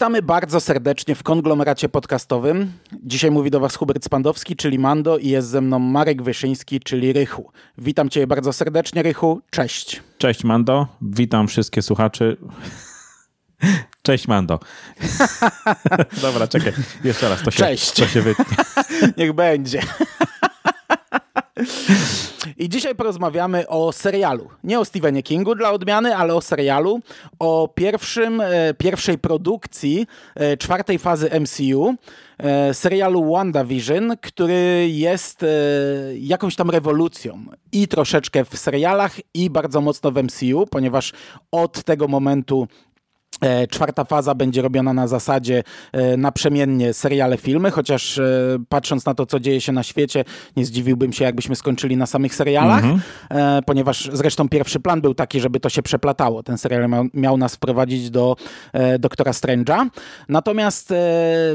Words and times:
Witamy 0.00 0.22
bardzo 0.22 0.60
serdecznie 0.60 1.14
w 1.14 1.22
konglomeracie 1.22 1.88
podcastowym. 1.88 2.72
Dzisiaj 3.02 3.30
mówi 3.30 3.50
do 3.50 3.60
Was 3.60 3.76
Hubert 3.76 4.04
Spandowski, 4.04 4.56
czyli 4.56 4.78
Mando 4.78 5.18
i 5.18 5.28
jest 5.28 5.48
ze 5.48 5.60
mną 5.60 5.78
Marek 5.78 6.22
Wyszyński, 6.22 6.80
czyli 6.80 7.12
Rychu. 7.12 7.50
Witam 7.78 8.08
Cię 8.08 8.26
bardzo 8.26 8.52
serdecznie, 8.52 9.02
Rychu. 9.02 9.40
Cześć. 9.50 10.02
Cześć, 10.18 10.44
Mando. 10.44 10.86
Witam 11.02 11.48
wszystkie 11.48 11.82
słuchaczy. 11.82 12.36
Cześć, 14.02 14.28
Mando. 14.28 14.60
Dobra, 16.22 16.48
czekaj. 16.48 16.72
Jeszcze 17.04 17.28
raz, 17.28 17.42
to 17.42 17.50
się, 17.50 17.58
Cześć. 17.58 17.92
To 17.92 18.06
się 18.06 18.22
wytnie. 18.22 18.56
Niech 19.18 19.32
będzie. 19.32 19.80
I 22.60 22.68
dzisiaj 22.68 22.94
porozmawiamy 22.94 23.68
o 23.68 23.92
serialu. 23.92 24.48
Nie 24.64 24.80
o 24.80 24.84
Stephenie 24.84 25.22
Kingu 25.22 25.54
dla 25.54 25.70
odmiany, 25.72 26.16
ale 26.16 26.34
o 26.34 26.40
serialu. 26.40 27.00
O 27.38 27.68
pierwszym, 27.74 28.40
e, 28.40 28.74
pierwszej 28.74 29.18
produkcji 29.18 30.06
e, 30.34 30.56
czwartej 30.56 30.98
fazy 30.98 31.30
MCU. 31.40 31.94
E, 32.38 32.74
serialu 32.74 33.32
WandaVision, 33.32 34.16
który 34.22 34.88
jest 34.90 35.44
jakąś 36.14 36.56
tam 36.56 36.70
rewolucją 36.70 37.44
i 37.72 37.88
troszeczkę 37.88 38.44
w 38.44 38.58
serialach 38.58 39.12
i 39.34 39.50
bardzo 39.50 39.80
mocno 39.80 40.10
w 40.10 40.22
MCU, 40.22 40.66
ponieważ 40.70 41.12
od 41.50 41.82
tego 41.82 42.08
momentu 42.08 42.68
czwarta 43.70 44.04
faza 44.04 44.34
będzie 44.34 44.62
robiona 44.62 44.92
na 44.92 45.08
zasadzie 45.08 45.62
e, 45.92 46.16
naprzemiennie 46.16 46.94
seriale, 46.94 47.36
filmy, 47.36 47.70
chociaż 47.70 48.18
e, 48.18 48.58
patrząc 48.68 49.06
na 49.06 49.14
to, 49.14 49.26
co 49.26 49.40
dzieje 49.40 49.60
się 49.60 49.72
na 49.72 49.82
świecie, 49.82 50.24
nie 50.56 50.64
zdziwiłbym 50.64 51.12
się, 51.12 51.24
jakbyśmy 51.24 51.56
skończyli 51.56 51.96
na 51.96 52.06
samych 52.06 52.34
serialach, 52.34 52.84
mm 52.84 52.96
-hmm. 52.96 53.62
ponieważ 53.66 54.10
zresztą 54.12 54.48
pierwszy 54.48 54.80
plan 54.80 55.00
był 55.00 55.14
taki, 55.14 55.40
żeby 55.40 55.60
to 55.60 55.68
się 55.68 55.82
przeplatało. 55.82 56.42
Ten 56.42 56.58
serial 56.58 56.88
miał, 56.88 57.04
miał 57.14 57.36
nas 57.36 57.54
wprowadzić 57.54 58.10
do 58.10 58.36
Doktora 58.98 59.32
Strange'a. 59.32 59.86
Natomiast 60.28 60.94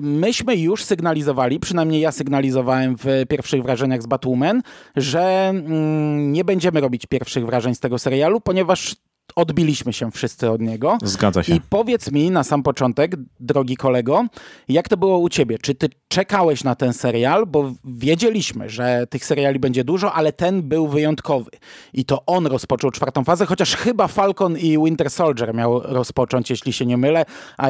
myśmy 0.02 0.56
już 0.56 0.84
sygnalizowali, 0.84 1.59
przynajmniej 1.59 2.02
ja 2.02 2.12
sygnalizowałem 2.12 2.96
w 2.98 3.06
pierwszych 3.30 3.64
wrażeniach 3.64 4.02
z 4.02 4.06
Batwoman, 4.06 4.62
że 4.96 5.50
mm, 5.50 6.31
nie 6.31 6.44
będziemy 6.44 6.81
robić 6.81 7.06
pierwszych 7.06 7.46
wrażeń 7.46 7.76
z 7.76 7.80
tego 7.80 8.00
serialu, 8.00 8.42
ponieważ 8.42 8.96
odbiliśmy 9.36 9.94
się 9.94 10.12
wszyscy 10.12 10.52
od 10.52 10.62
niego. 10.62 10.98
Zgadza 11.04 11.44
się. 11.44 11.56
I 11.56 11.62
powiedz 11.62 12.12
mi 12.12 12.31
na 12.31 12.44
sam 12.44 12.64
początek, 12.64 13.16
drogi 13.40 13.78
kolego, 13.78 14.26
jak 14.70 14.90
to 14.90 14.98
było 14.98 15.18
u 15.18 15.30
ciebie? 15.30 15.58
Czy 15.59 15.76
ty 15.76 15.90
czekałeś 16.08 16.64
na 16.64 16.76
ten 16.76 16.94
serial? 16.94 17.46
Bo 17.46 17.73
wiedzieliśmy, 17.86 18.70
że 18.70 19.08
tych 19.09 19.26
seriali 19.26 19.59
będzie 19.59 19.84
dużo, 19.84 20.14
ale 20.14 20.34
ten 20.34 20.62
był 20.62 20.88
wyjątkowy. 20.88 21.52
I 21.94 22.06
to 22.06 22.26
on 22.26 22.48
rozpoczął 22.48 22.92
czwartą 22.92 23.23
fazę, 23.23 23.46
chociaż 23.46 23.76
chyba 23.76 24.08
Falcon 24.08 24.58
i 24.58 24.78
Winter 24.84 25.09
Soldier 25.09 25.53
miał 25.53 25.80
rozpocząć, 25.80 26.50
jeśli 26.50 26.73
się 26.73 26.86
nie 26.86 26.98
mylę, 26.98 27.26
a, 27.58 27.68
a, 27.68 27.70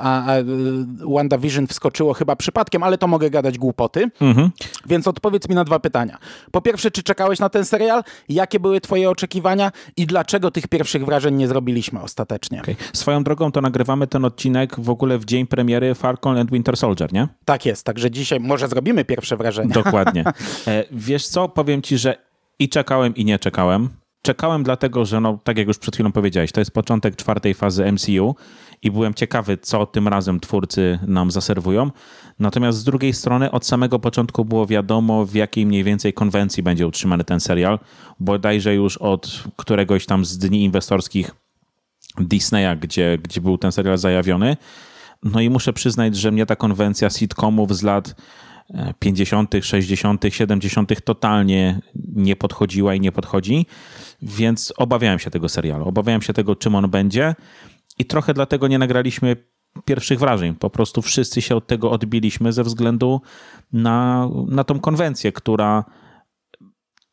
a, 0.00 0.32
a 0.32 0.36
WandaVision 1.14 1.66
wskoczyło 1.66 2.14
chyba 2.14 2.36
przypadkiem, 2.36 2.82
ale 2.82 2.98
to 2.98 3.06
mogę 3.06 3.30
gadać 3.30 3.58
głupoty. 3.58 4.10
Mhm. 4.20 4.50
Więc 4.86 5.08
odpowiedz 5.08 5.48
mi 5.48 5.54
na 5.54 5.64
dwa 5.64 5.78
pytania. 5.78 6.18
Po 6.50 6.60
pierwsze, 6.60 6.90
czy 6.90 7.02
czekałeś 7.02 7.38
na 7.38 7.48
ten 7.48 7.64
serial? 7.64 8.02
Jakie 8.28 8.60
były 8.60 8.80
twoje 8.80 9.10
oczekiwania 9.10 9.72
i 9.96 10.06
dlaczego 10.06 10.41
tych 10.50 10.68
pierwszych 10.68 11.04
wrażeń 11.04 11.34
nie 11.34 11.48
zrobiliśmy 11.48 12.00
ostatecznie. 12.00 12.62
Okay. 12.62 12.76
Swoją 12.92 13.24
drogą 13.24 13.52
to 13.52 13.60
nagrywamy 13.60 14.06
ten 14.06 14.24
odcinek 14.24 14.80
w 14.80 14.90
ogóle 14.90 15.18
w 15.18 15.24
dzień 15.24 15.46
premiery 15.46 15.94
Falcon 15.94 16.38
and 16.38 16.50
Winter 16.50 16.76
Soldier, 16.76 17.12
nie? 17.12 17.28
Tak 17.44 17.66
jest, 17.66 17.86
także 17.86 18.10
dzisiaj 18.10 18.40
może 18.40 18.68
zrobimy 18.68 19.04
pierwsze 19.04 19.36
wrażenia. 19.36 19.74
Dokładnie. 19.74 20.24
E, 20.66 20.84
wiesz 20.90 21.26
co, 21.26 21.48
powiem 21.48 21.82
ci, 21.82 21.98
że 21.98 22.16
i 22.58 22.68
czekałem 22.68 23.14
i 23.16 23.24
nie 23.24 23.38
czekałem. 23.38 23.88
Czekałem 24.22 24.62
dlatego, 24.62 25.04
że 25.04 25.20
no, 25.20 25.38
tak 25.44 25.58
jak 25.58 25.68
już 25.68 25.78
przed 25.78 25.94
chwilą 25.94 26.12
powiedziałeś, 26.12 26.52
to 26.52 26.60
jest 26.60 26.70
początek 26.70 27.16
czwartej 27.16 27.54
fazy 27.54 27.92
MCU 27.92 28.34
i 28.82 28.90
byłem 28.90 29.14
ciekawy, 29.14 29.58
co 29.58 29.86
tym 29.86 30.08
razem 30.08 30.40
twórcy 30.40 30.98
nam 31.06 31.30
zaserwują. 31.30 31.90
Natomiast 32.38 32.78
z 32.78 32.84
drugiej 32.84 33.12
strony 33.12 33.50
od 33.50 33.66
samego 33.66 33.98
początku 33.98 34.44
było 34.44 34.66
wiadomo, 34.66 35.26
w 35.26 35.34
jakiej 35.34 35.66
mniej 35.66 35.84
więcej 35.84 36.12
konwencji 36.12 36.62
będzie 36.62 36.86
utrzymany 36.86 37.24
ten 37.24 37.40
serial. 37.40 37.78
Bodajże 38.20 38.74
już 38.74 38.96
od 38.96 39.44
któregoś 39.56 40.06
tam 40.06 40.24
z 40.24 40.38
dni 40.38 40.64
inwestorskich 40.64 41.30
Disneya, 42.18 42.76
gdzie, 42.80 43.18
gdzie 43.22 43.40
był 43.40 43.58
ten 43.58 43.72
serial 43.72 43.98
zajawiony. 43.98 44.56
No 45.22 45.40
i 45.40 45.50
muszę 45.50 45.72
przyznać, 45.72 46.16
że 46.16 46.30
mnie 46.30 46.46
ta 46.46 46.56
konwencja 46.56 47.10
sitcomów 47.10 47.76
z 47.76 47.82
lat 47.82 48.14
50., 48.98 49.54
60., 49.62 50.24
70. 50.28 51.04
totalnie 51.04 51.80
nie 52.14 52.36
podchodziła 52.36 52.94
i 52.94 53.00
nie 53.00 53.12
podchodzi, 53.12 53.66
więc 54.22 54.72
obawiałem 54.76 55.18
się 55.18 55.30
tego 55.30 55.48
serialu. 55.48 55.88
Obawiałem 55.88 56.22
się 56.22 56.32
tego, 56.32 56.56
czym 56.56 56.74
on 56.74 56.90
będzie 56.90 57.34
i 57.98 58.04
trochę 58.04 58.34
dlatego 58.34 58.68
nie 58.68 58.78
nagraliśmy 58.78 59.36
pierwszych 59.84 60.18
wrażeń. 60.18 60.54
Po 60.54 60.70
prostu 60.70 61.02
wszyscy 61.02 61.42
się 61.42 61.56
od 61.56 61.66
tego 61.66 61.90
odbiliśmy 61.90 62.52
ze 62.52 62.64
względu 62.64 63.20
na, 63.72 64.28
na 64.48 64.64
tą 64.64 64.80
konwencję, 64.80 65.32
która 65.32 65.84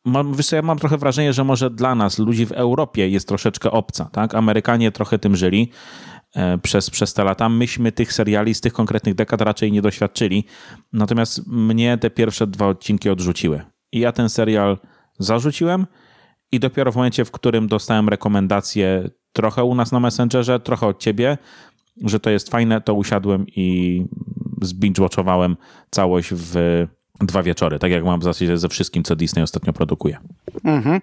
mam, 0.04 0.34
wiesz, 0.34 0.52
ja 0.52 0.62
mam 0.62 0.78
trochę 0.78 0.98
wrażenie, 0.98 1.32
że 1.32 1.44
może 1.44 1.70
dla 1.70 1.94
nas, 1.94 2.18
ludzi 2.18 2.46
w 2.46 2.52
Europie, 2.52 3.08
jest 3.08 3.28
troszeczkę 3.28 3.70
obca. 3.70 4.04
Tak? 4.04 4.34
Amerykanie 4.34 4.92
trochę 4.92 5.18
tym 5.18 5.36
żyli 5.36 5.70
e, 6.34 6.58
przez, 6.58 6.90
przez 6.90 7.14
te 7.14 7.24
lata. 7.24 7.48
Myśmy 7.48 7.92
tych 7.92 8.12
seriali 8.12 8.54
z 8.54 8.60
tych 8.60 8.72
konkretnych 8.72 9.14
dekad 9.14 9.40
raczej 9.40 9.72
nie 9.72 9.82
doświadczyli. 9.82 10.44
Natomiast 10.92 11.46
mnie 11.46 11.98
te 11.98 12.10
pierwsze 12.10 12.46
dwa 12.46 12.66
odcinki 12.66 13.10
odrzuciły. 13.10 13.62
I 13.92 14.00
ja 14.00 14.12
ten 14.12 14.28
serial 14.28 14.78
zarzuciłem 15.18 15.86
i 16.52 16.60
dopiero 16.60 16.92
w 16.92 16.96
momencie, 16.96 17.24
w 17.24 17.30
którym 17.30 17.68
dostałem 17.68 18.08
rekomendację 18.08 19.10
trochę 19.32 19.64
u 19.64 19.74
nas 19.74 19.92
na 19.92 20.00
Messengerze, 20.00 20.60
trochę 20.60 20.86
od 20.86 20.98
ciebie, 20.98 21.38
że 22.04 22.20
to 22.20 22.30
jest 22.30 22.50
fajne, 22.50 22.80
to 22.80 22.94
usiadłem 22.94 23.46
i 23.56 24.04
zbinge-watchowałem 24.62 25.56
całość 25.90 26.30
w 26.32 26.86
dwa 27.20 27.42
wieczory, 27.42 27.78
tak 27.78 27.90
jak 27.90 28.04
mam 28.04 28.20
w 28.20 28.24
zasadzie 28.24 28.58
ze 28.58 28.68
wszystkim, 28.68 29.02
co 29.02 29.16
Disney 29.16 29.42
ostatnio 29.42 29.72
produkuje. 29.72 30.18
Mhm. 30.64 31.00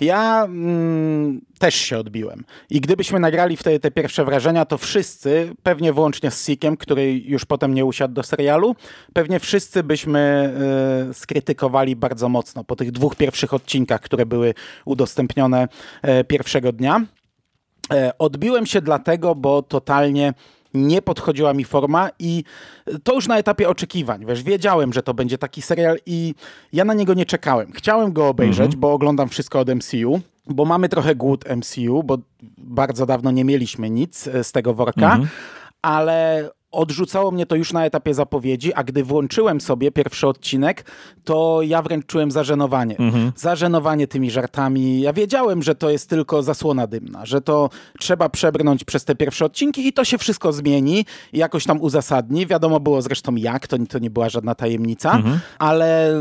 Ja 0.00 0.44
mm, 0.44 1.40
też 1.58 1.74
się 1.74 1.98
odbiłem. 1.98 2.44
I 2.70 2.80
gdybyśmy 2.80 3.20
nagrali 3.20 3.56
wtedy 3.56 3.80
te 3.80 3.90
pierwsze 3.90 4.24
wrażenia, 4.24 4.64
to 4.64 4.78
wszyscy, 4.78 5.54
pewnie 5.62 5.92
włącznie 5.92 6.30
z 6.30 6.46
Sikiem, 6.46 6.76
który 6.76 7.18
już 7.18 7.44
potem 7.44 7.74
nie 7.74 7.84
usiadł 7.84 8.14
do 8.14 8.22
serialu, 8.22 8.76
pewnie 9.12 9.40
wszyscy 9.40 9.82
byśmy 9.82 10.54
y, 11.10 11.14
skrytykowali 11.14 11.96
bardzo 11.96 12.28
mocno 12.28 12.64
po 12.64 12.76
tych 12.76 12.92
dwóch 12.92 13.16
pierwszych 13.16 13.54
odcinkach, 13.54 14.00
które 14.00 14.26
były 14.26 14.54
udostępnione 14.84 15.68
y, 16.20 16.24
pierwszego 16.24 16.72
dnia. 16.72 17.00
E, 17.92 18.18
odbiłem 18.18 18.66
się 18.66 18.80
dlatego, 18.80 19.34
bo 19.34 19.62
totalnie 19.62 20.34
nie 20.74 21.02
podchodziła 21.02 21.54
mi 21.54 21.64
forma 21.64 22.10
i 22.18 22.44
to 23.02 23.14
już 23.14 23.28
na 23.28 23.38
etapie 23.38 23.68
oczekiwań. 23.68 24.26
Wiesz, 24.26 24.42
wiedziałem, 24.42 24.92
że 24.92 25.02
to 25.02 25.14
będzie 25.14 25.38
taki 25.38 25.62
serial 25.62 25.98
i 26.06 26.34
ja 26.72 26.84
na 26.84 26.94
niego 26.94 27.14
nie 27.14 27.26
czekałem. 27.26 27.72
Chciałem 27.72 28.12
go 28.12 28.28
obejrzeć, 28.28 28.66
mhm. 28.66 28.80
bo 28.80 28.92
oglądam 28.92 29.28
wszystko 29.28 29.60
od 29.60 29.68
MCU, 29.68 30.20
bo 30.46 30.64
mamy 30.64 30.88
trochę 30.88 31.14
głód 31.14 31.44
MCU, 31.56 32.02
bo 32.02 32.18
bardzo 32.58 33.06
dawno 33.06 33.30
nie 33.30 33.44
mieliśmy 33.44 33.90
nic 33.90 34.26
e, 34.26 34.44
z 34.44 34.52
tego 34.52 34.74
worka, 34.74 35.06
mhm. 35.06 35.28
ale 35.82 36.50
odrzucało 36.72 37.30
mnie 37.30 37.46
to 37.46 37.56
już 37.56 37.72
na 37.72 37.84
etapie 37.84 38.14
zapowiedzi, 38.14 38.74
a 38.74 38.84
gdy 38.84 39.04
włączyłem 39.04 39.60
sobie 39.60 39.92
pierwszy 39.92 40.26
odcinek, 40.26 40.84
to 41.24 41.62
ja 41.62 41.82
wręcz 41.82 42.06
czułem 42.06 42.30
zażenowanie. 42.30 42.98
Mhm. 42.98 43.32
Zażenowanie 43.36 44.06
tymi 44.06 44.30
żartami. 44.30 45.00
Ja 45.00 45.12
wiedziałem, 45.12 45.62
że 45.62 45.74
to 45.74 45.90
jest 45.90 46.08
tylko 46.08 46.42
zasłona 46.42 46.86
dymna, 46.86 47.26
że 47.26 47.40
to 47.40 47.70
trzeba 47.98 48.28
przebrnąć 48.28 48.84
przez 48.84 49.04
te 49.04 49.14
pierwsze 49.14 49.44
odcinki 49.44 49.86
i 49.86 49.92
to 49.92 50.04
się 50.04 50.18
wszystko 50.18 50.52
zmieni 50.52 51.04
i 51.32 51.38
jakoś 51.38 51.64
tam 51.64 51.80
uzasadni. 51.80 52.46
Wiadomo 52.46 52.80
było 52.80 53.02
zresztą 53.02 53.34
jak, 53.34 53.66
to, 53.66 53.76
to 53.88 53.98
nie 53.98 54.10
była 54.10 54.28
żadna 54.28 54.54
tajemnica, 54.54 55.16
mhm. 55.16 55.40
ale 55.58 56.14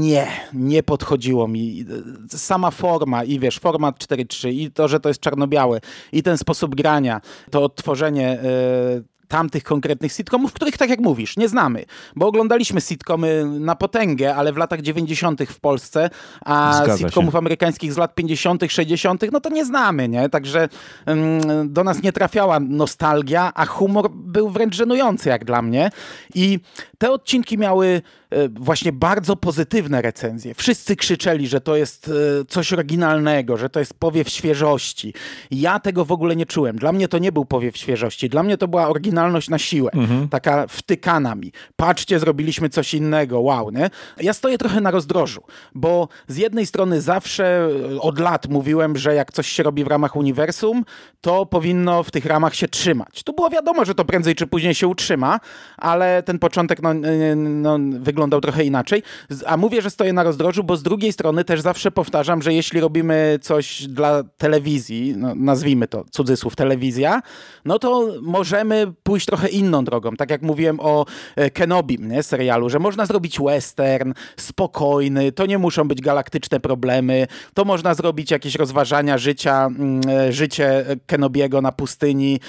nie, 0.00 0.26
nie 0.52 0.82
podchodziło 0.82 1.48
mi. 1.48 1.84
Sama 2.28 2.70
forma 2.70 3.24
i 3.24 3.38
wiesz, 3.38 3.58
format 3.58 3.98
4.3 3.98 4.52
i 4.52 4.70
to, 4.70 4.88
że 4.88 5.00
to 5.00 5.08
jest 5.08 5.20
czarno-białe 5.20 5.80
i 6.12 6.22
ten 6.22 6.38
sposób 6.38 6.74
grania, 6.74 7.20
to 7.50 7.64
odtworzenie 7.64 8.38
yy, 8.42 9.15
tamtych 9.28 9.64
konkretnych 9.64 10.12
sitcomów, 10.12 10.52
których, 10.52 10.76
tak 10.78 10.90
jak 10.90 11.00
mówisz, 11.00 11.36
nie 11.36 11.48
znamy. 11.48 11.84
Bo 12.16 12.26
oglądaliśmy 12.26 12.80
sitcomy 12.80 13.44
na 13.60 13.74
potęgę, 13.76 14.34
ale 14.34 14.52
w 14.52 14.56
latach 14.56 14.80
90. 14.80 15.42
w 15.42 15.60
Polsce, 15.60 16.10
a 16.44 16.72
Zgadza 16.72 16.98
sitcomów 16.98 17.32
się. 17.32 17.38
amerykańskich 17.38 17.92
z 17.92 17.96
lat 17.96 18.14
50., 18.14 18.62
60., 18.68 19.24
no 19.32 19.40
to 19.40 19.48
nie 19.48 19.64
znamy, 19.64 20.08
nie? 20.08 20.28
Także 20.28 20.68
um, 21.06 21.72
do 21.72 21.84
nas 21.84 22.02
nie 22.02 22.12
trafiała 22.12 22.60
nostalgia, 22.60 23.52
a 23.54 23.66
humor 23.66 24.10
był 24.10 24.50
wręcz 24.50 24.74
żenujący 24.76 25.28
jak 25.28 25.44
dla 25.44 25.62
mnie. 25.62 25.90
I 26.34 26.60
te 26.98 27.10
odcinki 27.10 27.58
miały 27.58 28.02
właśnie 28.50 28.92
bardzo 28.92 29.36
pozytywne 29.36 30.02
recenzje. 30.02 30.54
Wszyscy 30.54 30.96
krzyczeli, 30.96 31.48
że 31.48 31.60
to 31.60 31.76
jest 31.76 32.08
e, 32.40 32.44
coś 32.44 32.72
oryginalnego, 32.72 33.56
że 33.56 33.70
to 33.70 33.80
jest 33.80 33.94
powiew 33.94 34.28
świeżości. 34.28 35.14
Ja 35.50 35.80
tego 35.80 36.04
w 36.04 36.12
ogóle 36.12 36.36
nie 36.36 36.46
czułem. 36.46 36.76
Dla 36.76 36.92
mnie 36.92 37.08
to 37.08 37.18
nie 37.18 37.32
był 37.32 37.44
powiew 37.44 37.76
świeżości. 37.76 38.28
Dla 38.28 38.42
mnie 38.42 38.58
to 38.58 38.68
była 38.68 38.88
oryginalność 38.88 39.48
na 39.48 39.58
siłę. 39.58 39.90
Mhm. 39.94 40.28
Taka 40.28 40.66
wtykana 40.66 41.34
mi. 41.34 41.52
Patrzcie, 41.76 42.18
zrobiliśmy 42.18 42.68
coś 42.68 42.94
innego. 42.94 43.40
Wow, 43.40 43.70
nie? 43.70 43.90
Ja 44.20 44.32
stoję 44.32 44.58
trochę 44.58 44.80
na 44.80 44.90
rozdrożu, 44.90 45.42
bo 45.74 46.08
z 46.28 46.36
jednej 46.36 46.66
strony 46.66 47.00
zawsze 47.00 47.68
e, 47.94 48.00
od 48.00 48.18
lat 48.18 48.48
mówiłem, 48.48 48.96
że 48.96 49.14
jak 49.14 49.32
coś 49.32 49.48
się 49.48 49.62
robi 49.62 49.84
w 49.84 49.86
ramach 49.86 50.16
uniwersum, 50.16 50.84
to 51.20 51.46
powinno 51.46 52.02
w 52.02 52.10
tych 52.10 52.26
ramach 52.26 52.54
się 52.54 52.68
trzymać. 52.68 53.22
To 53.22 53.32
było 53.32 53.50
wiadomo, 53.50 53.84
że 53.84 53.94
to 53.94 54.04
prędzej 54.04 54.34
czy 54.34 54.46
później 54.46 54.74
się 54.74 54.88
utrzyma, 54.88 55.40
ale 55.76 56.22
ten 56.22 56.38
początek 56.38 56.82
no, 56.82 56.94
no, 57.36 57.78
wyglądał 58.26 58.40
trochę 58.40 58.64
inaczej. 58.64 59.02
A 59.46 59.56
mówię, 59.56 59.82
że 59.82 59.90
stoję 59.90 60.12
na 60.12 60.22
rozdrożu, 60.22 60.64
bo 60.64 60.76
z 60.76 60.82
drugiej 60.82 61.12
strony 61.12 61.44
też 61.44 61.60
zawsze 61.60 61.90
powtarzam, 61.90 62.42
że 62.42 62.54
jeśli 62.54 62.80
robimy 62.80 63.38
coś 63.42 63.86
dla 63.86 64.22
telewizji, 64.22 65.14
no, 65.16 65.34
nazwijmy 65.34 65.88
to 65.88 66.04
cudzysłów 66.10 66.56
telewizja, 66.56 67.22
no 67.64 67.78
to 67.78 68.08
możemy 68.22 68.92
pójść 69.02 69.26
trochę 69.26 69.48
inną 69.48 69.84
drogą. 69.84 70.16
Tak 70.16 70.30
jak 70.30 70.42
mówiłem 70.42 70.80
o 70.80 71.06
e, 71.36 71.50
Kenobim, 71.50 72.08
nie, 72.08 72.22
serialu, 72.22 72.70
że 72.70 72.78
można 72.78 73.06
zrobić 73.06 73.38
western, 73.40 74.12
spokojny, 74.36 75.32
to 75.32 75.46
nie 75.46 75.58
muszą 75.58 75.88
być 75.88 76.00
galaktyczne 76.00 76.60
problemy, 76.60 77.26
to 77.54 77.64
można 77.64 77.94
zrobić 77.94 78.30
jakieś 78.30 78.54
rozważania 78.54 79.18
życia, 79.18 79.66
mm, 79.66 80.00
e, 80.08 80.32
życie 80.32 80.84
Kenobiego 81.06 81.62
na 81.62 81.72
pustyni 81.72 82.40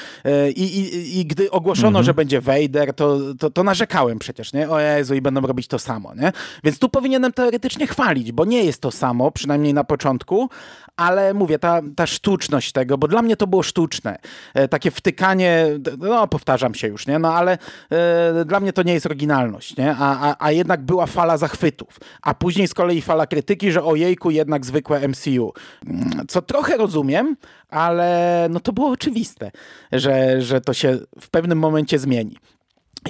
i, 0.55 0.63
i, 0.63 1.19
i 1.19 1.25
gdy 1.25 1.51
ogłoszono, 1.51 1.87
mhm. 1.87 2.05
że 2.05 2.13
będzie 2.13 2.41
Vader, 2.41 2.93
to, 2.93 3.19
to, 3.39 3.49
to 3.49 3.63
narzekałem 3.63 4.19
przecież, 4.19 4.53
nie? 4.53 4.69
O 4.69 4.79
Jezu, 4.79 5.15
i 5.15 5.21
będą 5.21 5.41
robić 5.57 5.67
to 5.67 5.79
samo, 5.79 6.15
nie? 6.15 6.31
Więc 6.63 6.79
tu 6.79 6.89
powinienem 6.89 7.33
teoretycznie 7.33 7.87
chwalić, 7.87 8.31
bo 8.31 8.45
nie 8.45 8.63
jest 8.63 8.81
to 8.81 8.91
samo, 8.91 9.31
przynajmniej 9.31 9.73
na 9.73 9.83
początku, 9.83 10.49
ale 10.97 11.33
mówię, 11.33 11.59
ta, 11.59 11.81
ta 11.95 12.07
sztuczność 12.07 12.71
tego, 12.71 12.97
bo 12.97 13.07
dla 13.07 13.21
mnie 13.21 13.37
to 13.37 13.47
było 13.47 13.63
sztuczne. 13.63 14.17
E, 14.53 14.67
takie 14.67 14.91
wtykanie, 14.91 15.67
no 15.97 16.27
powtarzam 16.27 16.73
się 16.73 16.87
już, 16.87 17.07
nie? 17.07 17.19
No 17.19 17.33
ale 17.33 17.57
e, 17.91 18.45
dla 18.45 18.59
mnie 18.59 18.73
to 18.73 18.83
nie 18.83 18.93
jest 18.93 19.05
oryginalność, 19.05 19.77
nie? 19.77 19.95
A, 19.99 20.29
a, 20.29 20.35
a 20.39 20.51
jednak 20.51 20.81
była 20.81 21.05
fala 21.05 21.37
zachwytów. 21.37 21.99
A 22.21 22.33
później 22.33 22.67
z 22.67 22.73
kolei 22.73 23.01
fala 23.01 23.27
krytyki, 23.27 23.71
że 23.71 23.83
ojejku, 23.83 24.31
jednak 24.31 24.65
zwykłe 24.65 25.07
MCU. 25.07 25.53
Mm, 25.87 26.27
co 26.27 26.41
trochę 26.41 26.77
rozumiem, 26.77 27.35
ale 27.69 28.47
no 28.49 28.59
to 28.59 28.73
było 28.73 28.89
oczywiste, 28.89 29.51
że, 29.91 30.41
że 30.41 30.61
to 30.61 30.73
się 30.73 30.99
w 31.21 31.29
pewnym 31.29 31.59
momencie 31.59 31.99
zmieni. 31.99 32.37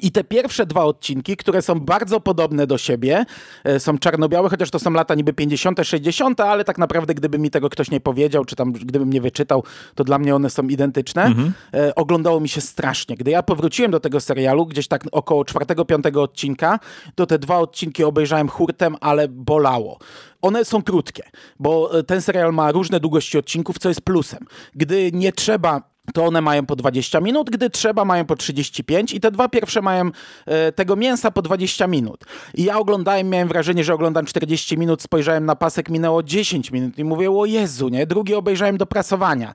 I 0.02 0.12
te 0.12 0.24
pierwsze 0.24 0.66
dwa 0.66 0.84
odcinki, 0.84 1.38
które 1.38 1.62
są 1.62 1.80
bardzo 1.80 2.20
podobne 2.20 2.68
do 2.68 2.78
siebie, 2.78 3.26
e, 3.64 3.80
są 3.80 3.98
czarno-białe, 3.98 4.50
chociaż 4.50 4.72
to 4.72 4.80
są 4.80 4.92
lata 4.92 5.16
niby 5.16 5.34
50., 5.34 5.80
60., 5.84 6.40
ale 6.40 6.64
tak 6.64 6.78
naprawdę 6.78 7.14
gdyby 7.14 7.40
mi 7.40 7.50
tego 7.50 7.70
ktoś 7.70 7.92
nie 7.92 8.00
powiedział, 8.00 8.46
czy 8.46 8.56
tam 8.56 8.72
gdybym 8.72 9.10
nie 9.10 9.22
wyczytał, 9.22 9.64
to 9.96 10.04
dla 10.04 10.20
mnie 10.20 10.36
one 10.36 10.50
są 10.50 10.68
identyczne. 10.68 11.24
Mhm. 11.24 11.54
E, 11.74 11.96
oglądało 11.96 12.40
mi 12.40 12.50
się 12.50 12.62
strasznie. 12.62 13.16
Gdy 13.16 13.32
ja 13.32 13.44
powróciłem 13.44 13.92
do 13.92 14.00
tego 14.00 14.20
serialu, 14.20 14.66
gdzieś 14.66 14.88
tak 14.88 15.04
około 15.12 15.46
czwartego, 15.46 15.86
piątego 15.86 16.24
odcinka, 16.24 16.80
to 17.16 17.26
te 17.26 17.40
dwa 17.40 17.60
odcinki 17.60 18.04
obejrzałem 18.04 18.50
hurtem, 18.50 18.96
ale 19.02 19.28
bolało. 19.28 20.00
One 20.42 20.66
są 20.66 20.84
krótkie, 20.84 21.24
bo 21.60 22.00
e, 22.00 22.04
ten 22.04 22.22
serial 22.22 22.54
ma 22.54 22.72
różne 22.72 23.00
długości 23.00 23.38
odcinków, 23.38 23.80
co 23.80 23.90
jest 23.90 24.02
plusem. 24.02 24.46
Gdy 24.76 25.12
nie 25.14 25.32
trzeba 25.32 25.97
to 26.14 26.26
one 26.26 26.42
mają 26.42 26.66
po 26.66 26.76
20 26.76 27.22
minut, 27.22 27.50
gdy 27.50 27.70
trzeba 27.70 28.06
mają 28.06 28.26
po 28.26 28.36
35 28.36 29.14
i 29.14 29.20
te 29.20 29.32
dwa 29.32 29.50
pierwsze 29.50 29.82
mają 29.82 30.12
e, 30.46 30.72
tego 30.72 30.96
mięsa 30.96 31.32
po 31.32 31.42
20 31.42 31.88
minut. 31.88 32.26
I 32.54 32.64
ja 32.64 32.78
oglądałem, 32.80 33.30
miałem 33.30 33.48
wrażenie, 33.48 33.84
że 33.84 33.94
oglądam 33.94 34.26
40 34.26 34.78
minut, 34.78 35.02
spojrzałem 35.02 35.46
na 35.46 35.56
pasek, 35.56 35.90
minęło 35.90 36.24
10 36.24 36.72
minut 36.72 36.98
i 37.00 37.04
mówię, 37.04 37.32
o 37.32 37.46
Jezu, 37.46 37.90
nie? 37.90 38.08
Drugi 38.08 38.36
obejrzałem 38.36 38.78
do 38.78 38.86
prasowania. 38.86 39.54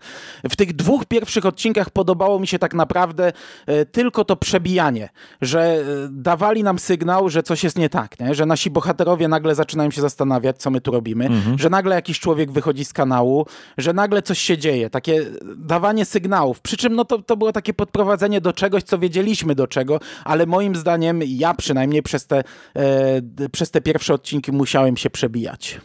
W 0.50 0.56
tych 0.56 0.72
dwóch 0.72 1.06
pierwszych 1.06 1.46
odcinkach 1.46 1.90
podobało 1.90 2.38
mi 2.40 2.46
się 2.46 2.58
tak 2.58 2.75
naprawdę 2.75 3.32
e, 3.66 3.87
tylko 3.87 4.25
to 4.25 4.37
przebijanie, 4.37 5.08
że 5.40 5.62
e, 5.62 5.84
dawali 6.10 6.62
nam 6.62 6.78
sygnał, 6.78 7.28
że 7.28 7.43
coś 7.43 7.64
jest 7.64 7.78
nie 7.78 7.88
tak, 7.88 8.20
nie? 8.20 8.34
Że 8.34 8.46
nasi 8.46 8.70
bohaterowie 8.70 9.28
nagle 9.28 9.55
zaczynają 9.55 9.90
się 9.90 10.00
zastanawiać, 10.00 10.58
co 10.58 10.70
my 10.70 10.81
tu 10.81 10.90
robimy, 10.90 11.26
mhm. 11.26 11.58
że 11.58 11.70
nagle 11.70 11.94
jakiś 11.94 12.20
człowiek 12.20 12.52
wychodzi 12.52 12.84
z 12.84 12.93
kanału, 12.93 13.46
że 13.78 13.93
nagle 13.93 14.22
coś 14.22 14.38
się 14.38 14.58
dzieje. 14.58 14.90
Takie 14.90 15.25
dawanie 15.56 16.05
sygnału 16.05 16.41
Przy 16.62 16.76
czym 16.76 16.94
no 16.94 17.04
to, 17.04 17.22
to 17.22 17.36
było 17.36 17.52
takie 17.52 17.74
podprowadzenie 17.74 18.40
do 18.40 18.52
czegoś, 18.52 18.82
co 18.82 18.98
wiedzieliśmy 18.98 19.54
do 19.54 19.66
czego, 19.66 20.00
ale 20.24 20.46
moim 20.46 20.76
zdaniem 20.76 21.20
ja 21.26 21.54
przynajmniej 21.54 22.02
przez 22.02 22.26
te, 22.26 22.44
e, 22.74 23.48
przez 23.52 23.70
te 23.70 23.80
pierwsze 23.80 24.14
odcinki 24.14 24.52
musiałem 24.52 24.96
się 24.96 25.10
przebijać. 25.10 25.80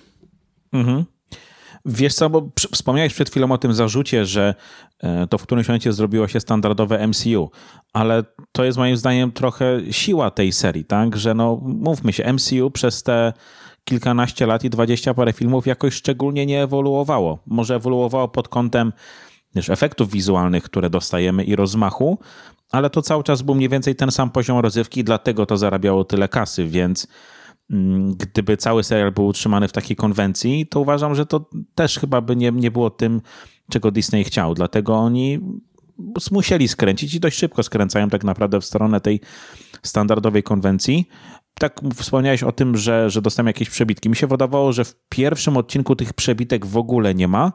Mhm. 0.74 1.06
Wiesz 1.86 2.14
co, 2.14 2.30
bo 2.30 2.50
wspomniałeś 2.74 3.14
przed 3.14 3.30
chwilą 3.30 3.52
o 3.52 3.58
tym 3.58 3.74
zarzucie, 3.74 4.26
że 4.26 4.56
e, 5.00 5.28
to 5.28 5.38
w 5.38 5.44
którymś 5.44 5.68
momencie 5.68 5.94
zrobiło 5.94 6.28
się 6.28 6.40
standardowe 6.40 7.08
MCU, 7.08 7.52
ale 7.94 8.24
to 8.52 8.64
jest 8.64 8.78
moim 8.78 8.98
zdaniem 8.98 9.32
trochę 9.32 9.82
siła 9.92 10.32
tej 10.32 10.52
serii, 10.52 10.86
tak? 10.86 11.18
Że 11.18 11.34
no, 11.34 11.60
mówmy 11.62 12.14
się, 12.14 12.34
MCU 12.34 12.72
przez 12.72 13.04
te 13.04 13.34
kilkanaście 13.84 14.46
lat 14.46 14.64
i 14.64 14.70
dwadzieścia 14.70 15.14
parę 15.14 15.34
filmów 15.34 15.68
jakoś 15.68 15.94
szczególnie 15.94 16.46
nie 16.46 16.64
ewoluowało. 16.64 17.40
Może 17.46 17.76
ewoluowało 17.76 18.28
pod 18.28 18.48
kątem 18.48 18.94
wiesz, 19.56 19.70
efektów 19.70 20.12
wizualnych, 20.12 20.64
które 20.64 20.90
dostajemy 20.90 21.44
i 21.44 21.56
rozmachu, 21.56 22.20
ale 22.72 22.90
to 22.90 23.02
cały 23.02 23.24
czas 23.24 23.42
był 23.42 23.56
mniej 23.56 23.70
więcej 23.70 23.96
ten 23.96 24.12
sam 24.12 24.30
poziom 24.30 24.60
rozrywki, 24.60 25.04
dlatego 25.04 25.46
to 25.46 25.58
zarabiało 25.58 26.04
tyle 26.04 26.28
kasy, 26.28 26.68
więc 26.68 27.08
mm, 27.70 28.14
gdyby 28.14 28.58
cały 28.58 28.84
serial 28.84 29.12
był 29.12 29.26
utrzymany 29.26 29.68
w 29.68 29.72
takiej 29.72 29.96
konwencji, 29.96 30.68
to 30.68 30.80
uważam, 30.80 31.16
że 31.16 31.26
to 31.26 31.50
też 31.76 32.00
chyba 32.00 32.22
by 32.22 32.36
nie, 32.36 32.52
nie 32.52 32.72
było 32.72 32.90
tym, 32.90 33.22
czego 33.72 33.92
Disney 33.92 34.24
chciał. 34.24 34.54
Dlatego 34.54 34.96
oni 34.96 35.40
musieli 36.32 36.68
skręcić 36.68 37.14
i 37.14 37.20
dość 37.20 37.38
szybko 37.38 37.64
skręcają 37.64 38.10
tak 38.10 38.24
naprawdę 38.24 38.62
w 38.62 38.66
stronę 38.66 39.02
tej 39.02 39.22
standardowej 39.84 40.44
konwencji. 40.44 41.08
Tak 41.60 41.82
wspomniałeś 41.96 42.44
o 42.44 42.52
tym, 42.52 42.78
że, 42.78 43.10
że 43.10 43.22
dostałem 43.22 43.48
jakieś 43.48 43.70
przebitki. 43.70 44.10
Mi 44.10 44.16
się 44.16 44.28
wydawało, 44.28 44.74
że 44.74 44.86
w 44.86 44.96
pierwszym 45.10 45.58
odcinku 45.58 45.96
tych 45.96 46.14
przebitek 46.14 46.66
w 46.66 46.78
ogóle 46.78 47.16
nie 47.16 47.28
ma, 47.28 47.54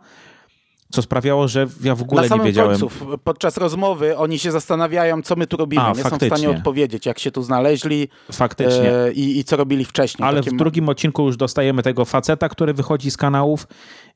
co 0.92 1.02
sprawiało, 1.02 1.48
że 1.48 1.66
ja 1.84 1.94
w 1.94 2.02
ogóle 2.02 2.28
Na 2.28 2.36
nie 2.36 2.44
wiedziałem. 2.44 2.70
Końców, 2.70 3.04
podczas 3.24 3.56
rozmowy 3.56 4.16
oni 4.16 4.38
się 4.38 4.52
zastanawiają, 4.52 5.22
co 5.22 5.36
my 5.36 5.46
tu 5.46 5.56
robimy. 5.56 5.82
A, 5.82 5.88
nie 5.88 5.94
faktycznie. 5.94 6.28
są 6.28 6.34
w 6.34 6.38
stanie 6.38 6.56
odpowiedzieć, 6.56 7.06
jak 7.06 7.18
się 7.18 7.30
tu 7.30 7.42
znaleźli 7.42 8.08
faktycznie. 8.32 8.92
E, 8.92 9.12
i, 9.12 9.38
i, 9.38 9.44
co 9.44 9.56
robili 9.56 9.84
wcześniej. 9.84 10.28
Ale 10.28 10.40
Takie 10.40 10.50
w 10.50 10.58
drugim 10.58 10.88
odcinku 10.88 11.26
już 11.26 11.36
dostajemy 11.36 11.82
tego 11.82 12.04
faceta, 12.04 12.48
który 12.48 12.74
wychodzi 12.74 13.10
z 13.10 13.16
kanałów 13.16 13.66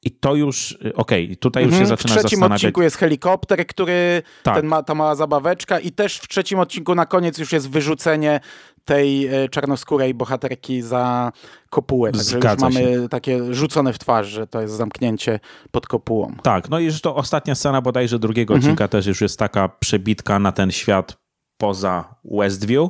i 0.02 0.10
to 0.10 0.34
już, 0.34 0.72
y, 0.72 0.94
okej, 0.94 1.24
okay, 1.24 1.36
tutaj 1.36 1.64
już 1.64 1.72
mhm, 1.72 1.84
się 1.84 1.88
zaczyna 1.88 2.14
zastanawiać. 2.14 2.26
W 2.26 2.28
trzecim 2.28 2.52
odcinku 2.52 2.82
jest 2.82 2.96
helikopter, 2.96 3.66
który, 3.66 4.22
tak. 4.42 4.56
ten 4.56 4.66
ma, 4.66 4.82
ta 4.82 4.94
mała 4.94 5.14
zabaweczka 5.14 5.78
i 5.78 5.92
też 5.92 6.18
w 6.18 6.28
trzecim 6.28 6.58
odcinku 6.58 6.94
na 6.94 7.06
koniec 7.06 7.38
już 7.38 7.52
jest 7.52 7.70
wyrzucenie 7.70 8.40
tej 8.86 9.26
e, 9.26 9.48
czarnoskórej 9.48 10.14
bohaterki 10.14 10.82
za 10.82 11.32
kopułę. 11.70 12.12
Także 12.12 12.36
już 12.36 12.58
mamy 12.58 13.08
takie 13.08 13.54
rzucone 13.54 13.92
w 13.92 13.98
twarz, 13.98 14.26
że 14.26 14.46
to 14.46 14.60
jest 14.60 14.74
zamknięcie 14.74 15.40
pod 15.70 15.86
kopułą. 15.86 16.34
Tak, 16.42 16.68
no 16.70 16.78
i 16.78 16.90
że 16.90 17.00
to 17.00 17.16
ostatnia 17.16 17.54
scena 17.54 17.82
bodajże 17.82 18.18
drugiego 18.18 18.54
mhm. 18.54 18.64
odcinka 18.64 18.88
też 18.88 19.06
już 19.06 19.20
jest 19.20 19.38
taka 19.38 19.68
przebitka 19.68 20.38
na 20.38 20.52
ten 20.52 20.70
świat 20.70 21.16
poza 21.58 22.14
Westview 22.24 22.88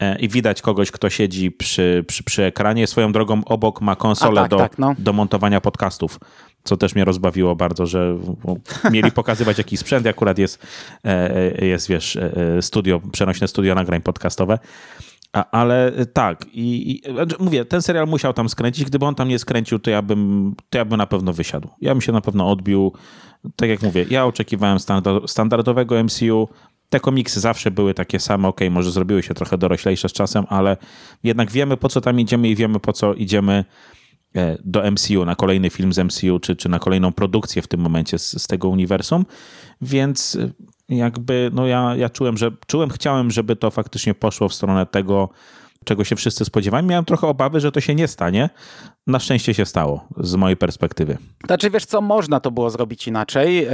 e, 0.00 0.18
i 0.18 0.28
widać 0.28 0.62
kogoś, 0.62 0.90
kto 0.90 1.10
siedzi 1.10 1.50
przy, 1.50 2.04
przy, 2.08 2.24
przy 2.24 2.44
ekranie. 2.44 2.86
Swoją 2.86 3.12
drogą 3.12 3.44
obok 3.44 3.80
ma 3.80 3.96
konsolę 3.96 4.40
tak, 4.40 4.50
do, 4.50 4.56
tak, 4.56 4.78
no. 4.78 4.94
do 4.98 5.12
montowania 5.12 5.60
podcastów 5.60 6.18
co 6.66 6.76
też 6.76 6.94
mnie 6.94 7.04
rozbawiło 7.04 7.56
bardzo, 7.56 7.86
że 7.86 8.18
mieli 8.90 9.12
pokazywać 9.12 9.58
jakiś 9.58 9.80
sprzęt, 9.80 10.06
akurat 10.06 10.38
jest, 10.38 10.66
e, 11.04 11.36
e, 11.62 11.66
jest 11.66 11.88
wiesz, 11.88 12.16
e, 12.16 12.62
studio, 12.62 13.00
przenośne 13.12 13.48
studio 13.48 13.74
nagrań 13.74 14.02
podcastowe. 14.02 14.58
ale 15.32 15.92
tak, 16.12 16.46
i, 16.52 16.90
i, 16.90 17.12
znaczy, 17.12 17.36
mówię, 17.38 17.64
ten 17.64 17.82
serial 17.82 18.06
musiał 18.06 18.32
tam 18.32 18.48
skręcić. 18.48 18.84
Gdyby 18.84 19.06
on 19.06 19.14
tam 19.14 19.28
nie 19.28 19.38
skręcił, 19.38 19.78
to 19.78 19.90
ja 19.90 20.02
bym, 20.02 20.54
to 20.70 20.78
ja 20.78 20.84
bym 20.84 20.98
na 20.98 21.06
pewno 21.06 21.32
wysiadł. 21.32 21.68
Ja 21.80 21.94
bym 21.94 22.00
się 22.00 22.12
na 22.12 22.20
pewno 22.20 22.50
odbił. 22.50 22.92
Tak 23.56 23.68
jak 23.68 23.82
mówię, 23.82 24.06
ja 24.10 24.26
oczekiwałem 24.26 24.78
standardowego 25.26 26.04
MCU. 26.04 26.48
Te 26.90 27.00
komiksy 27.00 27.40
zawsze 27.40 27.70
były 27.70 27.94
takie 27.94 28.20
same, 28.20 28.48
ok, 28.48 28.60
może 28.70 28.90
zrobiły 28.90 29.22
się 29.22 29.34
trochę 29.34 29.58
doroślejsze 29.58 30.08
z 30.08 30.12
czasem, 30.12 30.44
ale 30.48 30.76
jednak 31.24 31.50
wiemy 31.50 31.76
po 31.76 31.88
co 31.88 32.00
tam 32.00 32.20
idziemy 32.20 32.48
i 32.48 32.56
wiemy 32.56 32.80
po 32.80 32.92
co 32.92 33.14
idziemy 33.14 33.64
do 34.64 34.90
MCU, 34.90 35.24
na 35.24 35.34
kolejny 35.36 35.70
film 35.70 35.92
z 35.92 35.98
MCU, 35.98 36.38
czy, 36.38 36.56
czy 36.56 36.68
na 36.68 36.78
kolejną 36.78 37.12
produkcję 37.12 37.62
w 37.62 37.68
tym 37.68 37.80
momencie 37.80 38.18
z, 38.18 38.42
z 38.42 38.46
tego 38.46 38.68
uniwersum, 38.68 39.26
więc 39.80 40.36
e, 40.36 40.50
jakby, 40.88 41.50
no 41.54 41.66
ja, 41.66 41.96
ja 41.96 42.10
czułem, 42.10 42.36
że 42.36 42.50
czułem, 42.66 42.90
chciałem, 42.90 43.30
żeby 43.30 43.56
to 43.56 43.70
faktycznie 43.70 44.14
poszło 44.14 44.48
w 44.48 44.54
stronę 44.54 44.86
tego, 44.86 45.28
czego 45.84 46.04
się 46.04 46.16
wszyscy 46.16 46.44
spodziewali. 46.44 46.86
Miałem 46.86 47.04
trochę 47.04 47.26
obawy, 47.26 47.60
że 47.60 47.72
to 47.72 47.80
się 47.80 47.94
nie 47.94 48.08
stanie. 48.08 48.50
Na 49.06 49.18
szczęście 49.18 49.54
się 49.54 49.66
stało, 49.66 50.04
z 50.20 50.34
mojej 50.34 50.56
perspektywy. 50.56 51.18
Znaczy, 51.46 51.70
wiesz 51.70 51.84
co, 51.84 52.00
można 52.00 52.40
to 52.40 52.50
było 52.50 52.70
zrobić 52.70 53.08
inaczej. 53.08 53.64
E, 53.64 53.70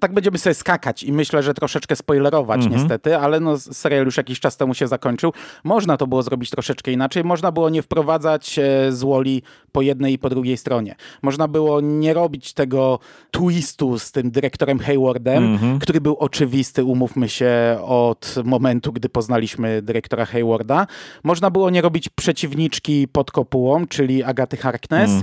tak 0.00 0.14
będziemy 0.14 0.38
sobie 0.38 0.54
skakać 0.54 1.02
i 1.02 1.12
myślę, 1.12 1.42
że 1.42 1.54
troszeczkę 1.54 1.96
spoilerować 1.96 2.60
mm 2.60 2.72
-hmm. 2.72 2.76
niestety, 2.76 3.18
ale 3.18 3.40
no, 3.40 3.58
serial 3.58 4.04
już 4.04 4.16
jakiś 4.16 4.40
czas 4.40 4.56
temu 4.56 4.74
się 4.74 4.86
zakończył. 4.86 5.32
Można 5.64 5.96
to 5.96 6.06
było 6.06 6.22
zrobić 6.22 6.50
troszeczkę 6.50 6.92
inaczej. 6.92 7.24
Można 7.24 7.52
było 7.52 7.70
nie 7.70 7.82
wprowadzać 7.82 8.58
e, 8.58 8.92
z 8.92 9.02
Woli 9.02 9.42
po 9.72 9.82
jednej 9.82 10.12
i 10.12 10.18
po 10.18 10.30
drugiej 10.30 10.56
stronie. 10.56 10.94
Można 11.22 11.48
było 11.48 11.80
nie 11.80 12.14
robić 12.14 12.52
tego 12.52 12.98
twistu 13.30 13.98
z 13.98 14.12
tym 14.12 14.30
dyrektorem 14.30 14.78
Haywardem, 14.78 15.44
mm 15.44 15.58
-hmm. 15.58 15.78
który 15.78 16.00
był 16.00 16.16
oczywisty, 16.16 16.84
umówmy 16.84 17.28
się, 17.28 17.78
od 17.82 18.34
momentu, 18.44 18.92
gdy 18.92 19.08
poznaliśmy 19.08 19.82
dyrektora 19.82 20.26
Haywarda. 20.26 20.86
Można 21.24 21.50
było 21.50 21.70
nie 21.70 21.80
robić 21.80 22.08
przeciwniczki 22.08 23.08
pod 23.08 23.30
kopułą, 23.30 23.86
czyli 23.86 24.22
Agaty 24.22 24.56
Harkness 24.56 24.71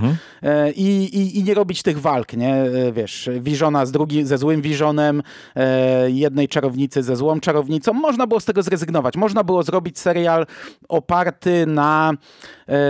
-hmm. 0.00 0.72
i, 0.76 1.04
i, 1.04 1.38
i, 1.38 1.44
nie 1.44 1.54
robić 1.54 1.82
tych 1.82 2.00
walk, 2.00 2.32
nie? 2.32 2.54
E, 2.54 2.92
wiesz, 2.92 3.30
Visiona 3.40 3.86
z 3.86 3.92
drugi, 3.92 4.24
ze 4.24 4.38
złym 4.38 4.62
Visionem, 4.62 5.22
e, 5.56 6.10
jednej 6.10 6.48
czarownicy 6.48 7.02
ze 7.02 7.16
złą 7.16 7.40
czarownicą. 7.40 7.92
Można 7.92 8.26
było 8.26 8.40
z 8.40 8.44
tego 8.44 8.62
zrezygnować. 8.62 9.16
Można 9.16 9.44
było 9.44 9.62
zrobić 9.62 9.98
serial 9.98 10.46
oparty 10.88 11.66
na 11.66 12.12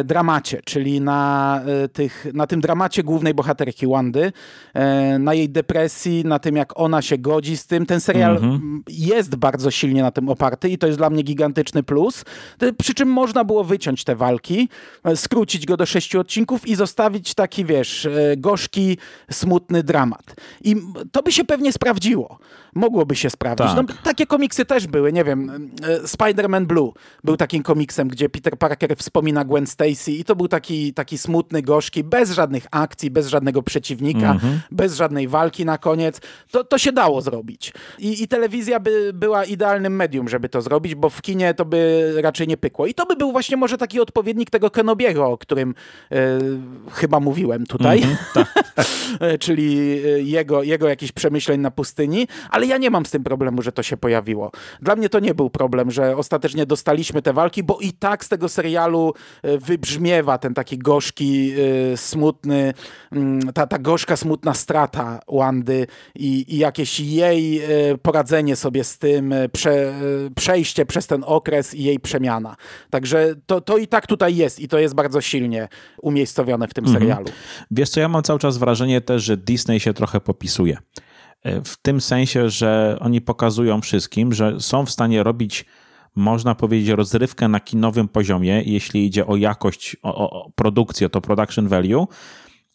dramacie, 0.04 0.60
czyli 0.64 1.00
na, 1.00 1.60
tych, 1.92 2.26
na 2.34 2.46
tym 2.46 2.60
dramacie 2.60 3.02
głównej 3.02 3.34
bohaterki 3.34 3.86
Wandy, 3.86 4.32
na 5.18 5.34
jej 5.34 5.48
depresji, 5.48 6.24
na 6.24 6.38
tym, 6.38 6.56
jak 6.56 6.80
ona 6.80 7.02
się 7.02 7.18
godzi 7.18 7.56
z 7.56 7.66
tym. 7.66 7.86
Ten 7.86 8.00
serial 8.00 8.36
mm 8.36 8.58
-hmm. 8.58 8.80
jest 8.88 9.36
bardzo 9.36 9.70
silnie 9.70 10.02
na 10.02 10.10
tym 10.10 10.28
oparty 10.28 10.68
i 10.68 10.78
to 10.78 10.86
jest 10.86 10.98
dla 10.98 11.10
mnie 11.10 11.22
gigantyczny 11.22 11.82
plus. 11.82 12.24
Przy 12.78 12.94
czym 12.94 13.08
można 13.08 13.44
było 13.44 13.64
wyciąć 13.64 14.04
te 14.04 14.16
walki, 14.16 14.68
e, 15.04 15.16
skrócić 15.16 15.66
go 15.66 15.76
do 15.76 15.86
sześciu 15.86 16.20
odcinków 16.20 16.49
i 16.66 16.74
zostawić 16.74 17.34
taki, 17.34 17.64
wiesz, 17.64 18.06
e, 18.06 18.36
gorzki, 18.36 18.98
smutny 19.30 19.82
dramat. 19.82 20.34
I 20.64 20.76
to 21.12 21.22
by 21.22 21.32
się 21.32 21.44
pewnie 21.44 21.72
sprawdziło. 21.72 22.38
Mogłoby 22.74 23.16
się 23.16 23.30
sprawdzić. 23.30 23.66
Tak. 23.66 23.88
No, 23.88 23.94
takie 24.02 24.26
komiksy 24.26 24.64
też 24.64 24.86
były, 24.86 25.12
nie 25.12 25.24
wiem, 25.24 25.70
e, 25.82 25.98
Spider-Man 25.98 26.64
Blue 26.64 26.92
był 27.24 27.36
takim 27.36 27.62
komiksem, 27.62 28.08
gdzie 28.08 28.28
Peter 28.28 28.58
Parker 28.58 28.96
wspomina 28.96 29.44
Gwen 29.44 29.66
Stacy 29.66 30.12
i 30.12 30.24
to 30.24 30.36
był 30.36 30.48
taki, 30.48 30.94
taki 30.94 31.18
smutny, 31.18 31.62
gorzki, 31.62 32.04
bez 32.04 32.30
żadnych 32.30 32.66
akcji, 32.70 33.10
bez 33.10 33.28
żadnego 33.28 33.62
przeciwnika, 33.62 34.30
mm 34.30 34.38
-hmm. 34.38 34.58
bez 34.70 34.96
żadnej 34.96 35.28
walki 35.28 35.64
na 35.64 35.78
koniec. 35.78 36.20
To, 36.50 36.64
to 36.64 36.78
się 36.78 36.92
dało 36.92 37.22
zrobić. 37.22 37.72
I, 37.98 38.22
i 38.22 38.28
telewizja 38.28 38.80
by 38.80 39.10
była 39.14 39.44
idealnym 39.44 39.96
medium, 39.96 40.28
żeby 40.28 40.48
to 40.48 40.62
zrobić, 40.62 40.94
bo 40.94 41.10
w 41.10 41.22
kinie 41.22 41.54
to 41.54 41.64
by 41.64 42.12
raczej 42.22 42.48
nie 42.48 42.56
pykło. 42.56 42.86
I 42.86 42.94
to 42.94 43.06
by 43.06 43.16
był 43.16 43.32
właśnie 43.32 43.56
może 43.56 43.78
taki 43.78 44.00
odpowiednik 44.00 44.50
tego 44.50 44.70
Kenobiego, 44.70 45.26
o 45.26 45.38
którym 45.38 45.74
e, 46.10 46.39
chyba 46.92 47.20
mówiłem 47.20 47.66
tutaj, 47.66 48.02
mm 48.02 48.14
-hmm, 48.14 48.34
tak. 48.34 48.70
czyli 49.44 49.78
e, 50.04 50.20
jego, 50.20 50.62
jego 50.62 50.88
jakichś 50.88 51.12
przemyśleń 51.12 51.60
na 51.60 51.70
pustyni, 51.70 52.28
ale 52.50 52.66
ja 52.66 52.78
nie 52.78 52.90
mam 52.90 53.06
z 53.06 53.10
tym 53.10 53.24
problemu, 53.24 53.62
że 53.62 53.72
to 53.72 53.82
się 53.82 53.96
pojawiło. 53.96 54.50
Dla 54.82 54.96
mnie 54.96 55.08
to 55.08 55.20
nie 55.20 55.34
był 55.34 55.50
problem, 55.50 55.90
że 55.90 56.16
ostatecznie 56.16 56.66
dostaliśmy 56.66 57.22
te 57.22 57.32
walki, 57.32 57.62
bo 57.62 57.78
i 57.80 57.92
tak 57.92 58.24
z 58.24 58.28
tego 58.28 58.48
serialu 58.48 59.14
e, 59.42 59.58
wybrzmiewa 59.58 60.38
ten 60.38 60.54
taki 60.54 60.78
gorzki, 60.78 61.52
smutny, 61.96 62.74
mm, 63.12 63.52
ta, 63.52 63.66
ta 63.66 63.78
gorzka, 63.78 64.16
smutna 64.16 64.54
strata 64.54 65.20
Wandy 65.28 65.86
i, 66.14 66.54
i 66.54 66.58
jakieś 66.58 67.00
jej 67.00 67.62
poradzenie 68.02 68.56
sobie 68.56 68.84
z 68.84 68.98
tym, 68.98 69.34
prze, 69.52 69.94
przejście 70.36 70.86
przez 70.86 71.06
ten 71.06 71.24
okres 71.26 71.74
i 71.74 71.84
jej 71.84 72.00
przemiana. 72.00 72.56
Także 72.90 73.34
to, 73.46 73.60
to 73.60 73.78
i 73.78 73.86
tak 73.86 74.06
tutaj 74.06 74.36
jest 74.36 74.60
i 74.60 74.68
to 74.68 74.78
jest 74.78 74.94
bardzo 74.94 75.20
silnie 75.20 75.68
umiejscowione 76.20 76.68
w 76.68 76.74
tym 76.74 76.84
mhm. 76.84 77.02
serialu. 77.02 77.26
Wiesz 77.70 77.90
co, 77.90 78.00
ja 78.00 78.08
mam 78.08 78.22
cały 78.22 78.38
czas 78.38 78.58
wrażenie 78.58 79.00
też, 79.00 79.24
że 79.24 79.36
Disney 79.36 79.80
się 79.80 79.94
trochę 79.94 80.20
popisuje. 80.20 80.78
E, 81.42 81.62
w 81.62 81.76
tym 81.82 82.00
sensie, 82.00 82.50
że 82.50 82.96
oni 83.00 83.20
pokazują 83.20 83.80
wszystkim, 83.80 84.32
że 84.32 84.60
są 84.60 84.86
w 84.86 84.90
stanie 84.90 85.22
robić 85.22 85.64
można 86.16 86.54
powiedzieć, 86.54 86.88
rozrywkę 86.88 87.48
na 87.48 87.60
kinowym 87.60 88.08
poziomie, 88.08 88.62
jeśli 88.66 89.06
idzie 89.06 89.26
o 89.26 89.36
jakość, 89.36 89.96
o, 90.02 90.30
o 90.30 90.50
produkcję, 90.54 91.08
to 91.08 91.20
production 91.20 91.68
value 91.68 92.06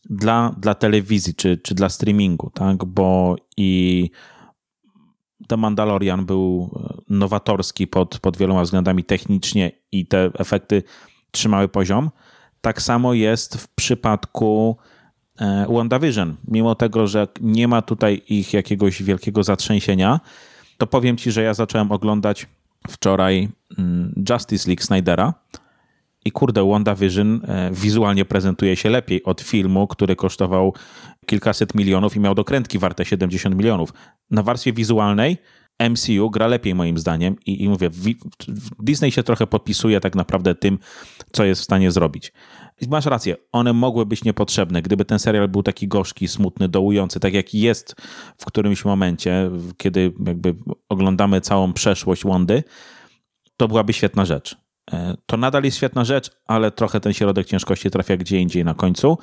dla, 0.10 0.56
dla 0.58 0.76
telewizji 0.76 1.36
czy, 1.36 1.58
czy 1.58 1.76
dla 1.76 1.90
streamingu, 1.90 2.50
tak? 2.50 2.86
Bo 2.86 3.36
i 3.58 4.10
The 5.48 5.58
Mandalorian 5.58 6.26
był 6.26 6.72
e, 6.76 7.02
nowatorski 7.10 7.88
pod, 7.88 8.20
pod 8.20 8.38
wieloma 8.38 8.62
względami 8.62 9.04
technicznie 9.04 9.72
i 9.92 10.08
te 10.08 10.32
efekty 10.38 10.84
trzymały 11.32 11.68
poziom. 11.68 12.10
Tak 12.66 12.82
samo 12.82 13.14
jest 13.14 13.58
w 13.58 13.68
przypadku 13.68 14.78
e, 15.40 15.66
WandaVision. 15.70 16.36
Mimo 16.48 16.76
tego, 16.76 17.08
że 17.08 17.28
nie 17.42 17.68
ma 17.68 17.82
tutaj 17.82 18.22
ich 18.30 18.54
jakiegoś 18.54 19.04
wielkiego 19.04 19.44
zatrzęsienia, 19.44 20.20
to 20.78 20.88
powiem 20.88 21.18
ci, 21.18 21.32
że 21.32 21.44
ja 21.44 21.54
zacząłem 21.54 21.92
oglądać 21.92 22.48
wczoraj 22.90 23.50
mm, 23.78 24.24
Justice 24.30 24.70
League 24.70 24.84
Snydera 24.84 25.34
i 26.26 26.32
kurde, 26.32 26.70
WandaVision 26.70 27.42
e, 27.48 27.72
wizualnie 27.72 28.26
prezentuje 28.26 28.76
się 28.76 28.90
lepiej 28.90 29.24
od 29.24 29.42
filmu, 29.42 29.88
który 29.88 30.16
kosztował 30.16 30.74
kilkaset 31.26 31.76
milionów 31.76 32.16
i 32.16 32.20
miał 32.20 32.36
dokrętki 32.36 32.80
warte 32.80 33.06
70 33.06 33.56
milionów. 33.56 33.94
Na 34.32 34.44
warstwie 34.44 34.74
wizualnej 34.74 35.38
MCU 35.80 36.30
gra 36.30 36.48
lepiej 36.48 36.76
moim 36.76 36.98
zdaniem 36.98 37.36
i, 37.46 37.64
i 37.64 37.70
mówię, 37.70 37.90
Disney 38.80 39.12
się 39.12 39.24
trochę 39.24 39.48
podpisuje 39.48 40.00
tak 40.00 40.16
naprawdę 40.16 40.56
tym, 40.56 40.80
co 41.32 41.46
jest 41.46 41.62
w 41.62 41.64
stanie 41.64 41.92
zrobić. 41.92 42.34
Masz 42.90 43.06
rację, 43.06 43.36
one 43.52 43.74
mogły 43.74 44.06
być 44.06 44.24
niepotrzebne, 44.24 44.82
gdyby 44.82 45.06
ten 45.06 45.20
serial 45.20 45.48
był 45.48 45.64
taki 45.64 45.88
gorzki, 45.88 46.28
smutny, 46.28 46.70
dołujący, 46.70 47.20
tak 47.20 47.34
jak 47.34 47.54
jest 47.54 47.96
w 48.38 48.46
którymś 48.46 48.86
momencie, 48.86 49.52
kiedy 49.78 50.14
jakby 50.26 50.56
oglądamy 50.90 51.42
całą 51.42 51.74
przeszłość 51.74 52.24
Wandy, 52.24 52.64
to 53.58 53.68
byłaby 53.68 53.94
świetna 53.94 54.26
rzecz. 54.26 54.58
E, 54.94 55.18
to 55.26 55.38
nadal 55.38 55.64
jest 55.64 55.78
świetna 55.78 56.06
rzecz, 56.06 56.32
ale 56.46 56.72
trochę 56.72 57.00
ten 57.00 57.14
środek 57.14 57.48
ciężkości 57.48 57.92
trafia 57.92 58.18
gdzie 58.18 58.40
indziej 58.40 58.66
na 58.66 58.74
końcu. 58.74 59.18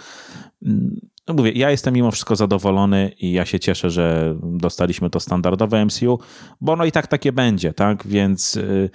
No 1.28 1.34
mówię, 1.34 1.52
ja 1.52 1.70
jestem 1.70 1.94
mimo 1.94 2.10
wszystko 2.10 2.36
zadowolony 2.36 3.12
i 3.20 3.32
ja 3.32 3.46
się 3.46 3.60
cieszę, 3.60 3.90
że 3.90 4.36
dostaliśmy 4.42 5.10
to 5.10 5.20
standardowe 5.20 5.84
MCU, 5.84 6.18
bo 6.60 6.76
no 6.76 6.84
i 6.84 6.92
tak 6.92 7.06
takie 7.06 7.32
będzie, 7.32 7.72
tak? 7.72 8.06
Więc 8.06 8.56
y, 8.56 8.90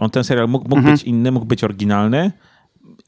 on 0.00 0.10
ten 0.10 0.24
serial 0.24 0.48
mógł, 0.48 0.64
mógł 0.64 0.78
mhm. 0.78 0.94
być 0.94 1.04
inny, 1.04 1.32
mógł 1.32 1.46
być 1.46 1.64
oryginalny, 1.64 2.32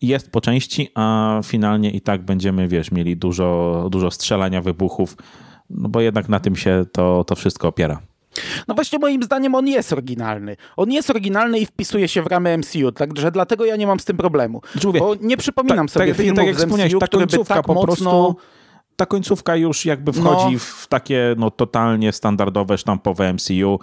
jest 0.03 0.31
po 0.31 0.41
części, 0.41 0.89
a 0.95 1.41
finalnie 1.45 1.91
i 1.91 2.01
tak 2.01 2.25
będziemy, 2.25 2.69
wiesz, 2.69 2.91
mieli 2.91 3.17
dużo, 3.17 3.89
dużo 3.91 4.11
strzelania, 4.11 4.61
wybuchów, 4.61 5.17
no 5.71 5.89
bo 5.89 6.01
jednak 6.01 6.29
na 6.29 6.41
tym 6.41 6.57
się 6.57 6.85
to, 6.93 7.25
to 7.25 7.35
wszystko 7.35 7.69
opiera. 7.69 8.12
No 8.69 8.75
właśnie 8.75 8.99
moim 8.99 9.23
zdaniem 9.23 9.55
on 9.55 9.69
jest 9.69 9.93
oryginalny. 9.93 10.57
On 10.77 10.93
jest 10.93 11.11
oryginalny 11.11 11.59
i 11.59 11.67
wpisuje 11.67 12.09
się 12.09 12.23
w 12.23 12.27
ramy 12.27 12.59
MCU, 12.59 12.93
także 12.93 13.31
dlatego 13.31 13.65
ja 13.65 13.77
nie 13.77 13.87
mam 13.87 14.01
z 14.01 14.05
tym 14.05 14.17
problemu. 14.17 14.61
Mówię, 14.85 15.01
bo 15.01 15.15
nie 15.21 15.37
przypominam 15.37 15.87
tak, 15.87 15.93
sobie 15.93 16.07
tak, 16.07 16.17
filmów 16.17 16.37
tak 16.37 16.47
jak 16.47 16.61
z 16.61 16.67
MCU, 16.67 16.99
ta 16.99 17.07
które 17.07 17.27
by 17.27 17.45
tak 17.45 17.67
po 17.67 17.75
mocno... 17.75 18.37
ta 18.97 19.07
końcówka 19.07 19.57
już 19.57 19.85
jakby 19.87 20.13
wchodzi 20.13 20.53
no. 20.53 20.59
w 20.59 20.87
takie 20.89 21.35
no, 21.39 21.51
totalnie 21.51 22.13
standardowe, 22.13 22.79
sztampowe 22.79 23.33
MCU 23.33 23.79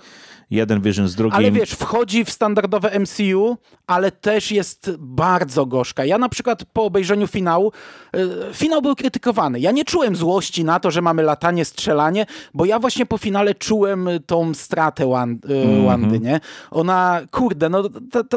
jeden 0.52 0.82
Vision 0.82 1.08
z 1.08 1.16
drugim. 1.16 1.38
Ale 1.38 1.52
wiesz, 1.52 1.72
wchodzi 1.72 2.26
w 2.26 2.30
standardowe 2.30 3.00
MCU, 3.00 3.58
ale 3.88 4.12
też 4.12 4.52
jest 4.52 4.92
bardzo 5.00 5.66
gorzka. 5.66 6.06
Ja 6.06 6.18
na 6.18 6.30
przykład 6.30 6.66
po 6.74 6.84
obejrzeniu 6.84 7.28
finału, 7.28 7.72
y, 8.16 8.54
finał 8.54 8.82
był 8.82 8.96
krytykowany. 8.96 9.60
Ja 9.60 9.72
nie 9.72 9.86
czułem 9.86 10.16
złości 10.16 10.64
na 10.64 10.80
to, 10.80 10.92
że 10.92 11.02
mamy 11.02 11.24
latanie, 11.24 11.66
strzelanie, 11.66 12.26
bo 12.54 12.66
ja 12.66 12.80
właśnie 12.80 13.06
po 13.06 13.18
finale 13.18 13.56
czułem 13.56 14.10
tą 14.26 14.54
stratę 14.54 15.04
mm 15.04 15.40
-hmm. 15.40 15.86
Wandy, 15.86 16.20
nie? 16.20 16.40
Ona, 16.72 17.22
kurde, 17.32 17.70
no 17.70 17.84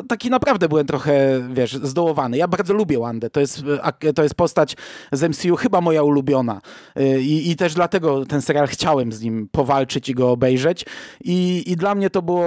taki 0.09 0.31
naprawdę 0.31 0.69
byłem 0.69 0.87
trochę, 0.87 1.41
wiesz, 1.53 1.73
zdołowany. 1.73 2.37
Ja 2.37 2.49
bardzo 2.49 2.75
lubię 2.75 2.99
Wandę. 2.99 3.31
To 3.31 3.41
jest, 3.41 3.63
to 4.15 4.23
jest 4.23 4.35
postać 4.35 4.77
z 5.13 5.23
MCU 5.23 5.57
chyba 5.57 5.81
moja 5.81 6.03
ulubiona. 6.03 6.61
I, 7.21 7.51
I 7.51 7.57
też 7.57 7.75
dlatego 7.75 8.27
ten 8.27 8.43
serial 8.43 8.67
chciałem 8.67 9.13
z 9.13 9.23
nim 9.23 9.49
powalczyć 9.53 10.09
i 10.09 10.15
go 10.15 10.31
obejrzeć. 10.31 10.87
I, 11.25 11.65
i 11.67 11.77
dla 11.77 11.95
mnie 11.95 12.02
mnie 12.03 12.11
to 12.11 12.23
było, 12.23 12.45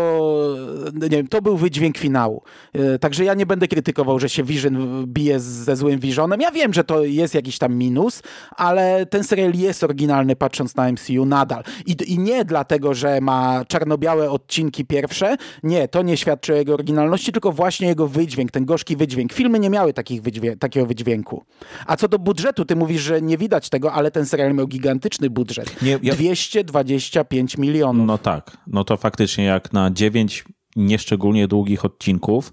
nie 0.94 1.10
wiem, 1.10 1.28
to 1.28 1.42
był 1.42 1.58
wydźwięk 1.58 1.98
finału. 1.98 2.44
E, 2.74 3.00
także 3.00 3.24
ja 3.24 3.34
nie 3.34 3.46
będę 3.46 3.68
krytykował, 3.68 4.20
że 4.20 4.30
się 4.30 4.44
Vision 4.44 5.06
bije 5.08 5.40
ze 5.40 5.76
złym 5.76 6.00
Visionem. 6.00 6.42
Ja 6.42 6.52
wiem, 6.52 6.74
że 6.74 6.84
to 6.84 7.04
jest 7.04 7.36
jakiś 7.36 7.58
tam 7.58 7.76
minus, 7.76 8.22
ale 8.56 9.06
ten 9.06 9.24
serial 9.24 9.54
jest 9.54 9.84
oryginalny 9.84 10.36
patrząc 10.36 10.76
na 10.76 10.92
MCU 10.92 11.26
nadal. 11.26 11.64
I, 11.86 11.96
i 12.14 12.20
nie 12.20 12.46
dlatego, 12.46 12.94
że 12.94 13.22
ma 13.22 13.66
czarno-białe 13.68 14.32
odcinki 14.32 14.86
pierwsze. 14.86 15.36
Nie, 15.64 15.88
to 15.88 16.02
nie 16.02 16.18
świadczy 16.18 16.54
o 16.54 16.56
jego 16.56 16.74
oryginalności, 16.74 17.32
tylko 17.32 17.52
właśnie 17.52 17.88
jego 17.88 18.08
wydźwięk, 18.08 18.52
ten 18.52 18.66
gorzki 18.66 18.96
wydźwięk. 18.96 19.34
Filmy 19.34 19.60
nie 19.60 19.70
miały 19.70 19.94
takich 19.94 20.22
wydźwię 20.22 20.58
takiego 20.58 20.86
wydźwięku. 20.86 21.44
A 21.86 21.96
co 21.96 22.08
do 22.08 22.20
budżetu, 22.20 22.66
ty 22.66 22.76
mówisz, 22.76 23.02
że 23.02 23.22
nie 23.22 23.38
widać 23.38 23.70
tego, 23.70 23.94
ale 23.94 24.12
ten 24.12 24.26
serial 24.26 24.54
miał 24.54 24.68
gigantyczny 24.68 25.30
budżet. 25.30 25.82
Nie, 25.82 26.00
ja... 26.04 26.14
225 26.14 27.58
milionów. 27.58 28.08
No 28.08 28.18
tak, 28.18 28.58
no 28.68 28.84
to 28.84 28.98
faktycznie 28.98 29.45
jak 29.46 29.74
na 29.74 29.92
dziewięć 29.92 30.44
nieszczególnie 30.76 31.48
długich 31.48 31.86
odcinków 31.86 32.52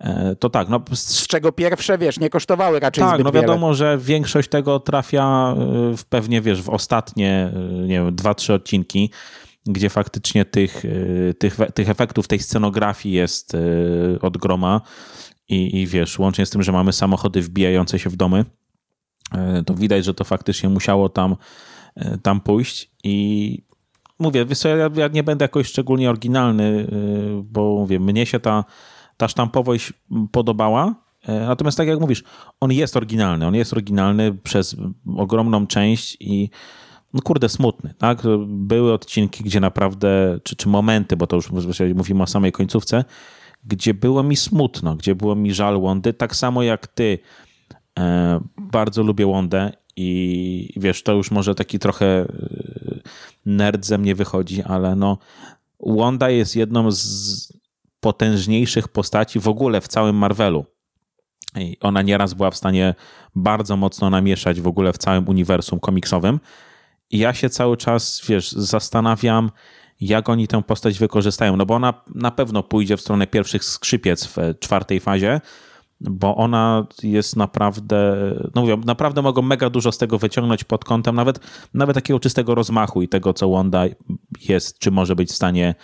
E, 0.00 0.36
to 0.36 0.50
tak, 0.50 0.68
no. 0.68 0.80
Z 0.92 1.26
czego 1.26 1.52
pierwsze, 1.52 1.98
wiesz, 1.98 2.20
nie 2.20 2.30
kosztowały 2.30 2.80
raczej 2.80 3.04
tak, 3.04 3.24
no 3.24 3.32
wiele. 3.32 3.46
wiadomo, 3.46 3.74
że 3.74 3.98
większość 3.98 4.48
tego 4.48 4.80
trafia 4.80 5.54
e, 5.56 5.96
w 5.96 6.04
pewnie, 6.04 6.40
wiesz, 6.40 6.62
w 6.62 6.68
ostatnie, 6.68 7.52
e, 7.54 7.58
nie 7.86 7.94
wiem, 7.94 8.14
dwa, 8.14 8.34
trzy 8.34 8.54
odcinki, 8.54 9.10
gdzie 9.66 9.90
faktycznie 9.90 10.44
tych, 10.44 10.82
tych, 11.38 11.56
tych 11.74 11.88
efektów, 11.88 12.28
tej 12.28 12.38
scenografii 12.38 13.14
jest 13.14 13.56
od 14.20 14.36
groma 14.36 14.80
i, 15.48 15.80
i 15.80 15.86
wiesz, 15.86 16.18
łącznie 16.18 16.46
z 16.46 16.50
tym, 16.50 16.62
że 16.62 16.72
mamy 16.72 16.92
samochody 16.92 17.42
wbijające 17.42 17.98
się 17.98 18.10
w 18.10 18.16
domy, 18.16 18.44
to 19.66 19.74
widać, 19.74 20.04
że 20.04 20.14
to 20.14 20.24
faktycznie 20.24 20.68
musiało 20.68 21.08
tam, 21.08 21.36
tam 22.22 22.40
pójść 22.40 22.90
i 23.04 23.62
mówię, 24.18 24.46
ja, 24.64 24.90
ja 25.02 25.08
nie 25.08 25.22
będę 25.22 25.44
jakoś 25.44 25.66
szczególnie 25.66 26.10
oryginalny, 26.10 26.86
bo 27.42 27.76
mówię, 27.76 28.00
mnie 28.00 28.26
się 28.26 28.40
ta 28.40 28.64
ta 29.18 29.28
sztampowość 29.28 29.92
podobała. 30.32 30.94
E, 31.22 31.40
natomiast 31.40 31.76
tak 31.76 31.88
jak 31.88 32.00
mówisz, 32.00 32.24
on 32.60 32.72
jest 32.72 32.96
oryginalny. 32.96 33.46
On 33.46 33.54
jest 33.54 33.72
oryginalny 33.72 34.34
przez 34.34 34.76
ogromną 35.16 35.66
część 35.66 36.16
i 36.20 36.50
no 37.14 37.22
kurde, 37.22 37.48
smutny, 37.48 37.94
tak? 37.98 38.22
Były 38.46 38.92
odcinki, 38.92 39.44
gdzie 39.44 39.60
naprawdę, 39.60 40.38
czy, 40.42 40.56
czy 40.56 40.68
momenty, 40.68 41.16
bo 41.16 41.26
to 41.26 41.36
już 41.36 41.50
mówimy 41.94 42.22
o 42.22 42.26
samej 42.26 42.52
końcówce, 42.52 43.04
gdzie 43.64 43.94
było 43.94 44.22
mi 44.22 44.36
smutno, 44.36 44.96
gdzie 44.96 45.14
było 45.14 45.34
mi 45.34 45.54
żal 45.54 45.76
Łądy, 45.76 46.12
tak 46.12 46.36
samo 46.36 46.62
jak 46.62 46.86
ty. 46.86 47.18
E, 47.98 48.40
bardzo 48.58 49.02
lubię 49.02 49.26
Łądę 49.26 49.72
i 49.96 50.72
wiesz, 50.76 51.02
to 51.02 51.12
już 51.12 51.30
może 51.30 51.54
taki 51.54 51.78
trochę 51.78 52.26
nerd 53.46 53.86
ze 53.86 53.98
mnie 53.98 54.14
wychodzi, 54.14 54.62
ale 54.62 54.96
no 54.96 55.18
Wanda 55.80 56.30
jest 56.30 56.56
jedną 56.56 56.92
z 56.92 57.52
potężniejszych 58.00 58.88
postaci 58.88 59.40
w 59.40 59.48
ogóle 59.48 59.80
w 59.80 59.88
całym 59.88 60.16
Marvelu. 60.16 60.64
I 61.56 61.76
ona 61.80 62.02
nieraz 62.02 62.34
była 62.34 62.50
w 62.50 62.56
stanie 62.56 62.94
bardzo 63.34 63.76
mocno 63.76 64.10
namieszać 64.10 64.60
w 64.60 64.66
ogóle 64.66 64.92
w 64.92 64.98
całym 64.98 65.28
uniwersum 65.28 65.80
komiksowym. 65.80 66.40
I 67.10 67.18
ja 67.18 67.34
się 67.34 67.50
cały 67.50 67.76
czas, 67.76 68.22
wiesz, 68.28 68.52
zastanawiam, 68.52 69.50
jak 70.00 70.28
oni 70.28 70.48
tę 70.48 70.62
postać 70.62 70.98
wykorzystają. 70.98 71.56
No 71.56 71.66
bo 71.66 71.74
ona 71.74 71.94
na 72.14 72.30
pewno 72.30 72.62
pójdzie 72.62 72.96
w 72.96 73.00
stronę 73.00 73.26
pierwszych 73.26 73.64
skrzypiec 73.64 74.26
w 74.26 74.36
czwartej 74.60 75.00
fazie, 75.00 75.40
bo 76.00 76.36
ona 76.36 76.86
jest 77.02 77.36
naprawdę, 77.36 78.16
no 78.54 78.60
mówię, 78.60 78.76
naprawdę 78.86 79.22
mogą 79.22 79.42
mega 79.42 79.70
dużo 79.70 79.92
z 79.92 79.98
tego 79.98 80.18
wyciągnąć 80.18 80.64
pod 80.64 80.84
kątem 80.84 81.16
nawet, 81.16 81.40
nawet 81.74 81.94
takiego 81.94 82.20
czystego 82.20 82.54
rozmachu 82.54 83.02
i 83.02 83.08
tego, 83.08 83.32
co 83.32 83.50
Wanda 83.50 83.84
jest, 84.48 84.78
czy 84.78 84.90
może 84.90 85.16
być 85.16 85.28
w 85.28 85.34
stanie 85.34 85.74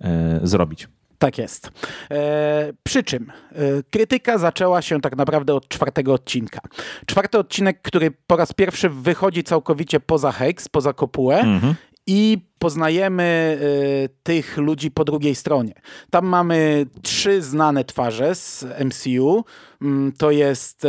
e, 0.00 0.40
zrobić. 0.42 0.88
Tak 1.18 1.38
jest. 1.38 1.70
E, 2.10 2.72
przy 2.82 3.02
czym 3.02 3.32
e, 3.52 3.54
krytyka 3.90 4.38
zaczęła 4.38 4.82
się 4.82 5.00
tak 5.00 5.16
naprawdę 5.16 5.54
od 5.54 5.68
czwartego 5.68 6.12
odcinka. 6.12 6.60
Czwarty 7.06 7.38
odcinek, 7.38 7.82
który 7.82 8.10
po 8.26 8.36
raz 8.36 8.52
pierwszy 8.52 8.88
wychodzi 8.88 9.44
całkowicie 9.44 10.00
poza 10.00 10.32
Hex, 10.32 10.68
poza 10.68 10.92
kopułę 10.92 11.40
mhm. 11.40 11.74
I 12.06 12.38
poznajemy 12.58 13.58
y, 13.62 14.08
tych 14.22 14.56
ludzi 14.56 14.90
po 14.90 15.04
drugiej 15.04 15.34
stronie. 15.34 15.74
Tam 16.10 16.26
mamy 16.26 16.86
trzy 17.02 17.42
znane 17.42 17.84
twarze 17.84 18.34
z 18.34 18.64
MCU. 18.84 19.44
Mm, 19.82 20.12
to 20.18 20.30
jest 20.30 20.84
y, 20.84 20.88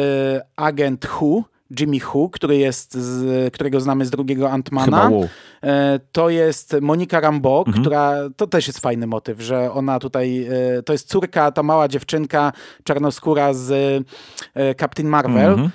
agent 0.56 1.08
Who, 1.10 1.44
Jimmy 1.80 2.00
Hu, 2.00 2.30
który 2.30 2.58
jest 2.58 2.94
z, 2.94 3.54
którego 3.54 3.80
znamy 3.80 4.06
z 4.06 4.10
drugiego 4.10 4.52
Antmana. 4.52 5.10
E, 5.64 6.00
to 6.12 6.30
jest 6.30 6.76
Monika 6.82 7.20
Rambeau, 7.20 7.60
mhm. 7.60 7.84
która, 7.84 8.14
to 8.36 8.48
też 8.48 8.68
jest 8.68 8.80
fajny 8.80 9.08
motyw, 9.08 9.42
że 9.42 9.72
ona 9.72 10.00
tutaj, 10.00 10.48
to 10.86 10.94
jest 10.94 11.10
córka, 11.10 11.52
ta 11.52 11.64
mała 11.64 11.88
dziewczynka 11.88 12.52
czarnoskóra 12.84 13.54
z 13.54 14.04
Captain 14.78 15.10
Marvel. 15.10 15.52
Mhm 15.52 15.70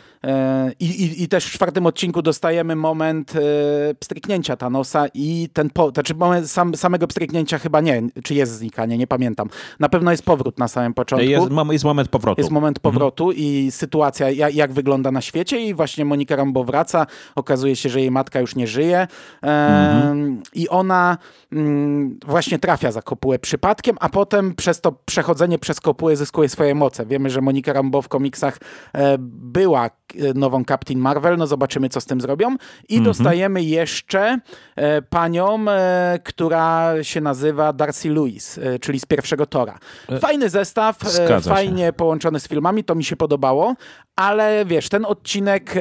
I, 0.80 0.84
i, 0.84 1.22
I, 1.22 1.28
też 1.28 1.46
w 1.46 1.52
czwartym 1.52 1.86
odcinku 1.86 2.22
dostajemy 2.22 2.76
moment 2.76 3.32
e, 3.36 3.94
pstryknięcia 3.94 4.56
Thanosa 4.56 5.06
i 5.14 5.48
ten, 5.52 5.70
po, 5.70 5.90
znaczy 5.90 6.14
moment 6.14 6.50
sam, 6.50 6.74
samego 6.74 7.06
pstryknięcia 7.06 7.58
chyba 7.58 7.80
nie, 7.80 8.02
czy 8.24 8.34
jest 8.34 8.52
znikanie, 8.52 8.98
nie 8.98 9.06
pamiętam. 9.06 9.48
Na 9.80 9.88
pewno 9.88 10.10
jest 10.10 10.22
powrót 10.22 10.58
na 10.58 10.68
samym 10.68 10.94
początku. 10.94 11.28
Jest, 11.28 11.50
jest 11.70 11.84
moment 11.84 12.08
powrotu. 12.08 12.40
Jest 12.40 12.50
moment 12.50 12.78
mhm. 12.78 12.92
powrotu 12.92 13.24
mhm. 13.24 13.46
i 13.46 13.70
sytuacja, 13.70 14.30
jak, 14.30 14.54
jak, 14.54 14.72
wygląda 14.72 15.10
na 15.10 15.20
świecie 15.20 15.60
i 15.60 15.74
właśnie 15.74 16.04
Monika 16.04 16.36
Rambo 16.36 16.64
wraca, 16.64 17.06
okazuje 17.34 17.76
się, 17.76 17.88
że 17.88 18.00
jej 18.00 18.10
matka 18.10 18.40
już 18.40 18.56
nie 18.56 18.66
żyje 18.66 18.98
e, 18.98 19.08
mhm. 19.42 20.42
i 20.54 20.68
ona 20.68 21.18
mm, 21.52 22.18
właśnie 22.26 22.58
trafia 22.58 22.92
za 22.92 23.02
kopułę 23.02 23.38
przypadkiem, 23.38 23.96
a 24.00 24.08
potem 24.08 24.54
przez 24.54 24.80
to 24.80 24.92
przechodzenie 25.04 25.58
przez 25.58 25.80
kopułę 25.80 26.16
zyskuje 26.16 26.48
swoje 26.48 26.74
moce. 26.74 27.06
Wiemy, 27.06 27.30
że 27.30 27.40
Monika 27.40 27.72
Rambo 27.72 28.02
w 28.02 28.08
komiksach 28.08 28.58
e, 28.94 29.16
była 29.18 29.90
E, 30.11 30.11
nową 30.34 30.64
Captain 30.64 31.00
Marvel, 31.00 31.36
no 31.36 31.46
zobaczymy, 31.46 31.88
co 31.88 32.00
z 32.00 32.04
tym 32.04 32.20
zrobią. 32.20 32.56
I 32.88 32.96
mhm. 32.96 33.04
dostajemy 33.04 33.62
jeszcze 33.62 34.38
e, 34.76 35.02
panią, 35.02 35.68
e, 35.68 36.18
która 36.24 36.94
się 37.02 37.20
nazywa 37.20 37.72
Darcy 37.72 38.10
Lewis, 38.10 38.60
czyli 38.80 39.00
z 39.00 39.06
pierwszego 39.06 39.46
Tora. 39.46 39.78
Fajny 40.20 40.50
zestaw, 40.50 41.00
Zgadza 41.00 41.54
fajnie 41.54 41.86
się. 41.86 41.92
połączony 41.92 42.40
z 42.40 42.48
filmami, 42.48 42.84
to 42.84 42.94
mi 42.94 43.04
się 43.04 43.16
podobało, 43.16 43.74
ale 44.16 44.64
wiesz, 44.64 44.88
ten 44.88 45.04
odcinek 45.04 45.74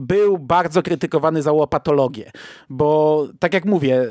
był 0.00 0.38
bardzo 0.38 0.82
krytykowany 0.82 1.42
za 1.42 1.52
łopatologię, 1.52 2.30
bo 2.70 3.26
tak 3.38 3.54
jak 3.54 3.64
mówię, 3.64 4.06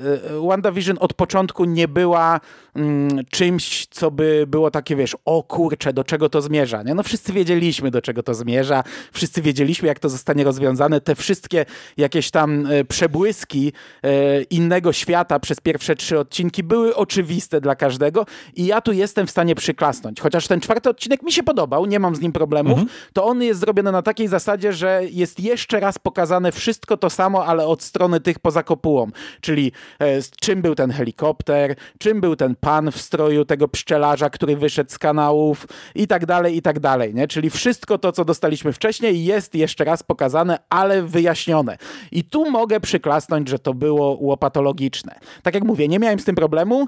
WandaVision 0.48 0.98
od 1.00 1.14
początku 1.14 1.66
nie 1.66 1.88
była 1.88 2.40
mm, 2.76 3.26
czymś, 3.32 3.88
co 3.88 4.12
by 4.12 4.46
było 4.48 4.72
takie, 4.72 4.96
wiesz, 4.96 5.16
o 5.26 5.44
kurczę, 5.44 5.94
do 5.94 6.04
czego 6.04 6.30
to 6.30 6.42
zmierza, 6.42 6.84
nie? 6.84 6.94
No 6.94 7.04
wszyscy 7.04 7.34
wiedzieliśmy, 7.34 7.92
do 7.92 8.02
czego 8.02 8.24
to 8.24 8.34
zmierza, 8.34 8.84
wszyscy 9.12 9.42
wiedzieliśmy, 9.42 9.88
jak 9.88 10.00
to 10.00 10.10
zostanie 10.10 10.44
rozwiązane. 10.44 11.02
Te 11.02 11.16
wszystkie 11.16 11.66
jakieś 11.98 12.32
tam 12.32 12.66
e, 12.66 12.86
przebłyski 12.86 13.74
e, 14.04 14.42
innego 14.42 14.94
świata 14.94 15.40
przez 15.40 15.60
pierwsze 15.62 15.96
trzy 15.96 16.20
odcinki 16.20 16.64
były 16.64 16.96
oczywiste 16.96 17.62
dla 17.62 17.76
każdego 17.76 18.26
i 18.56 18.66
ja 18.66 18.82
tu 18.82 18.92
jestem 18.92 19.28
w 19.28 19.32
stanie 19.32 19.56
przyklasnąć. 19.56 20.22
Chociaż 20.22 20.48
ten 20.48 20.62
czwarty 20.62 20.90
odcinek 20.90 21.24
mi 21.24 21.32
się 21.32 21.44
podobał, 21.44 21.86
nie 21.86 22.00
mam 22.00 22.16
z 22.16 22.22
nim 22.22 22.32
problemów, 22.32 22.80
mhm. 22.80 22.90
To 23.14 23.26
on 23.26 23.42
jest 23.42 23.60
zrobiony 23.60 23.92
na 23.92 24.02
takiej 24.02 24.28
zasadzie, 24.28 24.74
że 24.74 25.02
jest 25.12 25.40
jeszcze 25.40 25.80
raz 25.80 26.00
pokazane 26.00 26.52
wszystko 26.52 26.98
to 26.98 27.10
samo, 27.10 27.46
ale 27.46 27.66
od 27.66 27.84
strony 27.84 28.20
tych 28.20 28.40
poza 28.40 28.64
kopułą. 28.64 29.08
Czyli 29.42 29.72
e, 30.00 30.20
czym 30.40 30.62
był 30.62 30.76
ten 30.76 30.92
helikopter, 30.92 31.76
czym 32.00 32.22
był 32.22 32.36
ten 32.36 32.56
pan 32.56 32.92
w 32.92 33.02
stroju 33.02 33.46
tego 33.46 33.68
pszczelarza, 33.68 34.30
który 34.30 34.56
wyszedł 34.56 34.92
z 34.92 34.98
kanałów 34.98 35.68
i 35.96 36.08
tak 36.08 36.26
dalej, 36.26 36.58
i 36.58 36.62
tak 36.62 36.80
dalej. 36.80 37.14
Nie? 37.14 37.28
Czyli 37.28 37.50
wszystko 37.50 37.98
to, 37.98 38.12
co 38.12 38.26
dostaliśmy 38.26 38.74
wcześniej, 38.74 39.26
jest 39.26 39.56
jeszcze 39.56 39.84
raz 39.84 40.04
pokazane, 40.04 40.60
ale 40.70 41.04
wyjaśnione. 41.04 41.78
I 42.12 42.24
tu 42.24 42.52
mogę 42.52 42.80
przyklasnąć, 42.80 43.50
że 43.50 43.60
to 43.60 43.74
było 43.74 44.18
łopatologiczne. 44.20 45.20
Tak 45.44 45.54
jak 45.54 45.64
mówię, 45.64 45.88
nie 45.88 46.00
miałem 46.00 46.20
z 46.20 46.26
tym 46.26 46.36
problemu. 46.36 46.88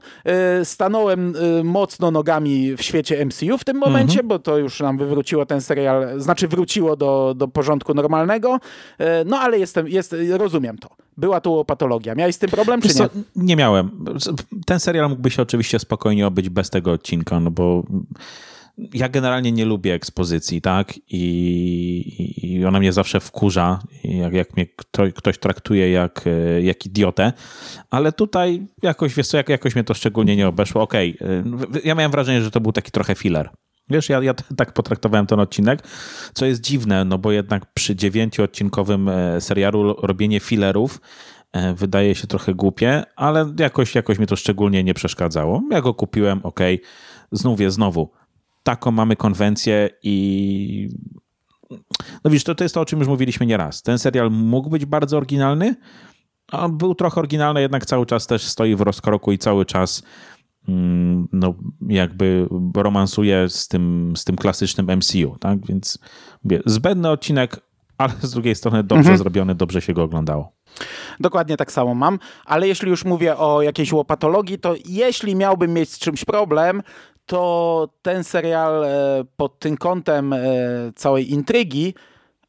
Y, 0.61 0.65
stanąłem 0.65 1.35
y, 1.35 1.63
mocno 1.63 2.11
nogami 2.11 2.75
w 2.75 2.81
świecie 2.81 3.25
MCU 3.25 3.57
w 3.57 3.63
tym 3.63 3.77
momencie, 3.77 4.19
mhm. 4.19 4.27
bo 4.27 4.39
to 4.39 4.57
już 4.57 4.79
nam 4.79 4.97
wywróciło 4.97 5.45
ten 5.45 5.61
serial, 5.61 6.10
znaczy 6.17 6.47
wróciło 6.47 6.95
do, 6.95 7.33
do 7.37 7.47
porządku 7.47 7.93
normalnego. 7.93 8.59
Y, 9.01 9.05
no 9.25 9.39
ale 9.39 9.59
jestem, 9.59 9.87
jest, 9.87 10.15
rozumiem 10.29 10.77
to. 10.77 10.89
Była 11.17 11.41
tu 11.41 11.65
patologia. 11.65 12.15
Miałeś 12.15 12.35
z 12.35 12.39
tym 12.39 12.49
problem, 12.49 12.81
czy 12.81 12.87
nie? 12.99 13.09
nie 13.35 13.55
miałem. 13.55 14.05
Ten 14.65 14.79
serial 14.79 15.09
mógłby 15.09 15.29
się 15.29 15.41
oczywiście 15.41 15.79
spokojnie 15.79 16.27
obyć 16.27 16.49
bez 16.49 16.69
tego 16.69 16.91
odcinka, 16.91 17.39
no 17.39 17.51
bo 17.51 17.83
ja 18.93 19.09
generalnie 19.09 19.51
nie 19.51 19.65
lubię 19.65 19.93
ekspozycji, 19.93 20.61
tak? 20.61 20.93
I, 21.09 21.21
i 22.43 22.65
ona 22.65 22.79
mnie 22.79 22.93
zawsze 22.93 23.19
wkurza, 23.19 23.79
jak, 24.03 24.33
jak 24.33 24.57
mnie 24.57 24.65
kto, 24.65 25.03
ktoś 25.15 25.37
traktuje 25.37 25.91
jak, 25.91 26.27
e, 26.27 26.61
jak 26.61 26.85
idiotę, 26.85 27.33
ale 27.89 28.11
tutaj 28.11 28.67
jakoś, 28.81 29.13
wiesz 29.15 29.27
co, 29.27 29.37
jak, 29.37 29.49
jakoś 29.49 29.75
mnie 29.75 29.83
to 29.83 29.93
szczególnie 29.93 30.35
nie 30.35 30.47
obeszło. 30.47 30.81
Okej, 30.81 31.17
okay. 31.19 31.81
ja 31.83 31.95
miałem 31.95 32.11
wrażenie, 32.11 32.41
że 32.41 32.51
to 32.51 32.61
był 32.61 32.71
taki 32.71 32.91
trochę 32.91 33.15
filler. 33.15 33.49
Wiesz, 33.91 34.09
ja, 34.09 34.23
ja 34.23 34.33
tak 34.33 34.73
potraktowałem 34.73 35.25
ten 35.27 35.39
odcinek, 35.39 35.83
co 36.33 36.45
jest 36.45 36.61
dziwne, 36.61 37.05
no 37.05 37.17
bo 37.17 37.31
jednak 37.31 37.73
przy 37.73 37.95
dziewięcioodcinkowym 37.95 39.09
e, 39.09 39.41
serialu 39.41 39.95
robienie 40.01 40.39
fillerów 40.39 41.01
e, 41.51 41.73
wydaje 41.73 42.15
się 42.15 42.27
trochę 42.27 42.53
głupie, 42.53 43.03
ale 43.15 43.53
jakoś, 43.59 43.95
jakoś 43.95 44.17
mnie 44.17 44.27
to 44.27 44.35
szczególnie 44.35 44.83
nie 44.83 44.93
przeszkadzało. 44.93 45.61
Ja 45.71 45.81
go 45.81 45.93
kupiłem, 45.93 46.39
ok, 46.43 46.59
znów 47.31 47.59
je 47.59 47.71
znowu 47.71 48.09
taką 48.63 48.91
mamy 48.91 49.15
konwencję 49.15 49.89
i 50.03 50.89
no 52.23 52.31
widzisz, 52.31 52.43
to, 52.43 52.55
to 52.55 52.63
jest 52.63 52.75
to, 52.75 52.81
o 52.81 52.85
czym 52.85 52.99
już 52.99 53.07
mówiliśmy 53.07 53.45
nieraz. 53.45 53.81
Ten 53.81 53.99
serial 53.99 54.31
mógł 54.31 54.69
być 54.69 54.85
bardzo 54.85 55.17
oryginalny, 55.17 55.75
a 56.51 56.69
był 56.69 56.95
trochę 56.95 57.19
oryginalny, 57.19 57.61
jednak 57.61 57.85
cały 57.85 58.05
czas 58.05 58.27
też 58.27 58.43
stoi 58.43 58.75
w 58.75 58.81
rozkroku 58.81 59.31
i 59.31 59.37
cały 59.37 59.65
czas 59.65 60.03
no, 60.67 61.53
jakby 61.87 62.47
romansuje 62.75 63.49
z 63.49 63.67
tym, 63.67 64.13
z 64.17 64.25
tym 64.25 64.35
klasycznym 64.35 64.97
MCU, 64.97 65.37
tak? 65.39 65.65
Więc 65.67 65.99
mówię, 66.43 66.61
zbędny 66.65 67.09
odcinek, 67.09 67.59
ale 67.97 68.13
z 68.21 68.31
drugiej 68.31 68.55
strony 68.55 68.83
dobrze 68.83 68.99
mhm. 68.99 69.17
zrobiony, 69.17 69.55
dobrze 69.55 69.81
się 69.81 69.93
go 69.93 70.03
oglądało. 70.03 70.51
Dokładnie 71.19 71.57
tak 71.57 71.71
samo 71.71 71.95
mam, 71.95 72.19
ale 72.45 72.67
jeśli 72.67 72.89
już 72.89 73.05
mówię 73.05 73.37
o 73.37 73.61
jakiejś 73.61 73.93
łopatologii, 73.93 74.59
to 74.59 74.75
jeśli 74.85 75.35
miałbym 75.35 75.73
mieć 75.73 75.89
z 75.89 75.99
czymś 75.99 76.25
problem, 76.25 76.83
to 77.25 77.89
ten 78.01 78.23
serial 78.23 78.83
e, 78.83 79.23
pod 79.37 79.59
tym 79.59 79.77
kątem 79.77 80.33
e, 80.33 80.39
całej 80.95 81.31
intrygi 81.31 81.93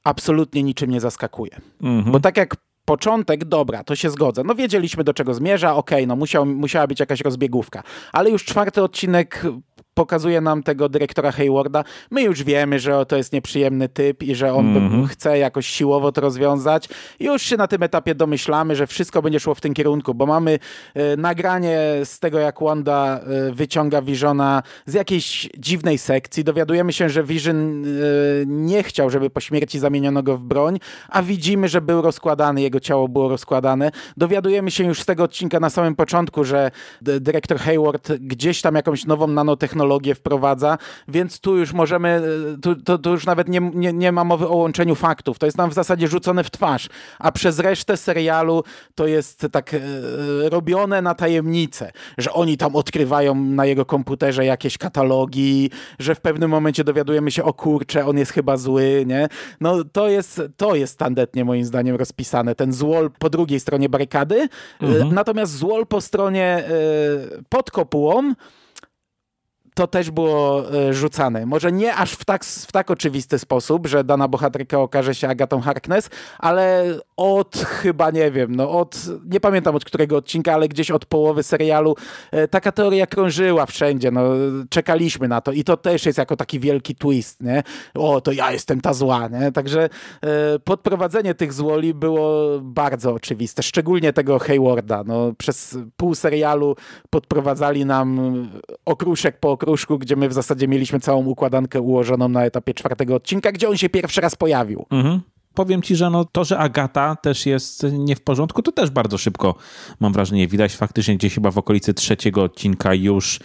absolutnie 0.05 0.62
niczym 0.62 0.90
nie 0.90 1.01
zaskakuje. 1.01 1.61
Mhm. 1.83 2.12
Bo 2.12 2.20
tak 2.20 2.37
jak 2.37 2.57
początek, 2.85 3.45
dobra, 3.45 3.85
to 3.85 3.97
się 3.97 4.11
zgodzę. 4.11 4.42
No 4.45 4.55
wiedzieliśmy 4.55 5.05
do 5.05 5.14
czego 5.14 5.35
zmierza, 5.35 5.77
okej, 5.77 5.99
okay, 5.99 6.07
no 6.07 6.16
musiał, 6.16 6.47
musiała 6.47 6.87
być 6.87 7.01
jakaś 7.01 7.21
rozbiegówka. 7.21 7.83
Ale 8.12 8.31
już 8.31 8.45
czwarty 8.45 8.83
odcinek 8.83 9.45
pokazuje 9.94 10.40
nam 10.40 10.62
tego 10.62 10.88
dyrektora 10.88 11.33
Haywarda. 11.33 11.85
My 12.11 12.22
już 12.22 12.42
wiemy, 12.42 12.78
że 12.78 13.07
to 13.07 13.16
jest 13.16 13.33
nieprzyjemny 13.33 13.88
typ 13.88 14.22
i 14.22 14.35
że 14.35 14.55
on 14.55 14.76
mm 14.76 14.90
-hmm. 14.90 15.09
chce 15.09 15.38
jakoś 15.38 15.66
siłowo 15.66 16.12
to 16.12 16.20
rozwiązać. 16.20 16.88
Już 17.20 17.42
się 17.42 17.57
na 17.57 17.66
tym 17.66 17.83
etapie 17.83 18.14
domyślamy, 18.14 18.76
że 18.76 18.87
wszystko 18.87 19.22
będzie 19.22 19.40
szło 19.40 19.55
w 19.55 19.61
tym 19.61 19.74
kierunku, 19.74 20.14
bo 20.14 20.26
mamy 20.26 20.59
y, 20.96 21.16
nagranie 21.16 21.78
z 22.05 22.18
tego, 22.18 22.38
jak 22.38 22.61
Wanda 22.61 23.20
y, 23.48 23.52
wyciąga 23.52 24.02
Visiona 24.02 24.62
z 24.87 24.94
jakiejś 24.94 25.48
dziwnej 25.59 25.98
sekcji. 25.98 26.44
Dowiadujemy 26.44 26.92
się, 26.92 27.09
że 27.09 27.24
Vision 27.24 27.85
y, 27.85 28.44
nie 28.46 28.83
chciał, 28.83 29.11
żeby 29.11 29.31
po 29.31 29.40
śmierci 29.40 29.78
zamieniono 29.78 30.22
go 30.22 30.37
w 30.37 30.42
broń, 30.42 30.78
a 31.09 31.22
widzimy, 31.22 31.68
że 31.68 31.81
był 31.81 32.02
rozkładany, 32.02 32.62
jego 32.62 32.81
ciało 32.81 33.09
było 33.09 33.28
rozkładane. 33.28 33.90
Dowiadujemy 34.16 34.70
się 34.70 34.85
już 34.85 35.00
z 35.00 35.07
tego 35.07 35.24
odcinka 35.24 35.61
na 35.61 35.70
samym 35.70 35.96
początku, 35.96 36.44
że 36.44 36.70
dyrektor 37.02 37.59
Hayward 37.59 38.12
gdzieś 38.12 38.62
tam 38.62 38.74
jakąś 38.74 39.05
nową 39.05 39.26
nanotechnologię 39.26 39.82
technologię 39.83 40.14
wprowadza, 40.14 40.79
więc 41.09 41.40
tu 41.40 41.57
już 41.57 41.73
możemy, 41.73 42.09
e, 42.55 42.61
tu, 42.61 42.77
to, 42.77 42.99
to 42.99 43.11
już 43.11 43.27
nawet 43.27 43.49
nie, 43.49 43.61
nie, 43.75 43.92
nie 43.92 44.12
ma 44.12 44.25
mowy 44.25 44.49
o 44.49 44.57
łączeniu 44.57 44.95
faktów. 44.95 45.38
To 45.38 45.47
jest 45.47 45.59
nam 45.59 45.71
w 45.71 45.75
zasadzie 45.75 46.09
rzucone 46.09 46.45
w 46.45 46.51
twarz, 46.51 46.88
a 47.18 47.33
przez 47.33 47.59
resztę 47.59 47.97
serialu 47.97 48.64
to 48.95 49.07
jest 49.07 49.47
tak 49.53 49.75
e, 49.75 49.79
robione 50.51 51.03
na 51.03 51.14
tajemnicę, 51.14 51.92
że 52.18 52.33
oni 52.33 52.57
tam 52.57 52.77
odkrywają 52.77 53.35
na 53.35 53.66
jego 53.66 53.85
komputerze 53.85 54.45
jakieś 54.45 54.79
katalogi, 54.79 55.71
że 55.99 56.14
w 56.14 56.21
pewnym 56.21 56.51
momencie 56.51 56.85
dowiadujemy 56.85 57.31
się, 57.31 57.45
o 57.45 57.53
kurcze, 57.53 58.07
on 58.07 58.18
jest 58.18 58.33
chyba 58.33 58.57
zły, 58.57 59.05
nie? 59.07 59.29
No 59.61 59.85
to 59.92 60.09
jest, 60.09 60.42
to 60.57 60.75
jest 60.75 60.99
tandetnie 60.99 61.45
moim 61.45 61.64
zdaniem 61.64 61.97
rozpisane. 61.97 62.55
Ten 62.55 62.73
złol 62.73 63.11
po 63.18 63.31
drugiej 63.31 63.61
stronie 63.61 63.88
barykady, 63.88 64.40
e, 64.40 64.49
mhm. 64.81 65.14
natomiast 65.14 65.57
złol 65.57 65.87
po 65.87 66.01
stronie 66.01 66.47
e, 66.47 66.71
pod 67.49 67.71
kopułą 67.71 68.35
to 69.75 69.87
też 69.87 70.11
było 70.11 70.73
e, 70.73 70.95
rzucane. 70.95 71.47
Może 71.47 71.73
nie 71.73 71.95
aż 71.95 72.13
w 72.13 72.25
tak, 72.25 72.45
w 72.45 72.73
tak 72.73 72.91
oczywisty 72.91 73.39
sposób, 73.39 73.87
że 73.87 74.05
dana 74.05 74.29
bohaterka 74.29 74.79
okaże 74.79 75.15
się 75.15 75.29
Agatą 75.29 75.61
Harkness, 75.61 76.11
ale 76.39 76.85
od 77.17 77.57
chyba, 77.57 78.11
nie 78.11 78.31
wiem, 78.31 78.57
no 78.57 78.71
od, 78.71 78.97
nie 79.25 79.41
pamiętam 79.41 79.75
od 79.75 79.85
którego 79.85 80.17
odcinka, 80.17 80.55
ale 80.55 80.69
gdzieś 80.69 80.91
od 80.91 81.07
połowy 81.07 81.43
serialu 81.43 81.97
e, 82.31 82.49
taka 82.49 82.73
teoria 82.73 83.07
krążyła 83.07 83.67
wszędzie, 83.67 84.11
no 84.11 84.23
czekaliśmy 84.71 85.29
na 85.29 85.41
to 85.41 85.53
i 85.53 85.65
to 85.65 85.77
też 85.77 86.07
jest 86.07 86.19
jako 86.19 86.37
taki 86.37 86.61
wielki 86.61 86.95
twist, 86.95 87.43
nie? 87.43 87.63
O, 87.95 88.21
to 88.21 88.33
ja 88.33 88.53
jestem 88.53 88.81
ta 88.81 88.95
zła, 88.95 89.29
nie? 89.29 89.53
Także 89.53 89.89
e, 90.23 90.59
podprowadzenie 90.59 91.35
tych 91.35 91.53
złoli 91.53 91.95
było 91.95 92.61
bardzo 92.61 93.13
oczywiste, 93.13 93.63
szczególnie 93.63 94.13
tego 94.13 94.39
Haywarda, 94.39 95.05
no 95.07 95.33
przez 95.39 95.79
pół 95.97 96.15
serialu 96.15 96.77
podprowadzali 97.11 97.87
nam 97.87 98.19
okruszek 98.85 99.41
po 99.41 99.51
okruszku, 99.51 99.62
gdzie 99.98 100.16
my 100.16 100.29
w 100.29 100.33
zasadzie 100.33 100.68
mieliśmy 100.68 101.01
całą 101.01 101.27
układankę 101.27 101.81
ułożoną 101.81 102.29
na 102.29 102.44
etapie 102.44 102.75
czwartego 102.75 103.14
odcinka, 103.14 103.53
gdzie 103.53 103.68
on 103.68 103.77
się 103.77 103.88
pierwszy 103.88 104.20
raz 104.20 104.37
pojawił. 104.37 104.87
Mhm 104.90 105.20
powiem 105.55 105.83
ci, 105.83 105.96
że 105.96 106.11
no 106.11 106.25
to, 106.25 106.44
że 106.44 106.59
Agata 106.59 107.16
też 107.16 107.46
jest 107.46 107.87
nie 107.92 108.16
w 108.16 108.20
porządku, 108.20 108.62
to 108.62 108.72
też 108.72 108.90
bardzo 108.90 109.18
szybko 109.18 109.55
mam 110.01 110.12
wrażenie 110.12 110.48
widać. 110.48 110.77
Faktycznie 110.77 111.16
gdzieś 111.16 111.35
chyba 111.35 111.51
w 111.51 111.59
okolicy 111.59 111.94
trzeciego 111.94 112.42
odcinka 112.42 112.94
już 112.94 113.40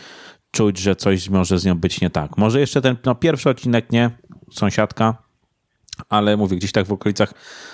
czuć, 0.51 0.80
że 0.80 0.95
coś 0.95 1.30
może 1.30 1.60
z 1.60 1.65
nią 1.65 1.75
być 1.75 2.01
nie 2.01 2.10
tak. 2.10 2.38
Może 2.38 2.60
jeszcze 2.60 2.82
ten 2.82 2.97
no, 3.06 3.15
pierwszy 3.15 3.49
odcinek 3.49 3.91
nie, 3.91 4.10
sąsiadka, 4.51 5.17
ale 6.10 6.38
mówię, 6.38 6.58
gdzieś 6.58 6.71
tak 6.71 6.86
w 6.86 6.91
okolicach 6.91 7.34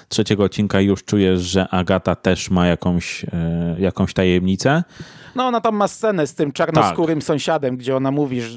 trzeciego 0.09 0.43
odcinka 0.43 0.81
już 0.81 1.03
czuję, 1.03 1.37
że 1.37 1.67
Agata 1.67 2.15
też 2.15 2.49
ma 2.49 2.67
jakąś, 2.67 3.25
e, 3.25 3.75
jakąś 3.79 4.13
tajemnicę. 4.13 4.83
No 5.35 5.47
ona 5.47 5.61
tam 5.61 5.75
ma 5.75 5.87
scenę 5.87 6.27
z 6.27 6.35
tym 6.35 6.51
czarnoskórym 6.51 7.19
tak. 7.19 7.25
sąsiadem, 7.25 7.77
gdzie 7.77 7.95
ona 7.95 8.11
mówi, 8.11 8.41
że 8.41 8.51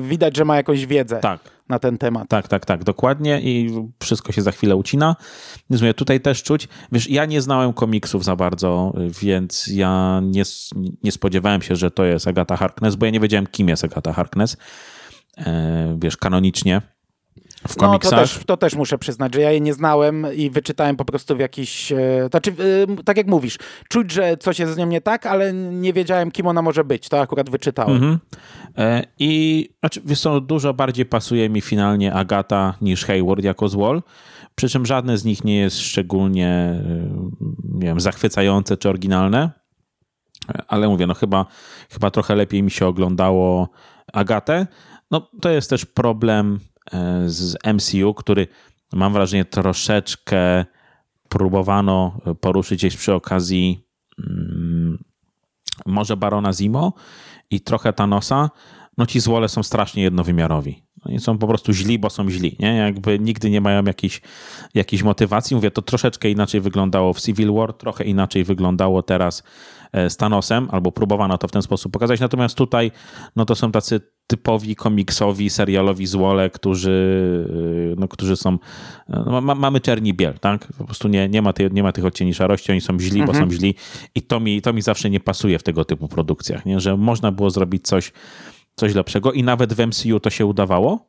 widać, 0.00 0.36
że 0.36 0.44
ma 0.44 0.56
jakąś 0.56 0.86
wiedzę 0.86 1.20
tak. 1.20 1.40
na 1.68 1.78
ten 1.78 1.98
temat. 1.98 2.28
Tak, 2.28 2.48
tak, 2.48 2.66
tak, 2.66 2.84
dokładnie 2.84 3.40
i 3.40 3.70
wszystko 4.02 4.32
się 4.32 4.42
za 4.42 4.52
chwilę 4.52 4.76
ucina. 4.76 5.16
Więc 5.70 5.82
mówię, 5.82 5.94
tutaj 5.94 6.20
też 6.20 6.42
czuć, 6.42 6.68
wiesz, 6.92 7.10
ja 7.10 7.24
nie 7.24 7.40
znałem 7.40 7.72
komiksów 7.72 8.24
za 8.24 8.36
bardzo, 8.36 8.94
więc 9.22 9.66
ja 9.66 10.20
nie, 10.24 10.42
nie 11.02 11.12
spodziewałem 11.12 11.62
się, 11.62 11.76
że 11.76 11.90
to 11.90 12.04
jest 12.04 12.28
Agata 12.28 12.56
Harkness, 12.56 12.96
bo 12.96 13.06
ja 13.06 13.12
nie 13.12 13.20
wiedziałem, 13.20 13.46
kim 13.46 13.68
jest 13.68 13.84
Agata 13.84 14.12
Harkness, 14.12 14.56
e, 15.38 15.96
wiesz, 16.00 16.16
kanonicznie 16.16 16.82
w 17.68 17.76
komiksach. 17.76 18.12
No, 18.12 18.18
to 18.18 18.22
też, 18.22 18.44
to 18.46 18.56
też 18.56 18.74
muszę 18.74 18.98
przyznać, 18.98 19.34
że 19.34 19.40
ja 19.40 19.50
jej 19.50 19.62
nie 19.62 19.74
znałem 19.74 20.26
i 20.34 20.50
wyczytałem 20.50 20.96
po 20.96 21.04
prostu 21.04 21.36
w 21.36 21.38
jakiś... 21.38 21.92
E, 21.92 22.28
znaczy, 22.30 22.50
e, 22.98 23.02
tak 23.04 23.16
jak 23.16 23.26
mówisz, 23.26 23.58
czuć, 23.88 24.12
że 24.12 24.36
coś 24.36 24.58
jest 24.58 24.74
z 24.74 24.76
nią 24.76 24.86
nie 24.86 25.00
tak, 25.00 25.26
ale 25.26 25.52
nie 25.52 25.92
wiedziałem, 25.92 26.30
kim 26.30 26.46
ona 26.46 26.62
może 26.62 26.84
być. 26.84 27.08
To 27.08 27.20
akurat 27.20 27.50
wyczytałem. 27.50 27.96
Mhm. 27.96 28.18
E, 28.78 29.02
I 29.18 29.68
znaczy, 29.80 30.00
wiesz 30.04 30.20
co, 30.20 30.40
dużo 30.40 30.74
bardziej 30.74 31.06
pasuje 31.06 31.48
mi 31.48 31.60
finalnie 31.60 32.14
Agata 32.14 32.74
niż 32.80 33.04
Hayward 33.04 33.44
jako 33.44 33.68
Zwol. 33.68 34.02
Przy 34.54 34.68
czym 34.68 34.86
żadne 34.86 35.18
z 35.18 35.24
nich 35.24 35.44
nie 35.44 35.56
jest 35.56 35.80
szczególnie 35.80 36.80
nie 37.64 37.86
wiem, 37.86 38.00
zachwycające 38.00 38.76
czy 38.76 38.88
oryginalne. 38.88 39.50
Ale 40.68 40.88
mówię, 40.88 41.06
no 41.06 41.14
chyba, 41.14 41.46
chyba 41.90 42.10
trochę 42.10 42.34
lepiej 42.34 42.62
mi 42.62 42.70
się 42.70 42.86
oglądało 42.86 43.68
Agatę. 44.12 44.66
No 45.10 45.30
to 45.40 45.50
jest 45.50 45.70
też 45.70 45.86
problem 45.86 46.60
z 47.26 47.56
MCU, 47.74 48.14
który 48.14 48.46
mam 48.92 49.12
wrażenie 49.12 49.44
troszeczkę 49.44 50.64
próbowano 51.28 52.20
poruszyć 52.40 52.80
gdzieś 52.80 52.96
przy 52.96 53.14
okazji 53.14 53.86
mm, 54.18 55.04
może 55.86 56.16
Barona 56.16 56.52
Zimo 56.52 56.92
i 57.50 57.60
trochę 57.60 57.92
Thanosa, 57.92 58.50
no 58.98 59.06
ci 59.06 59.20
złole 59.20 59.48
są 59.48 59.62
strasznie 59.62 60.02
jednowymiarowi. 60.02 60.82
Oni 61.04 61.20
są 61.20 61.38
po 61.38 61.46
prostu 61.46 61.72
źli, 61.72 61.98
bo 61.98 62.10
są 62.10 62.30
źli, 62.30 62.56
nie? 62.58 62.76
Jakby 62.76 63.18
nigdy 63.18 63.50
nie 63.50 63.60
mają 63.60 63.84
jakiejś, 63.84 64.20
jakiejś 64.74 65.02
motywacji. 65.02 65.54
Mówię, 65.54 65.70
to 65.70 65.82
troszeczkę 65.82 66.30
inaczej 66.30 66.60
wyglądało 66.60 67.12
w 67.12 67.20
Civil 67.20 67.52
War, 67.52 67.72
trochę 67.72 68.04
inaczej 68.04 68.44
wyglądało 68.44 69.02
teraz 69.02 69.42
e, 69.92 70.10
z 70.10 70.16
Thanosem, 70.16 70.68
albo 70.70 70.92
próbowano 70.92 71.38
to 71.38 71.48
w 71.48 71.52
ten 71.52 71.62
sposób 71.62 71.92
pokazać. 71.92 72.20
Natomiast 72.20 72.56
tutaj, 72.56 72.92
no 73.36 73.44
to 73.44 73.54
są 73.54 73.72
tacy 73.72 74.00
typowi 74.30 74.76
komiksowi, 74.76 75.50
serialowi 75.50 76.06
złole, 76.06 76.50
którzy, 76.50 76.90
y, 77.92 77.94
no, 77.98 78.08
którzy 78.08 78.36
są. 78.36 78.58
No, 79.08 79.40
ma, 79.40 79.54
mamy 79.54 79.80
czerni 79.80 80.14
biel, 80.14 80.38
tak? 80.38 80.72
Po 80.78 80.84
prostu 80.84 81.08
nie, 81.08 81.28
nie, 81.28 81.42
ma, 81.42 81.52
tej, 81.52 81.68
nie 81.72 81.82
ma 81.82 81.92
tych 81.92 82.04
odcieni 82.04 82.34
szarości, 82.34 82.72
oni 82.72 82.80
są 82.80 83.00
źli, 83.00 83.20
mhm. 83.20 83.26
bo 83.26 83.32
są 83.32 83.42
mhm. 83.42 83.52
źli. 83.52 83.74
I 84.14 84.22
to 84.22 84.40
mi, 84.40 84.62
to 84.62 84.72
mi 84.72 84.82
zawsze 84.82 85.10
nie 85.10 85.20
pasuje 85.20 85.58
w 85.58 85.62
tego 85.62 85.84
typu 85.84 86.08
produkcjach, 86.08 86.66
nie? 86.66 86.80
że 86.80 86.96
można 86.96 87.32
było 87.32 87.50
zrobić 87.50 87.86
coś, 87.86 88.12
coś 88.76 88.94
lepszego 88.94 89.32
i 89.32 89.42
nawet 89.42 89.74
w 89.74 89.86
MCU 89.86 90.20
to 90.20 90.30
się 90.30 90.46
udawało, 90.46 91.06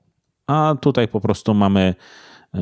a 0.47 0.75
tutaj 0.81 1.07
po 1.07 1.21
prostu 1.21 1.53
mamy. 1.53 1.95
Y, 2.55 2.59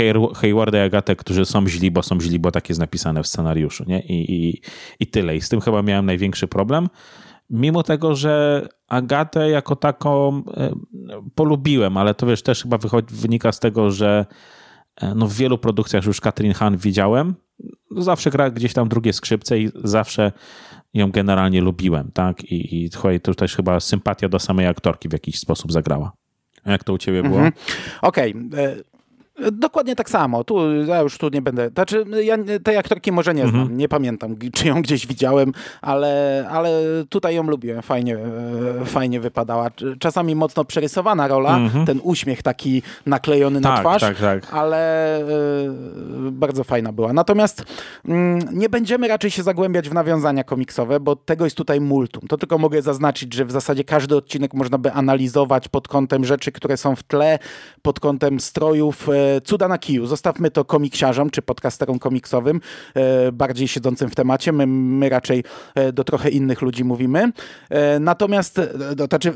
y, 0.00 0.34
Haywarda 0.34 0.78
i 0.78 0.80
Agatę, 0.80 1.16
którzy 1.16 1.44
są 1.44 1.68
źli, 1.68 1.90
bo 1.90 2.02
są 2.02 2.20
źli, 2.20 2.38
bo 2.38 2.50
tak 2.50 2.68
jest 2.68 2.80
napisane 2.80 3.22
w 3.22 3.26
scenariuszu, 3.26 3.84
nie? 3.86 4.00
I, 4.00 4.32
i, 4.32 4.60
I 5.00 5.06
tyle. 5.06 5.36
I 5.36 5.40
z 5.40 5.48
tym 5.48 5.60
chyba 5.60 5.82
miałem 5.82 6.06
największy 6.06 6.48
problem 6.48 6.88
mimo 7.50 7.82
tego, 7.82 8.16
że 8.16 8.66
Agatę 8.88 9.50
jako 9.50 9.76
taką 9.76 10.42
e, 10.56 10.72
polubiłem, 11.34 11.96
ale 11.96 12.14
to 12.14 12.26
wiesz, 12.26 12.42
też 12.42 12.62
chyba 12.62 12.78
wychodzi, 12.78 13.14
wynika 13.14 13.52
z 13.52 13.60
tego, 13.60 13.90
że 13.90 14.26
e, 14.96 15.14
no 15.14 15.26
w 15.26 15.34
wielu 15.34 15.58
produkcjach 15.58 16.04
już 16.04 16.20
Katrin 16.20 16.52
Han 16.52 16.76
widziałem. 16.76 17.34
Zawsze 17.96 18.30
gra 18.30 18.50
gdzieś 18.50 18.72
tam 18.72 18.88
drugie 18.88 19.12
skrzypce 19.12 19.58
i 19.58 19.70
zawsze 19.84 20.32
ją 20.94 21.10
generalnie 21.10 21.60
lubiłem, 21.60 22.10
tak? 22.14 22.44
I, 22.44 22.84
i 22.84 22.90
to 23.22 23.34
też 23.34 23.56
chyba 23.56 23.80
sympatia 23.80 24.28
do 24.28 24.38
samej 24.38 24.66
aktorki 24.66 25.08
w 25.08 25.12
jakiś 25.12 25.38
sposób 25.38 25.72
zagrała. 25.72 26.12
Jak 26.66 26.84
to 26.84 26.92
u 26.92 26.98
ciebie 26.98 27.22
było? 27.22 27.34
Mhm. 27.34 27.52
Okej. 28.02 28.34
Okay. 28.34 28.84
E, 29.46 29.52
Dokładnie 29.52 29.96
tak 29.96 30.10
samo. 30.10 30.44
Tu 30.44 30.84
ja 30.84 31.00
już 31.00 31.18
tu 31.18 31.28
nie 31.28 31.42
będę. 31.42 31.68
Znaczy, 31.68 32.04
ja 32.22 32.36
tej 32.64 32.76
aktorki 32.76 33.12
może 33.12 33.34
nie 33.34 33.42
znam, 33.42 33.60
mhm. 33.60 33.78
nie 33.78 33.88
pamiętam, 33.88 34.36
czy 34.52 34.68
ją 34.68 34.82
gdzieś 34.82 35.06
widziałem, 35.06 35.52
ale, 35.80 36.46
ale 36.50 36.70
tutaj 37.08 37.34
ją 37.34 37.42
lubiłem. 37.42 37.82
Fajnie, 37.82 38.18
e, 38.80 38.84
fajnie 38.84 39.20
wypadała. 39.20 39.70
Czasami 39.98 40.34
mocno 40.34 40.64
przerysowana 40.64 41.28
rola, 41.28 41.56
mhm. 41.56 41.86
ten 41.86 42.00
uśmiech 42.02 42.42
taki 42.42 42.82
naklejony 43.06 43.60
tak, 43.60 43.72
na 43.72 43.80
twarz, 43.80 44.00
tak, 44.00 44.18
tak. 44.18 44.54
ale 44.54 45.20
y, 45.20 45.22
bardzo 46.32 46.64
fajna 46.64 46.92
była. 46.92 47.12
Natomiast 47.12 47.60
y, 47.60 47.64
nie 48.52 48.68
będziemy 48.68 49.08
raczej 49.08 49.30
się 49.30 49.42
zagłębiać 49.42 49.88
w 49.88 49.94
nawiązania 49.94 50.44
komiksowe, 50.44 51.00
bo 51.00 51.16
tego 51.16 51.44
jest 51.44 51.56
tutaj 51.56 51.80
multum. 51.80 52.28
To 52.28 52.38
tylko 52.38 52.58
mogę 52.58 52.82
zaznaczyć, 52.82 53.34
że 53.34 53.44
w 53.44 53.50
zasadzie 53.52 53.84
każdy 53.84 54.16
odcinek 54.16 54.54
można 54.54 54.78
by 54.78 54.92
analizować 54.92 55.68
pod 55.68 55.88
kątem 55.88 56.24
rzeczy, 56.24 56.52
które 56.52 56.76
są 56.76 56.96
w 56.96 57.02
tle, 57.02 57.38
pod 57.82 58.00
kątem 58.00 58.40
strojów. 58.40 59.08
Cuda 59.44 59.68
na 59.68 59.78
kiju. 59.78 60.06
Zostawmy 60.06 60.50
to 60.50 60.64
komiksiarzom 60.64 61.30
czy 61.30 61.42
podcasterom 61.42 61.98
komiksowym, 61.98 62.60
bardziej 63.32 63.68
siedzącym 63.68 64.10
w 64.10 64.14
temacie. 64.14 64.52
My, 64.52 64.66
my 64.66 65.08
raczej 65.08 65.44
do 65.92 66.04
trochę 66.04 66.30
innych 66.30 66.62
ludzi 66.62 66.84
mówimy. 66.84 67.32
Natomiast 68.00 68.60
to 68.98 69.06
znaczy, 69.06 69.32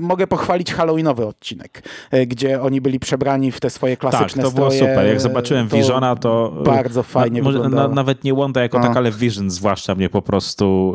mogę 0.00 0.26
pochwalić 0.26 0.72
Halloweenowy 0.72 1.26
odcinek, 1.26 1.82
gdzie 2.26 2.62
oni 2.62 2.80
byli 2.80 3.00
przebrani 3.00 3.52
w 3.52 3.60
te 3.60 3.70
swoje 3.70 3.96
klasyczne 3.96 4.42
tak, 4.42 4.44
to 4.44 4.50
stroje. 4.50 4.80
było 4.80 4.90
super. 4.90 5.06
Jak 5.06 5.20
zobaczyłem 5.20 5.68
to 5.68 5.76
Visiona, 5.76 6.16
to... 6.16 6.62
Bardzo 6.64 7.02
fajnie 7.02 7.42
na, 7.42 7.68
na, 7.68 7.88
Nawet 7.88 8.24
nie 8.24 8.34
Wanda 8.34 8.62
jako 8.62 8.80
taka, 8.80 8.94
ale 8.94 9.10
Vision 9.10 9.50
zwłaszcza 9.50 9.94
mnie 9.94 10.08
po 10.08 10.22
prostu 10.22 10.94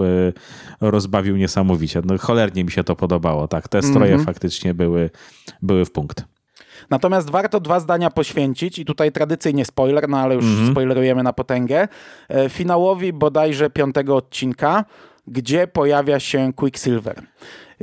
rozbawił 0.82 1.38
niesamowicie. 1.38 2.01
No, 2.06 2.17
cholernie 2.17 2.63
mi 2.63 2.71
się 2.71 2.84
to 2.84 2.95
podobało. 2.95 3.47
Tak, 3.47 3.67
te 3.67 3.82
stroje 3.82 4.13
mm 4.13 4.21
-hmm. 4.21 4.25
faktycznie 4.25 4.73
były, 4.73 5.10
były 5.62 5.86
w 5.86 5.91
punkt. 5.91 6.33
Natomiast 6.89 7.30
warto 7.30 7.60
dwa 7.60 7.80
zdania 7.80 8.10
poświęcić 8.10 8.80
i 8.80 8.86
tutaj 8.86 9.12
tradycyjnie 9.12 9.65
spoiler, 9.65 10.10
no 10.10 10.17
ale 10.17 10.36
już 10.36 10.46
mm 10.46 10.58
-hmm. 10.58 10.72
spoilerujemy 10.72 11.24
na 11.24 11.34
potęgę. 11.34 11.88
E, 12.30 12.50
finałowi 12.50 13.13
bodajże 13.13 13.69
piątego 13.69 14.15
odcinka, 14.15 14.86
gdzie 15.28 15.67
pojawia 15.67 16.19
się 16.19 16.54
Quicksilver. 16.56 17.24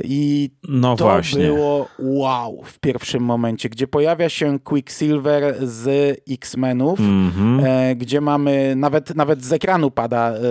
I 0.03 0.49
no 0.67 0.95
to 0.95 1.03
właśnie. 1.03 1.45
było 1.45 1.87
wow 1.99 2.63
w 2.65 2.79
pierwszym 2.79 3.23
momencie, 3.23 3.69
gdzie 3.69 3.87
pojawia 3.87 4.29
się 4.29 4.59
Quicksilver 4.59 5.55
z 5.67 6.17
X-Menów, 6.29 6.99
mm 6.99 7.31
-hmm. 7.31 7.65
e, 7.65 7.95
gdzie 7.95 8.21
mamy, 8.21 8.75
nawet, 8.75 9.15
nawet 9.15 9.43
z 9.43 9.53
ekranu 9.53 9.91
pada, 9.91 10.31
e, 10.31 10.41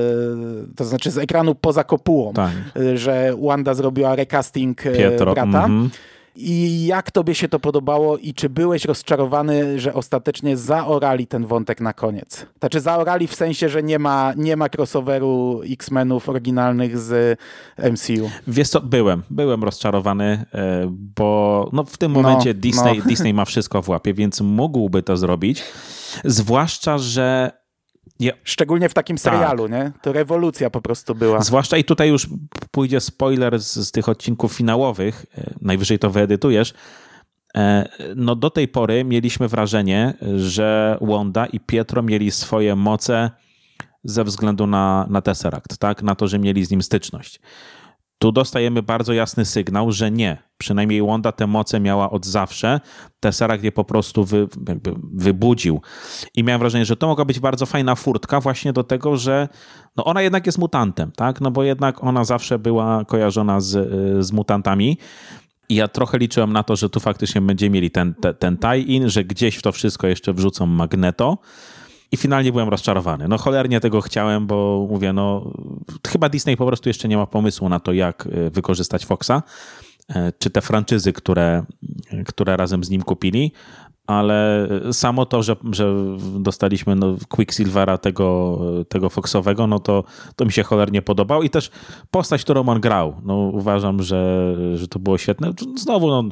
to 0.76 0.84
znaczy 0.84 1.10
z 1.10 1.18
ekranu 1.18 1.54
poza 1.54 1.84
kopułą, 1.84 2.32
tak. 2.32 2.50
e, 2.76 2.98
że 2.98 3.34
Wanda 3.42 3.74
zrobiła 3.74 4.16
recasting 4.16 4.86
e, 4.86 4.92
Pietro. 4.92 5.32
brata. 5.32 5.64
Mm 5.64 5.88
-hmm. 5.88 5.90
I 6.42 6.86
jak 6.86 7.10
tobie 7.10 7.34
się 7.34 7.48
to 7.48 7.60
podobało 7.60 8.18
i 8.18 8.34
czy 8.34 8.48
byłeś 8.48 8.84
rozczarowany, 8.84 9.80
że 9.80 9.94
ostatecznie 9.94 10.56
zaorali 10.56 11.26
ten 11.26 11.46
wątek 11.46 11.80
na 11.80 11.92
koniec? 11.92 12.46
Znaczy 12.60 12.80
zaorali 12.80 13.26
w 13.26 13.34
sensie, 13.34 13.68
że 13.68 13.82
nie 13.82 13.98
ma, 13.98 14.32
nie 14.36 14.56
ma 14.56 14.66
crossoveru 14.68 15.60
X-Menów 15.70 16.28
oryginalnych 16.28 16.98
z 16.98 17.38
MCU. 17.92 18.30
Wiesz 18.46 18.68
co, 18.68 18.80
byłem. 18.80 19.22
Byłem 19.30 19.64
rozczarowany, 19.64 20.44
e, 20.54 20.86
bo 20.90 21.68
no, 21.72 21.84
w 21.84 21.98
tym 21.98 22.12
momencie 22.12 22.54
no, 22.54 22.60
Disney, 22.60 22.98
no. 22.98 23.04
Disney 23.10 23.34
ma 23.34 23.44
wszystko 23.44 23.82
w 23.82 23.88
łapie, 23.88 24.14
więc 24.14 24.40
mógłby 24.40 25.02
to 25.02 25.16
zrobić. 25.16 25.62
Zwłaszcza, 26.24 26.98
że 26.98 27.59
ja. 28.20 28.32
Szczególnie 28.44 28.88
w 28.88 28.94
takim 28.94 29.16
tak. 29.16 29.22
serialu, 29.22 29.68
tak. 29.68 29.72
nie? 29.72 29.92
To 30.02 30.12
rewolucja 30.12 30.70
po 30.70 30.80
prostu 30.80 31.14
była. 31.14 31.40
Zwłaszcza 31.40 31.76
i 31.76 31.84
tutaj 31.84 32.08
już 32.08 32.28
pójdzie 32.70 33.00
spoiler 33.00 33.60
z, 33.60 33.76
z 33.76 33.90
tych 33.90 34.08
odcinków 34.08 34.52
finałowych, 34.52 35.26
e, 35.38 35.54
najwyżej 35.60 35.98
to 35.98 36.10
wyedytujesz. 36.10 36.74
E, 37.56 37.88
no 38.16 38.36
do 38.36 38.50
tej 38.50 38.68
pory 38.68 39.04
mieliśmy 39.04 39.48
wrażenie, 39.48 40.14
że 40.36 40.98
Wanda 41.00 41.46
i 41.46 41.60
Pietro 41.60 42.02
mieli 42.02 42.30
swoje 42.30 42.76
moce 42.76 43.30
ze 44.04 44.24
względu 44.24 44.66
na, 44.66 45.06
na 45.10 45.22
Tesseract, 45.22 45.78
tak? 45.78 46.02
Na 46.02 46.14
to, 46.14 46.28
że 46.28 46.38
mieli 46.38 46.64
z 46.64 46.70
nim 46.70 46.82
styczność. 46.82 47.40
Tu 48.22 48.32
dostajemy 48.32 48.82
bardzo 48.82 49.12
jasny 49.12 49.44
sygnał, 49.44 49.92
że 49.92 50.10
nie. 50.10 50.42
Przynajmniej 50.58 51.02
Wanda 51.02 51.32
te 51.32 51.46
moce 51.46 51.80
miała 51.80 52.10
od 52.10 52.26
zawsze. 52.26 52.80
Tesseract 53.20 53.64
je 53.64 53.72
po 53.72 53.84
prostu 53.84 54.24
wy, 54.24 54.48
wybudził. 55.12 55.80
I 56.34 56.44
miałem 56.44 56.58
wrażenie, 56.58 56.84
że 56.84 56.96
to 56.96 57.06
mogła 57.06 57.24
być 57.24 57.40
bardzo 57.40 57.66
fajna 57.66 57.94
furtka 57.94 58.40
właśnie 58.40 58.72
do 58.72 58.84
tego, 58.84 59.16
że 59.16 59.48
no 59.96 60.04
ona 60.04 60.22
jednak 60.22 60.46
jest 60.46 60.58
mutantem, 60.58 61.12
tak? 61.12 61.40
No 61.40 61.50
bo 61.50 61.62
jednak 61.62 62.04
ona 62.04 62.24
zawsze 62.24 62.58
była 62.58 63.04
kojarzona 63.04 63.60
z, 63.60 63.88
z 64.26 64.32
mutantami. 64.32 64.98
I 65.68 65.74
ja 65.74 65.88
trochę 65.88 66.18
liczyłem 66.18 66.52
na 66.52 66.62
to, 66.62 66.76
że 66.76 66.90
tu 66.90 67.00
faktycznie 67.00 67.40
będziemy 67.40 67.74
mieli 67.74 67.90
ten, 67.90 68.14
ten, 68.14 68.34
ten 68.34 68.56
tie-in, 68.56 69.08
że 69.08 69.24
gdzieś 69.24 69.56
w 69.56 69.62
to 69.62 69.72
wszystko 69.72 70.06
jeszcze 70.06 70.32
wrzucą 70.32 70.66
Magneto. 70.66 71.38
I 72.12 72.16
finalnie 72.16 72.52
byłem 72.52 72.68
rozczarowany. 72.68 73.28
No 73.28 73.38
cholernie 73.38 73.80
tego 73.80 74.00
chciałem, 74.00 74.46
bo 74.46 74.86
mówię, 74.90 75.12
no 75.12 75.52
chyba 76.08 76.28
Disney 76.28 76.56
po 76.56 76.66
prostu 76.66 76.88
jeszcze 76.88 77.08
nie 77.08 77.16
ma 77.16 77.26
pomysłu 77.26 77.68
na 77.68 77.80
to, 77.80 77.92
jak 77.92 78.26
e, 78.26 78.50
wykorzystać 78.50 79.06
Foxa, 79.06 79.42
e, 80.08 80.32
czy 80.38 80.50
te 80.50 80.60
franczyzy, 80.60 81.12
które, 81.12 81.64
które 82.26 82.56
razem 82.56 82.84
z 82.84 82.90
nim 82.90 83.02
kupili, 83.02 83.52
ale 84.06 84.68
samo 84.92 85.26
to, 85.26 85.42
że, 85.42 85.56
że 85.72 85.94
dostaliśmy 86.38 86.96
no, 86.96 87.16
Quicksilvera 87.28 87.98
tego, 87.98 88.58
tego 88.88 89.08
Foxowego, 89.08 89.66
no 89.66 89.78
to, 89.78 90.04
to 90.36 90.44
mi 90.44 90.52
się 90.52 90.62
cholernie 90.62 91.02
podobało 91.02 91.42
i 91.42 91.50
też 91.50 91.70
postać, 92.10 92.42
którą 92.42 92.66
on 92.66 92.80
grał, 92.80 93.16
no 93.22 93.36
uważam, 93.36 94.02
że, 94.02 94.56
że 94.74 94.88
to 94.88 94.98
było 94.98 95.18
świetne. 95.18 95.52
Znowu 95.76 96.08
no, 96.08 96.24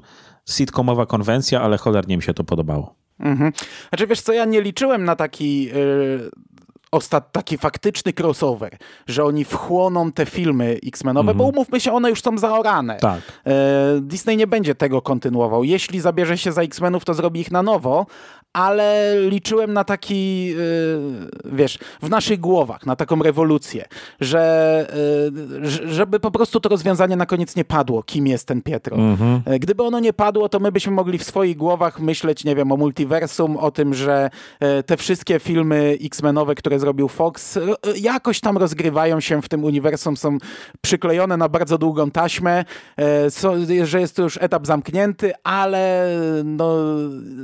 sitcomowa 0.49 1.07
konwencja, 1.07 1.63
ale 1.63 1.79
cholernie 1.79 2.17
mi 2.17 2.23
się 2.23 2.35
to 2.35 2.45
podobało. 2.45 2.95
Mhm. 3.21 3.53
Znaczy 3.89 4.07
wiesz 4.07 4.21
co, 4.21 4.33
ja 4.33 4.45
nie 4.45 4.61
liczyłem 4.61 5.05
na 5.05 5.17
taki... 5.17 5.65
Yy 5.65 6.31
ostat, 6.91 7.33
taki 7.33 7.59
faktyczny 7.59 8.13
crossover, 8.13 8.77
że 9.07 9.25
oni 9.25 9.45
wchłoną 9.45 10.13
te 10.13 10.27
filmy 10.27 10.79
X-Menowe, 10.87 11.35
bo 11.35 11.45
mhm. 11.45 11.55
umówmy 11.55 11.81
się, 11.81 11.93
one 11.93 12.11
już 12.11 12.23
są 12.23 12.39
zaorane. 12.39 12.97
Tak. 12.97 13.21
E, 13.47 13.55
Disney 14.01 14.37
nie 14.37 14.47
będzie 14.47 14.75
tego 14.75 15.03
kontynuował. 15.03 15.65
Jeśli 15.65 16.01
zabierze 16.01 16.39
się 16.39 16.53
za 16.53 16.63
X-Menów, 16.63 17.05
to 17.05 17.15
zrobi 17.15 17.41
ich 17.41 17.51
na 17.51 17.63
nowo, 17.63 18.07
ale 18.53 19.15
liczyłem 19.21 19.73
na 19.73 19.85
taki, 19.85 20.53
y, 20.59 21.53
wiesz, 21.53 21.79
w 22.03 22.11
naszych 22.11 22.41
głowach, 22.41 22.87
na 22.87 22.97
taką 22.97 23.23
rewolucję, 23.23 23.85
że 24.21 24.87
y, 25.65 25.89
żeby 25.91 26.21
po 26.21 26.31
prostu 26.31 26.61
to 26.61 26.69
rozwiązanie 26.69 27.17
na 27.17 27.27
koniec 27.27 27.57
nie 27.57 27.65
padło, 27.65 28.03
kim 28.03 28.27
jest 28.27 28.47
ten 28.47 28.63
Pietro. 28.63 28.97
Mhm. 28.97 29.43
E, 29.45 29.59
gdyby 29.59 29.83
ono 29.83 30.01
nie 30.01 30.13
padło, 30.13 30.49
to 30.49 30.61
my 30.61 30.73
byśmy 30.73 30.93
mogli 30.93 31.19
w 31.19 31.25
swoich 31.25 31.57
głowach 31.57 32.01
myśleć, 32.01 32.45
nie 32.45 32.55
wiem, 32.55 32.73
o 32.73 32.77
multiversum, 32.77 33.57
o 33.57 33.71
tym, 33.71 33.95
że 33.95 34.31
e, 34.61 34.83
te 34.83 34.97
wszystkie 34.97 35.39
filmy 35.39 35.99
X-Menowe, 36.05 36.55
które 36.55 36.79
zrobił 36.79 37.09
Fox, 37.09 37.59
jakoś 37.97 38.41
tam 38.41 38.59
rozgrywają 38.59 39.21
się 39.21 39.43
w 39.43 39.49
tym 39.49 39.65
uniwersum, 39.65 40.17
są 40.17 40.39
przyklejone 40.81 41.37
na 41.37 41.49
bardzo 41.49 41.79
długą 41.79 42.11
taśmę, 42.11 42.65
e, 43.01 43.87
że 43.87 44.01
jest 44.01 44.17
to 44.17 44.23
już 44.23 44.39
etap 44.41 44.67
zamknięty, 44.67 45.33
ale 45.45 46.09
no, 46.45 46.77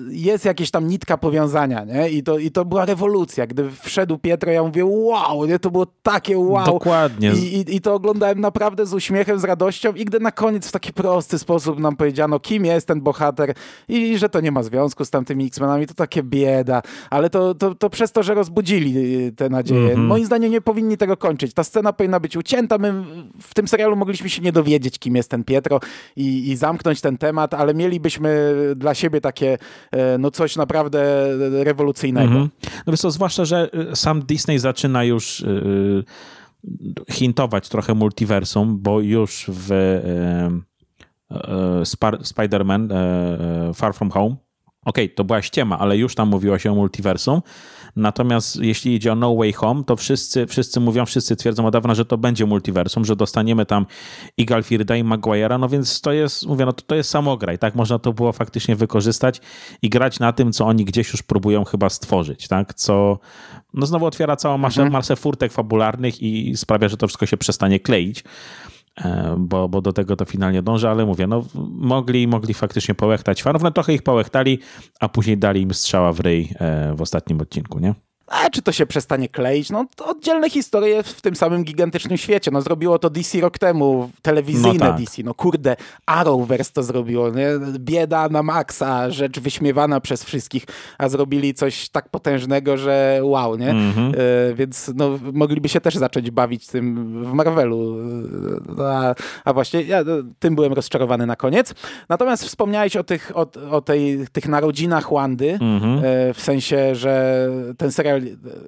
jest 0.08 0.44
jakieś 0.44 0.70
tam 0.70 0.88
nitka 0.94 1.16
powiązania, 1.18 1.84
nie? 1.84 2.10
I 2.10 2.22
to, 2.22 2.38
I 2.38 2.50
to 2.50 2.64
była 2.64 2.84
rewolucja. 2.84 3.46
Gdy 3.46 3.70
wszedł 3.70 4.18
Pietro, 4.18 4.52
ja 4.52 4.62
mówię, 4.62 4.84
wow, 4.84 5.44
nie? 5.46 5.58
To 5.58 5.70
było 5.70 5.86
takie 6.02 6.38
wow. 6.38 6.66
Dokładnie. 6.66 7.32
I, 7.32 7.56
i, 7.56 7.76
I 7.76 7.80
to 7.80 7.94
oglądałem 7.94 8.40
naprawdę 8.40 8.86
z 8.86 8.94
uśmiechem, 8.94 9.38
z 9.38 9.44
radością 9.44 9.92
i 9.92 10.04
gdy 10.04 10.20
na 10.20 10.32
koniec 10.32 10.68
w 10.68 10.72
taki 10.72 10.92
prosty 10.92 11.38
sposób 11.38 11.78
nam 11.78 11.96
powiedziano, 11.96 12.40
kim 12.40 12.64
jest 12.64 12.86
ten 12.86 13.00
bohater 13.00 13.54
i, 13.88 13.96
i 13.96 14.18
że 14.18 14.28
to 14.28 14.40
nie 14.40 14.52
ma 14.52 14.62
związku 14.62 15.04
z 15.04 15.10
tamtymi 15.10 15.46
X-Menami, 15.46 15.86
to 15.86 15.94
takie 15.94 16.22
bieda. 16.22 16.82
Ale 17.10 17.30
to, 17.30 17.54
to, 17.54 17.74
to 17.74 17.90
przez 17.90 18.12
to, 18.12 18.22
że 18.22 18.34
rozbudzili 18.34 19.16
y, 19.26 19.32
te 19.32 19.48
nadzieje. 19.48 19.92
Mm 19.92 19.96
-hmm. 19.96 20.08
Moim 20.08 20.24
zdaniem 20.24 20.52
nie 20.52 20.60
powinni 20.60 20.96
tego 20.96 21.16
kończyć. 21.16 21.54
Ta 21.54 21.64
scena 21.64 21.92
powinna 21.92 22.20
być 22.20 22.36
ucięta. 22.36 22.78
My 22.78 23.04
w 23.42 23.54
tym 23.54 23.68
serialu 23.68 23.96
mogliśmy 23.96 24.30
się 24.30 24.42
nie 24.42 24.52
dowiedzieć, 24.52 24.98
kim 24.98 25.16
jest 25.16 25.30
ten 25.30 25.44
Pietro 25.44 25.80
i, 26.16 26.50
i 26.50 26.56
zamknąć 26.56 27.00
ten 27.00 27.18
temat, 27.18 27.54
ale 27.54 27.74
mielibyśmy 27.74 28.54
dla 28.76 28.94
siebie 28.94 29.20
takie, 29.20 29.58
e, 29.92 30.18
no 30.18 30.30
coś 30.30 30.56
naprawdę 30.56 30.83
naprawdę 30.84 31.64
rewolucyjnego. 31.64 32.26
Mhm. 32.26 32.50
No 32.86 32.92
wiesz 32.92 33.00
co, 33.00 33.10
zwłaszcza, 33.10 33.44
że 33.44 33.70
y, 33.92 33.96
sam 33.96 34.22
Disney 34.22 34.58
zaczyna 34.58 35.04
już 35.04 35.40
yy, 35.40 36.04
hintować 37.10 37.68
trochę 37.68 37.94
multiversum, 37.94 38.78
bo 38.82 39.00
już 39.00 39.44
w 39.48 39.70
yy, 39.70 40.60
yy, 41.30 41.84
Spider-Man 42.22 42.88
Far 43.74 43.94
From 43.94 44.10
Home 44.10 44.36
Okej, 44.84 45.04
okay, 45.04 45.16
to 45.16 45.24
była 45.24 45.42
ściema, 45.42 45.78
ale 45.78 45.96
już 45.98 46.14
tam 46.14 46.28
mówiło 46.28 46.58
się 46.58 46.72
o 46.72 46.74
multiversum. 46.74 47.42
Natomiast 47.96 48.56
jeśli 48.56 48.94
idzie 48.94 49.12
o 49.12 49.14
No 49.14 49.36
Way 49.36 49.52
Home, 49.52 49.84
to 49.84 49.96
wszyscy, 49.96 50.46
wszyscy 50.46 50.80
mówią, 50.80 51.06
wszyscy 51.06 51.36
twierdzą 51.36 51.66
od 51.66 51.72
dawna, 51.72 51.94
że 51.94 52.04
to 52.04 52.18
będzie 52.18 52.46
multiversum, 52.46 53.04
że 53.04 53.16
dostaniemy 53.16 53.66
tam 53.66 53.86
i 54.36 54.44
Galfirda, 54.44 54.96
i 54.96 55.04
Maguire'a, 55.04 55.60
no 55.60 55.68
więc 55.68 56.00
to 56.00 56.12
jest, 56.12 56.46
mówię, 56.46 56.64
no 56.66 56.72
to, 56.72 56.82
to 56.86 56.94
jest 56.94 57.10
samograj, 57.10 57.58
tak? 57.58 57.74
Można 57.74 57.98
to 57.98 58.12
było 58.12 58.32
faktycznie 58.32 58.76
wykorzystać 58.76 59.40
i 59.82 59.90
grać 59.90 60.20
na 60.20 60.32
tym, 60.32 60.52
co 60.52 60.66
oni 60.66 60.84
gdzieś 60.84 61.12
już 61.12 61.22
próbują 61.22 61.64
chyba 61.64 61.88
stworzyć, 61.88 62.48
tak? 62.48 62.74
Co 62.74 63.18
no 63.74 63.86
znowu 63.86 64.06
otwiera 64.06 64.36
całą 64.36 64.58
masę, 64.58 64.80
mhm. 64.80 64.92
masę 64.92 65.16
furtek 65.16 65.52
fabularnych 65.52 66.22
i 66.22 66.56
sprawia, 66.56 66.88
że 66.88 66.96
to 66.96 67.06
wszystko 67.06 67.26
się 67.26 67.36
przestanie 67.36 67.80
kleić. 67.80 68.24
E, 69.00 69.34
bo, 69.38 69.68
bo 69.68 69.80
do 69.80 69.92
tego 69.92 70.16
to 70.16 70.24
finalnie 70.24 70.62
dąży, 70.62 70.88
ale 70.88 71.06
mówię, 71.06 71.26
no 71.26 71.44
mogli, 71.70 72.28
mogli 72.28 72.54
faktycznie 72.54 72.94
połechtać 72.94 73.42
fanów, 73.42 73.62
no 73.62 73.70
trochę 73.70 73.94
ich 73.94 74.02
połechtali, 74.02 74.58
a 75.00 75.08
później 75.08 75.38
dali 75.38 75.62
im 75.62 75.74
strzała 75.74 76.12
w 76.12 76.20
ryj 76.20 76.48
e, 76.60 76.94
w 76.94 77.02
ostatnim 77.02 77.40
odcinku, 77.40 77.78
nie? 77.78 77.94
A 78.26 78.50
czy 78.50 78.62
to 78.62 78.72
się 78.72 78.86
przestanie 78.86 79.28
kleić? 79.28 79.70
No 79.70 79.84
oddzielne 80.04 80.50
historie 80.50 81.02
w 81.02 81.20
tym 81.20 81.36
samym 81.36 81.64
gigantycznym 81.64 82.18
świecie. 82.18 82.50
No 82.50 82.62
zrobiło 82.62 82.98
to 82.98 83.10
DC 83.10 83.40
rok 83.40 83.58
temu, 83.58 84.10
telewizyjne 84.22 84.72
no 84.72 84.92
tak. 84.92 85.00
DC. 85.00 85.22
No 85.22 85.34
kurde, 85.34 85.76
Arrowverse 86.06 86.72
to 86.72 86.82
zrobiło, 86.82 87.30
nie? 87.30 87.48
Bieda 87.78 88.28
na 88.28 88.42
maksa, 88.42 89.10
rzecz 89.10 89.40
wyśmiewana 89.40 90.00
przez 90.00 90.24
wszystkich, 90.24 90.64
a 90.98 91.08
zrobili 91.08 91.54
coś 91.54 91.88
tak 91.88 92.08
potężnego, 92.08 92.76
że 92.76 93.20
wow, 93.22 93.56
nie? 93.56 93.72
-hmm. 93.72 94.12
e, 94.50 94.54
więc 94.54 94.90
no, 94.94 95.18
mogliby 95.32 95.68
się 95.68 95.80
też 95.80 95.94
zacząć 95.94 96.30
bawić 96.30 96.66
tym 96.66 96.94
w 97.24 97.32
Marvelu. 97.32 97.96
E, 98.78 98.88
a, 98.88 99.14
a 99.44 99.52
właśnie 99.52 99.82
ja 99.82 100.04
tym 100.38 100.54
byłem 100.54 100.72
rozczarowany 100.72 101.26
na 101.26 101.36
koniec. 101.36 101.74
Natomiast 102.08 102.44
wspomniałeś 102.44 102.96
o 102.96 103.04
tych, 103.04 103.32
o, 103.34 103.46
o 103.70 103.80
tej, 103.80 104.26
tych 104.32 104.48
narodzinach 104.48 105.12
Wandy, 105.12 105.58
-hmm. 105.60 105.98
e, 106.04 106.34
w 106.34 106.40
sensie, 106.40 106.94
że 106.94 107.48
ten 107.78 107.92
serial 107.92 108.13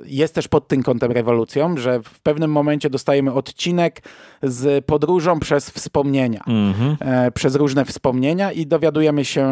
jest 0.04 0.34
też 0.34 0.48
pod 0.48 0.68
tym 0.68 0.82
kątem 0.82 1.12
rewolucją, 1.12 1.76
że 1.76 2.02
w 2.02 2.20
pewnym 2.20 2.50
momencie 2.50 2.90
dostajemy 2.90 3.32
odcinek 3.32 4.02
z 4.42 4.84
podróżą 4.84 5.40
przez 5.40 5.70
wspomnienia, 5.70 6.40
mm-hmm. 6.40 6.96
e, 7.00 7.30
przez 7.30 7.54
różne 7.54 7.84
wspomnienia 7.84 8.52
i 8.52 8.66
dowiadujemy 8.66 9.24
się, 9.24 9.46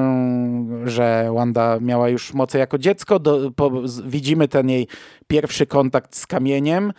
że 0.85 1.31
Wanda 1.35 1.79
miała 1.81 2.09
już 2.09 2.35
moce 2.35 2.59
jako 2.59 2.79
dziecko. 2.79 3.19
Do, 3.19 3.51
po, 3.51 3.71
widzimy 4.05 4.49
ten 4.49 4.69
jej 4.69 4.89
pierwszy 5.27 5.67
kontakt 5.67 6.17
z 6.17 6.27
kamieniem, 6.27 6.91
e, 6.91 6.93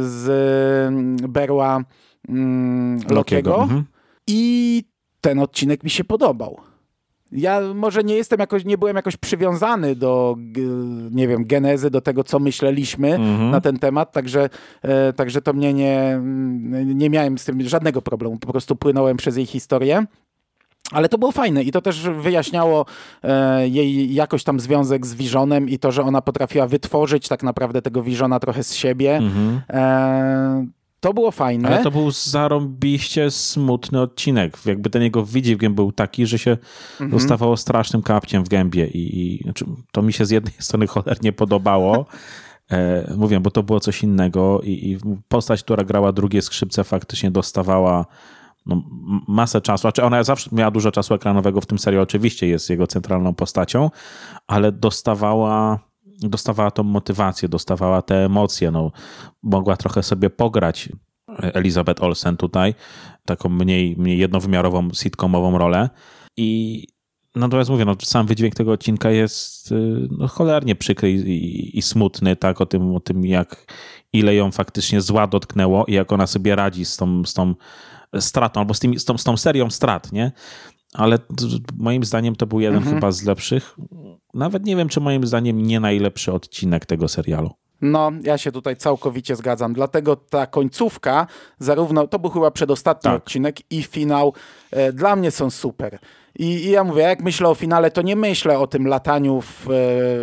z 0.00 0.28
mm, 0.88 1.16
berła 1.16 1.84
mm, 2.28 3.00
Lokiego. 3.10 3.56
Mm-hmm. 3.56 3.82
I 4.26 4.84
ten 5.20 5.38
odcinek 5.38 5.84
mi 5.84 5.90
się 5.90 6.04
podobał. 6.04 6.71
Ja 7.32 7.60
może 7.74 8.04
nie 8.04 8.14
jestem 8.14 8.40
jakoś, 8.40 8.64
nie 8.64 8.78
byłem 8.78 8.96
jakoś 8.96 9.16
przywiązany 9.16 9.96
do, 9.96 10.36
nie 11.10 11.28
wiem, 11.28 11.46
genezy, 11.46 11.90
do 11.90 12.00
tego, 12.00 12.24
co 12.24 12.38
myśleliśmy 12.38 13.14
mhm. 13.14 13.50
na 13.50 13.60
ten 13.60 13.78
temat, 13.78 14.12
także, 14.12 14.50
e, 14.82 15.12
także 15.12 15.42
to 15.42 15.52
mnie 15.52 15.74
nie, 15.74 16.20
nie 16.84 17.10
miałem 17.10 17.38
z 17.38 17.44
tym 17.44 17.68
żadnego 17.68 18.02
problemu. 18.02 18.38
Po 18.38 18.52
prostu 18.52 18.76
płynąłem 18.76 19.16
przez 19.16 19.36
jej 19.36 19.46
historię. 19.46 20.06
Ale 20.92 21.08
to 21.08 21.18
było 21.18 21.32
fajne 21.32 21.62
i 21.62 21.72
to 21.72 21.80
też 21.80 22.08
wyjaśniało 22.08 22.86
e, 23.22 23.68
jej 23.68 24.14
jakoś 24.14 24.44
tam 24.44 24.60
związek 24.60 25.06
z 25.06 25.14
Visionem 25.14 25.68
i 25.68 25.78
to, 25.78 25.92
że 25.92 26.02
ona 26.02 26.22
potrafiła 26.22 26.66
wytworzyć 26.66 27.28
tak 27.28 27.42
naprawdę 27.42 27.82
tego 27.82 28.02
Visiona 28.02 28.40
trochę 28.40 28.64
z 28.64 28.74
siebie. 28.74 29.16
Mhm. 29.16 29.60
E, 29.70 30.81
to 31.02 31.14
było 31.14 31.30
fajne. 31.30 31.68
Ale 31.68 31.82
to 31.82 31.90
był 31.90 32.10
zarąbiście 32.10 33.30
smutny 33.30 34.00
odcinek. 34.00 34.58
Jakby 34.66 34.90
ten 34.90 35.02
jego 35.02 35.24
wydźwięk 35.24 35.74
był 35.74 35.92
taki, 35.92 36.26
że 36.26 36.38
się 36.38 36.50
mhm. 36.92 37.10
dostawało 37.10 37.56
strasznym 37.56 38.02
kapciem 38.02 38.44
w 38.44 38.48
gębie 38.48 38.86
i, 38.86 39.38
i 39.38 39.42
znaczy, 39.42 39.64
to 39.92 40.02
mi 40.02 40.12
się 40.12 40.26
z 40.26 40.30
jednej 40.30 40.54
strony 40.66 40.86
cholernie 40.86 41.32
podobało. 41.32 42.06
E, 42.70 43.14
mówię, 43.16 43.40
bo 43.40 43.50
to 43.50 43.62
było 43.62 43.80
coś 43.80 44.02
innego 44.02 44.60
i, 44.64 44.70
i, 44.70 44.98
postać, 45.28 45.62
która 45.62 45.84
grała 45.84 46.12
drugie 46.12 46.42
skrzypce 46.42 46.84
faktycznie 46.84 47.30
dostawała 47.30 48.06
no, 48.66 48.82
masę 49.28 49.60
czasu. 49.60 49.80
Znaczy 49.80 50.02
ona 50.02 50.22
zawsze 50.22 50.50
miała 50.52 50.70
dużo 50.70 50.92
czasu 50.92 51.14
ekranowego 51.14 51.60
w 51.60 51.66
tym 51.66 51.78
serialu, 51.78 52.02
oczywiście 52.02 52.46
jest 52.46 52.70
jego 52.70 52.86
centralną 52.86 53.34
postacią, 53.34 53.90
ale 54.46 54.72
dostawała 54.72 55.78
dostawała 56.28 56.70
tą 56.70 56.82
motywację, 56.82 57.48
dostawała 57.48 58.02
te 58.02 58.24
emocje, 58.24 58.70
no, 58.70 58.92
mogła 59.42 59.76
trochę 59.76 60.02
sobie 60.02 60.30
pograć 60.30 60.88
Elizabeth 61.38 62.02
Olsen 62.02 62.36
tutaj, 62.36 62.74
taką 63.24 63.48
mniej, 63.48 63.96
mniej 63.96 64.18
jednowymiarową 64.18 64.88
sitcomową 64.94 65.58
rolę 65.58 65.90
i 66.36 66.86
natomiast 67.34 67.70
mówię, 67.70 67.84
no, 67.84 67.96
sam 68.02 68.26
wydźwięk 68.26 68.54
tego 68.54 68.72
odcinka 68.72 69.10
jest 69.10 69.72
y, 69.72 70.08
no, 70.10 70.28
cholernie 70.28 70.74
przykry 70.74 71.12
i, 71.12 71.14
i, 71.14 71.78
i, 71.78 71.82
smutny, 71.82 72.36
tak, 72.36 72.60
o 72.60 72.66
tym, 72.66 72.94
o 72.94 73.00
tym 73.00 73.26
jak 73.26 73.66
ile 74.12 74.34
ją 74.34 74.50
faktycznie 74.50 75.00
zła 75.00 75.26
dotknęło 75.26 75.84
i 75.84 75.92
jak 75.92 76.12
ona 76.12 76.26
sobie 76.26 76.56
radzi 76.56 76.84
z 76.84 76.96
tą, 76.96 77.24
z 77.24 77.34
tą 77.34 77.54
stratą, 78.20 78.60
albo 78.60 78.74
z, 78.74 78.78
tymi, 78.78 78.98
z, 78.98 79.04
tą, 79.04 79.18
z 79.18 79.24
tą 79.24 79.36
serią 79.36 79.70
strat, 79.70 80.12
nie? 80.12 80.32
ale 80.94 81.18
moim 81.76 82.04
zdaniem 82.04 82.36
to 82.36 82.46
był 82.46 82.60
jeden 82.60 82.78
mhm. 82.78 82.96
chyba 82.96 83.12
z 83.12 83.22
lepszych. 83.22 83.76
Nawet 84.34 84.64
nie 84.64 84.76
wiem, 84.76 84.88
czy 84.88 85.00
moim 85.00 85.26
zdaniem 85.26 85.62
nie 85.62 85.80
najlepszy 85.80 86.32
odcinek 86.32 86.86
tego 86.86 87.08
serialu. 87.08 87.50
No, 87.82 88.10
ja 88.22 88.38
się 88.38 88.52
tutaj 88.52 88.76
całkowicie 88.76 89.36
zgadzam. 89.36 89.72
Dlatego 89.72 90.16
ta 90.16 90.46
końcówka, 90.46 91.26
zarówno 91.58 92.06
to 92.06 92.18
był 92.18 92.30
chyba 92.30 92.50
przedostatni 92.50 93.10
tak. 93.10 93.16
odcinek 93.22 93.72
i 93.72 93.82
finał, 93.82 94.34
e, 94.70 94.92
dla 94.92 95.16
mnie 95.16 95.30
są 95.30 95.50
super. 95.50 95.98
I, 96.38 96.44
I, 96.44 96.70
ja 96.70 96.84
mówię, 96.84 97.02
jak 97.02 97.22
myślę 97.22 97.48
o 97.48 97.54
finale, 97.54 97.90
to 97.90 98.02
nie 98.02 98.16
myślę 98.16 98.58
o 98.58 98.66
tym 98.66 98.86
lataniu 98.86 99.40
w, 99.40 99.66
e, 99.66 99.70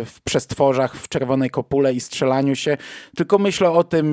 w 0.04 0.20
przestworzach, 0.24 0.96
w 0.96 1.08
czerwonej 1.08 1.50
kopule 1.50 1.92
i 1.92 2.00
strzelaniu 2.00 2.56
się, 2.56 2.76
tylko 3.16 3.38
myślę 3.38 3.70
o 3.70 3.84
tym, 3.84 4.12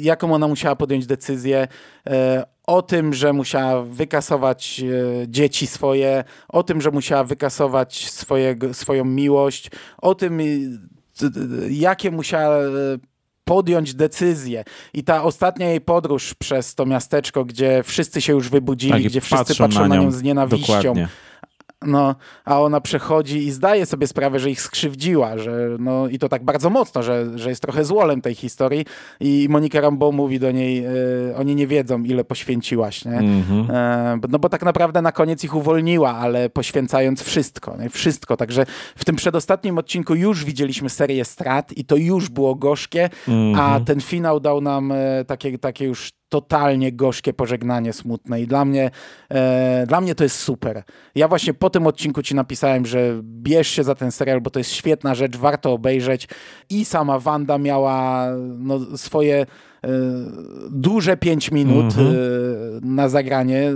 jaką 0.00 0.34
ona 0.34 0.48
musiała 0.48 0.76
podjąć 0.76 1.06
decyzję, 1.06 1.68
e, 2.06 2.44
o 2.66 2.82
tym, 2.82 3.14
że 3.14 3.32
musiała 3.32 3.82
wykasować 3.82 4.80
e, 4.80 5.28
dzieci 5.28 5.66
swoje, 5.66 6.24
o 6.48 6.62
tym, 6.62 6.80
że 6.80 6.90
musiała 6.90 7.24
wykasować 7.24 8.10
swoją 8.72 9.04
miłość, 9.04 9.70
o 9.98 10.14
tym, 10.14 10.40
jakie 11.70 12.10
musiała 12.10 12.56
podjąć 13.44 13.94
decyzję. 13.94 14.64
I 14.94 15.04
ta 15.04 15.22
ostatnia 15.22 15.68
jej 15.68 15.80
podróż 15.80 16.34
przez 16.34 16.74
to 16.74 16.86
miasteczko, 16.86 17.44
gdzie 17.44 17.82
wszyscy 17.82 18.20
się 18.20 18.32
już 18.32 18.48
wybudzili, 18.48 18.92
tak, 18.92 19.02
gdzie 19.02 19.20
wszyscy 19.20 19.46
patrzą, 19.46 19.64
patrzą 19.64 19.80
na 19.80 19.86
nią, 19.86 19.94
na 19.94 20.02
nią 20.02 20.10
z 20.10 20.22
nienawiścią. 20.22 20.76
Dokładnie. 20.76 21.08
No, 21.86 22.14
a 22.44 22.60
ona 22.60 22.80
przechodzi 22.80 23.46
i 23.46 23.50
zdaje 23.50 23.86
sobie 23.86 24.06
sprawę, 24.06 24.38
że 24.38 24.50
ich 24.50 24.60
skrzywdziła, 24.60 25.38
że, 25.38 25.76
no, 25.78 26.08
i 26.08 26.18
to 26.18 26.28
tak 26.28 26.44
bardzo 26.44 26.70
mocno, 26.70 27.02
że, 27.02 27.38
że 27.38 27.48
jest 27.48 27.62
trochę 27.62 27.84
złolem 27.84 28.20
tej 28.20 28.34
historii 28.34 28.84
i 29.20 29.46
Monika 29.50 29.80
Rambeau 29.80 30.12
mówi 30.12 30.38
do 30.38 30.50
niej, 30.50 30.86
y, 31.30 31.36
oni 31.36 31.54
nie 31.54 31.66
wiedzą, 31.66 32.02
ile 32.02 32.24
poświęciłaś, 32.24 33.04
nie? 33.04 33.18
Mm 33.18 33.42
-hmm. 33.42 33.70
e, 33.70 34.18
no 34.28 34.38
bo 34.38 34.48
tak 34.48 34.62
naprawdę 34.62 35.02
na 35.02 35.12
koniec 35.12 35.44
ich 35.44 35.54
uwolniła, 35.54 36.14
ale 36.14 36.50
poświęcając 36.50 37.22
wszystko, 37.22 37.76
nie? 37.76 37.90
wszystko, 37.90 38.36
także 38.36 38.66
w 38.96 39.04
tym 39.04 39.16
przedostatnim 39.16 39.78
odcinku 39.78 40.14
już 40.14 40.44
widzieliśmy 40.44 40.90
serię 40.90 41.24
strat 41.24 41.72
i 41.72 41.84
to 41.84 41.96
już 41.96 42.28
było 42.28 42.54
gorzkie, 42.54 43.10
mm 43.28 43.52
-hmm. 43.52 43.60
a 43.60 43.64
mhm. 43.64 43.84
ten 43.84 44.00
finał 44.00 44.40
dał 44.40 44.60
nam 44.60 44.92
e, 44.92 45.24
takie, 45.24 45.58
takie 45.58 45.84
już 45.84 46.12
totalnie 46.32 46.92
gorzkie 46.92 47.32
pożegnanie 47.32 47.92
smutne 47.92 48.40
i 48.40 48.46
dla 48.46 48.64
mnie, 48.64 48.90
e, 49.28 49.84
dla 49.86 50.00
mnie 50.00 50.14
to 50.14 50.24
jest 50.24 50.38
super. 50.38 50.82
Ja 51.14 51.28
właśnie 51.28 51.54
po 51.54 51.70
tym 51.70 51.86
odcinku 51.86 52.22
ci 52.22 52.34
napisałem, 52.34 52.86
że 52.86 53.20
bierz 53.22 53.68
się 53.68 53.84
za 53.84 53.94
ten 53.94 54.12
serial, 54.12 54.40
bo 54.40 54.50
to 54.50 54.60
jest 54.60 54.70
świetna 54.70 55.14
rzecz, 55.14 55.36
warto 55.36 55.72
obejrzeć 55.72 56.28
i 56.70 56.84
sama 56.84 57.18
Wanda 57.18 57.58
miała 57.58 58.26
no, 58.58 58.96
swoje 58.96 59.46
duże 60.70 61.16
5 61.16 61.50
minut 61.50 61.94
mm 61.98 62.12
-hmm. 62.12 62.84
na 62.84 63.08
zagranie 63.08 63.72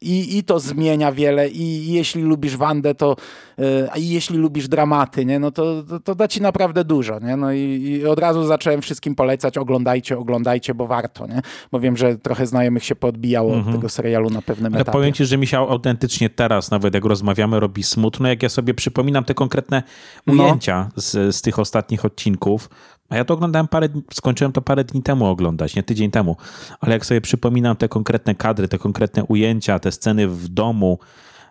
i, 0.00 0.38
i 0.38 0.44
to 0.44 0.60
zmienia 0.60 1.12
wiele 1.12 1.48
i 1.48 1.92
jeśli 1.92 2.22
lubisz 2.22 2.56
Wandę, 2.56 2.94
to 2.94 3.16
e, 3.58 3.98
i 3.98 4.08
jeśli 4.08 4.38
lubisz 4.38 4.68
dramaty, 4.68 5.24
nie, 5.24 5.38
no 5.38 5.50
to, 5.50 5.82
to, 5.82 6.00
to 6.00 6.14
da 6.14 6.28
ci 6.28 6.42
naprawdę 6.42 6.84
dużo, 6.84 7.18
nie? 7.18 7.36
No 7.36 7.52
i, 7.52 7.58
i, 7.58 8.06
od 8.06 8.18
razu 8.18 8.46
zacząłem 8.46 8.82
wszystkim 8.82 9.14
polecać, 9.14 9.58
oglądajcie, 9.58 10.18
oglądajcie, 10.18 10.74
bo 10.74 10.86
warto, 10.86 11.26
nie? 11.26 11.42
Bo 11.72 11.80
wiem, 11.80 11.96
że 11.96 12.18
trochę 12.18 12.46
znajomych 12.46 12.84
się 12.84 12.94
podbijało 12.94 13.52
mm 13.52 13.64
-hmm. 13.64 13.68
od 13.68 13.74
tego 13.74 13.88
serialu 13.88 14.30
na 14.30 14.42
pewnym 14.42 14.74
Ale 14.74 14.82
etapie. 14.82 14.98
powiem 14.98 15.12
ci, 15.12 15.24
że 15.24 15.38
mi 15.38 15.46
się 15.46 15.58
autentycznie 15.58 16.30
teraz, 16.30 16.70
nawet 16.70 16.94
jak 16.94 17.04
rozmawiamy, 17.04 17.60
robi 17.60 17.82
smutno, 17.82 18.28
jak 18.28 18.42
ja 18.42 18.48
sobie 18.48 18.74
przypominam 18.74 19.24
te 19.24 19.34
konkretne 19.34 19.82
no. 20.26 20.32
ujęcia 20.32 20.88
no. 20.96 21.02
z, 21.02 21.36
z 21.36 21.42
tych 21.42 21.58
ostatnich 21.58 22.04
odcinków, 22.04 22.68
a 23.08 23.16
ja 23.16 23.24
to 23.24 23.34
oglądałem 23.34 23.68
parę, 23.68 23.88
skończyłem 24.12 24.52
to 24.52 24.62
parę 24.62 24.84
dni 24.84 25.02
temu 25.02 25.26
oglądać, 25.26 25.76
nie 25.76 25.82
tydzień 25.82 26.10
temu, 26.10 26.36
ale 26.80 26.92
jak 26.92 27.06
sobie 27.06 27.20
przypominam 27.20 27.76
te 27.76 27.88
konkretne 27.88 28.34
kadry, 28.34 28.68
te 28.68 28.78
konkretne 28.78 29.24
ujęcia, 29.24 29.78
te 29.78 29.92
sceny 29.92 30.28
w 30.28 30.48
domu, 30.48 30.98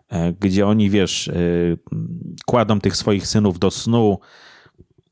e, 0.10 0.34
gdzie 0.34 0.68
oni, 0.68 0.90
wiesz, 0.90 1.28
e, 1.28 1.34
kładą 2.46 2.80
tych 2.80 2.96
swoich 2.96 3.28
synów 3.28 3.60
do 3.60 3.72
snu, 3.72 4.20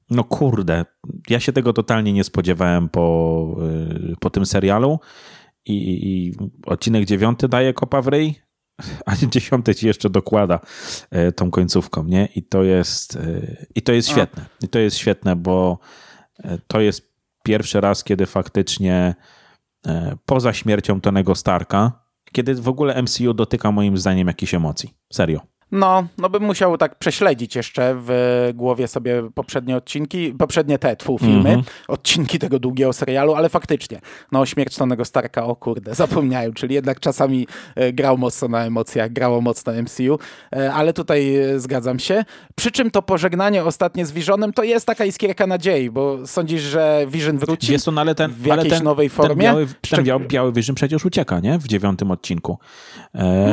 no 0.10 0.24
kurde, 0.24 0.86
ja 1.30 1.40
się 1.40 1.54
tego 1.54 1.74
totalnie 1.74 2.14
nie 2.14 2.24
spodziewałem 2.24 2.90
po, 2.90 3.58
e, 4.12 4.16
po 4.20 4.30
tym 4.30 4.46
serialu 4.46 5.00
i, 5.66 5.74
i 5.74 6.36
odcinek 6.66 7.06
dziewiąty 7.06 7.48
daje 7.48 7.74
kopa 7.74 8.02
w 8.02 8.08
ryj, 8.08 8.36
a 9.06 9.16
dziesiąty 9.16 9.76
ci 9.76 9.88
jeszcze 9.88 10.10
dokłada 10.10 10.60
tą 11.36 11.52
końcówką, 11.52 12.04
nie? 12.04 12.26
I 12.36 12.44
to 12.44 12.64
jest, 12.64 13.18
i 13.76 13.82
to 13.82 13.92
jest 13.94 14.10
świetne. 14.10 14.46
I 14.64 14.68
to 14.68 14.80
jest 14.80 14.98
świetne, 14.98 15.36
bo 15.36 15.80
to 16.68 16.82
jest 16.82 17.16
pierwszy 17.44 17.82
raz, 17.82 18.04
kiedy 18.04 18.26
faktycznie 18.26 19.16
e, 19.88 20.16
poza 20.26 20.54
śmiercią 20.54 21.02
Tonego 21.02 21.36
Starka, 21.36 22.06
kiedy 22.32 22.56
w 22.56 22.68
ogóle 22.68 23.02
MCU 23.02 23.34
dotyka 23.34 23.72
moim 23.72 23.98
zdaniem 23.98 24.28
jakichś 24.28 24.54
emocji. 24.54 24.94
Serio. 25.14 25.40
No, 25.72 26.08
no 26.18 26.30
bym 26.30 26.44
musiał 26.44 26.78
tak 26.78 26.96
prześledzić 26.96 27.56
jeszcze 27.56 27.96
w 27.98 28.50
głowie 28.54 28.88
sobie 28.88 29.30
poprzednie 29.36 29.78
odcinki, 29.78 30.34
poprzednie 30.34 30.80
te 30.80 30.96
twu 30.96 31.18
filmy, 31.20 31.50
mm 31.50 31.62
-hmm. 31.62 31.66
odcinki 31.88 32.40
tego 32.40 32.60
długiego 32.60 32.94
serialu, 32.94 33.36
ale 33.36 33.50
faktycznie, 33.50 34.00
no 34.32 34.46
śmierć 34.46 34.76
Tonego 34.76 35.06
Starka, 35.06 35.46
o 35.46 35.56
kurde, 35.56 35.96
zapomniałem, 36.06 36.54
czyli 36.54 36.76
jednak 36.76 37.00
czasami 37.00 37.48
e, 37.76 37.94
grał 37.94 38.18
mocno 38.18 38.48
na 38.48 38.66
emocjach, 38.66 39.12
grało 39.12 39.42
mocno 39.42 39.74
MCU, 39.74 40.20
e, 40.56 40.74
ale 40.74 40.94
tutaj 40.94 41.36
e, 41.36 41.60
zgadzam 41.60 42.00
się. 42.00 42.26
Przy 42.56 42.72
czym 42.72 42.92
to 42.92 43.02
pożegnanie 43.02 43.64
ostatnie 43.64 44.06
z 44.06 44.12
Visionem 44.12 44.54
to 44.54 44.64
jest 44.64 44.86
taka 44.86 45.06
iskierka 45.06 45.48
nadziei, 45.48 45.90
bo 45.90 46.28
sądzisz, 46.28 46.62
że 46.62 47.06
Vision 47.08 47.38
wróci 47.38 47.72
Jest 47.72 47.88
on, 47.88 47.98
ale 47.98 48.16
ten, 48.16 48.32
w 48.32 48.46
jakiejś 48.46 48.74
ten, 48.74 48.84
nowej 48.84 49.10
formie? 49.10 49.30
Ten 49.30 49.40
biały, 49.40 49.68
ten 49.90 50.04
biały, 50.04 50.26
biały 50.26 50.52
Vision 50.52 50.76
przecież 50.76 51.06
ucieka, 51.06 51.40
nie? 51.40 51.60
W 51.60 51.68
dziewiątym 51.68 52.12
odcinku. 52.12 52.58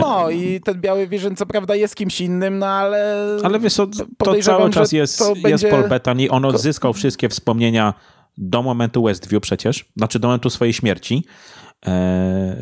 No 0.01 0.31
i 0.31 0.61
ten 0.61 0.81
biały 0.81 1.07
Vision 1.07 1.37
co 1.37 1.47
prawda 1.47 1.75
jest 1.75 1.95
kimś 2.03 2.21
innym, 2.21 2.59
no 2.59 2.67
ale... 2.67 3.37
Ale 3.45 3.61
wiesz, 3.61 3.75
to, 3.75 3.87
to 4.19 4.35
cały 4.43 4.71
czas 4.71 4.93
jest, 4.93 5.21
jest 5.21 5.43
będzie... 5.43 5.69
Paul 5.69 5.89
Bettany. 5.89 6.31
On 6.31 6.45
odzyskał 6.45 6.93
wszystkie 6.93 7.29
wspomnienia 7.29 7.95
do 8.39 8.63
momentu 8.63 9.03
Westview 9.03 9.43
przecież, 9.43 9.85
znaczy 9.97 10.19
do 10.19 10.29
momentu 10.29 10.51
swojej 10.51 10.73
śmierci. 10.73 11.25
E, 11.87 11.91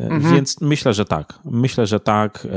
mhm. 0.09 0.35
Więc 0.35 0.61
myślę, 0.61 0.93
że 0.93 1.05
tak. 1.05 1.39
Myślę, 1.45 1.87
że 1.87 1.99
tak, 1.99 2.45
e, 2.45 2.49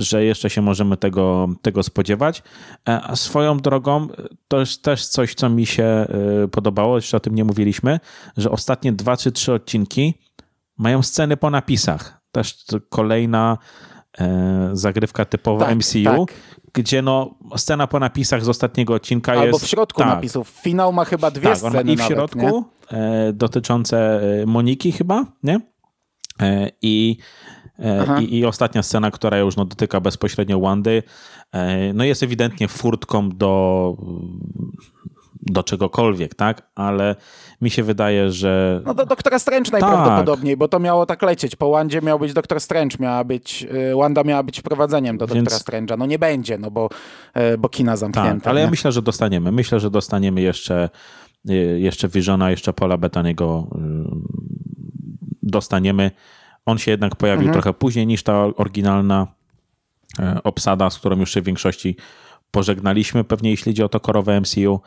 że 0.00 0.24
jeszcze 0.24 0.50
się 0.50 0.62
możemy 0.62 0.96
tego, 0.96 1.48
tego 1.62 1.82
spodziewać. 1.82 2.42
E, 2.88 3.00
a 3.02 3.16
swoją 3.16 3.58
drogą, 3.58 4.08
to 4.48 4.60
jest 4.60 4.82
też 4.82 5.06
coś, 5.06 5.34
co 5.34 5.48
mi 5.48 5.66
się 5.66 5.84
e, 5.84 6.08
podobało, 6.50 6.96
jeszcze 6.96 7.16
o 7.16 7.20
tym 7.20 7.34
nie 7.34 7.44
mówiliśmy, 7.44 8.00
że 8.36 8.50
ostatnie 8.50 8.92
dwa 8.92 9.16
czy 9.16 9.32
trzy 9.32 9.52
odcinki 9.52 10.14
mają 10.78 11.02
sceny 11.02 11.36
po 11.36 11.50
napisach. 11.50 12.20
Też 12.32 12.64
kolejna 12.88 13.58
zagrywka 14.72 15.24
typowa 15.24 15.66
tak, 15.66 15.76
MCU, 15.76 16.26
tak. 16.26 16.34
gdzie 16.72 17.02
no 17.02 17.34
scena 17.56 17.86
po 17.86 18.00
napisach 18.00 18.44
z 18.44 18.48
ostatniego 18.48 18.94
odcinka 18.94 19.32
Albo 19.32 19.44
jest... 19.44 19.54
Albo 19.54 19.66
w 19.66 19.68
środku 19.68 20.00
tak. 20.00 20.08
napisów. 20.08 20.48
Finał 20.48 20.92
ma 20.92 21.04
chyba 21.04 21.30
dwie 21.30 21.48
tak, 21.48 21.58
sceny 21.58 21.92
I 21.92 21.96
w 21.96 22.02
środku 22.02 22.64
e, 22.90 23.32
dotyczące 23.32 24.20
e, 24.42 24.46
Moniki 24.46 24.92
chyba, 24.92 25.24
nie? 25.42 25.60
E, 26.42 26.70
I, 26.82 27.16
e, 27.78 28.22
i, 28.22 28.38
I, 28.38 28.46
ostatnia 28.46 28.82
scena, 28.82 29.10
która 29.10 29.38
już 29.38 29.56
no, 29.56 29.64
dotyka 29.64 30.00
bezpośrednio 30.00 30.60
Wandy, 30.60 31.02
e, 31.52 31.92
no 31.92 32.04
jest 32.04 32.22
ewidentnie 32.22 32.68
furtką 32.68 33.30
do 33.30 33.96
do 35.46 35.62
czegokolwiek, 35.62 36.34
tak? 36.34 36.62
Ale 36.74 37.16
mi 37.60 37.70
się 37.70 37.82
wydaje, 37.82 38.30
że... 38.30 38.82
No 38.86 38.94
do 38.94 39.06
Doktora 39.06 39.38
Strange 39.38 39.70
najprawdopodobniej, 39.70 40.54
tak. 40.54 40.58
bo 40.58 40.68
to 40.68 40.78
miało 40.78 41.06
tak 41.06 41.22
lecieć. 41.22 41.56
Po 41.56 41.70
Wandzie 41.70 42.02
miał 42.02 42.18
być 42.18 42.32
Doktor 42.32 42.60
Strange, 42.60 42.96
miała 43.00 43.24
być, 43.24 43.66
y, 43.92 43.96
Wanda 43.96 44.24
miała 44.24 44.42
być 44.42 44.60
wprowadzeniem 44.60 45.18
do 45.18 45.26
Więc... 45.26 45.48
Doktora 45.48 45.80
Strange'a. 45.80 45.98
No 45.98 46.06
nie 46.06 46.18
będzie, 46.18 46.58
no 46.58 46.70
bo, 46.70 46.88
y, 47.54 47.58
bo 47.58 47.68
kina 47.68 47.96
zamknięte. 47.96 48.40
Tak, 48.40 48.46
ale 48.46 48.60
nie? 48.60 48.64
ja 48.64 48.70
myślę, 48.70 48.92
że 48.92 49.02
dostaniemy. 49.02 49.52
Myślę, 49.52 49.80
że 49.80 49.90
dostaniemy 49.90 50.40
jeszcze, 50.40 50.88
y, 51.50 51.54
jeszcze 51.80 52.08
Visiona, 52.08 52.50
jeszcze 52.50 52.72
Paula 52.72 52.96
Betaniego 52.96 53.66
dostaniemy. 55.42 56.10
On 56.66 56.78
się 56.78 56.90
jednak 56.90 57.16
pojawił 57.16 57.46
mhm. 57.46 57.52
trochę 57.52 57.78
później 57.78 58.06
niż 58.06 58.22
ta 58.22 58.44
oryginalna 58.56 59.26
obsada, 60.44 60.90
z 60.90 60.98
którą 60.98 61.16
już 61.18 61.34
się 61.34 61.40
w 61.40 61.44
większości 61.44 61.96
pożegnaliśmy, 62.50 63.24
pewnie 63.24 63.50
jeśli 63.50 63.72
chodzi 63.72 63.82
o 63.82 63.88
to 63.88 64.00
korowe 64.00 64.40
MCU. 64.40 64.80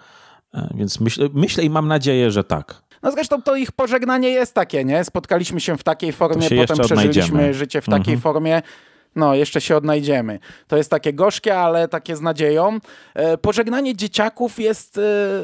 E, 0.54 0.70
więc 0.76 1.00
myślę, 1.00 1.30
myślę 1.34 1.64
i 1.64 1.70
mam 1.70 1.88
nadzieję, 1.88 2.32
że 2.32 2.44
tak. 2.44 2.82
No 3.04 3.12
zresztą 3.12 3.42
to 3.42 3.56
ich 3.56 3.72
pożegnanie 3.72 4.30
jest 4.30 4.54
takie, 4.54 4.86
nie? 4.86 5.04
Spotkaliśmy 5.04 5.60
się 5.60 5.78
w 5.78 5.84
takiej 5.84 6.12
formie, 6.12 6.50
potem 6.50 6.86
przeżyliśmy 6.86 7.24
odnajdziemy. 7.30 7.54
życie 7.54 7.82
w 7.82 7.86
takiej 7.86 8.14
mhm. 8.14 8.22
formie 8.22 8.62
no, 9.16 9.36
jeszcze 9.36 9.62
się 9.62 9.78
odnajdziemy. 9.78 10.40
To 10.68 10.78
jest 10.78 10.92
takie 10.92 11.14
gorzkie, 11.14 11.60
ale 11.60 11.88
takie 11.88 12.16
z 12.16 12.22
nadzieją. 12.22 12.78
E, 13.14 13.38
pożegnanie 13.38 13.96
dzieciaków 13.96 14.60
jest, 14.60 14.98
e, 14.98 15.02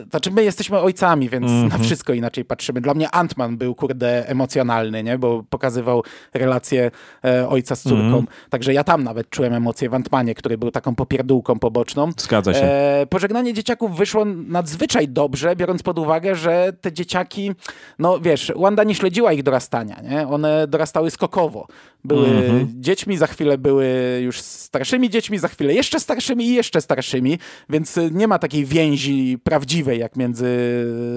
znaczy 0.09 0.31
my 0.31 0.43
jesteśmy 0.43 0.79
ojcami, 0.79 1.29
więc 1.29 1.45
mm 1.51 1.69
-hmm. 1.69 1.71
na 1.71 1.77
wszystko 1.77 2.13
inaczej 2.13 2.45
patrzymy. 2.45 2.81
Dla 2.81 2.93
mnie 2.93 3.11
Antman 3.11 3.57
był, 3.57 3.75
kurde, 3.75 4.27
emocjonalny, 4.27 5.03
nie? 5.03 5.17
Bo 5.17 5.43
pokazywał 5.49 6.03
relację 6.33 6.91
e, 7.25 7.49
ojca 7.49 7.75
z 7.75 7.83
córką. 7.83 7.95
Mm 7.97 8.21
-hmm. 8.21 8.49
Także 8.49 8.73
ja 8.73 8.83
tam 8.83 9.03
nawet 9.03 9.29
czułem 9.29 9.53
emocje 9.53 9.89
w 9.89 9.93
Antmanie, 9.93 10.35
który 10.35 10.57
był 10.57 10.71
taką 10.71 10.95
popierdółką 10.95 11.59
poboczną. 11.59 12.09
Zgadza 12.17 12.53
się. 12.53 12.63
E, 12.63 13.05
pożegnanie 13.09 13.53
dzieciaków 13.53 13.97
wyszło 13.97 14.25
nadzwyczaj 14.25 15.07
dobrze, 15.07 15.55
biorąc 15.55 15.83
pod 15.83 15.99
uwagę, 15.99 16.35
że 16.35 16.73
te 16.81 16.93
dzieciaki, 16.93 17.51
no 17.99 18.19
wiesz, 18.19 18.51
Wanda 18.55 18.83
nie 18.83 18.95
śledziła 18.95 19.33
ich 19.33 19.43
dorastania, 19.43 20.01
nie? 20.09 20.27
One 20.27 20.67
dorastały 20.67 21.11
skokowo. 21.11 21.67
Były 22.03 22.27
mm 22.27 22.43
-hmm. 22.43 22.65
dziećmi, 22.79 23.17
za 23.17 23.27
chwilę 23.27 23.54
były 23.57 24.19
już 24.23 24.41
starszymi 24.41 25.09
dziećmi, 25.09 25.39
za 25.39 25.47
chwilę 25.47 25.73
jeszcze 25.73 25.99
starszymi 25.99 26.45
i 26.45 26.53
jeszcze 26.53 26.81
starszymi, 26.81 27.39
więc 27.69 27.99
nie 28.11 28.27
ma 28.27 28.39
takiej 28.39 28.65
więzi 28.65 29.37
prawdziwej 29.43 29.99
jak 29.99 30.15
między 30.15 30.47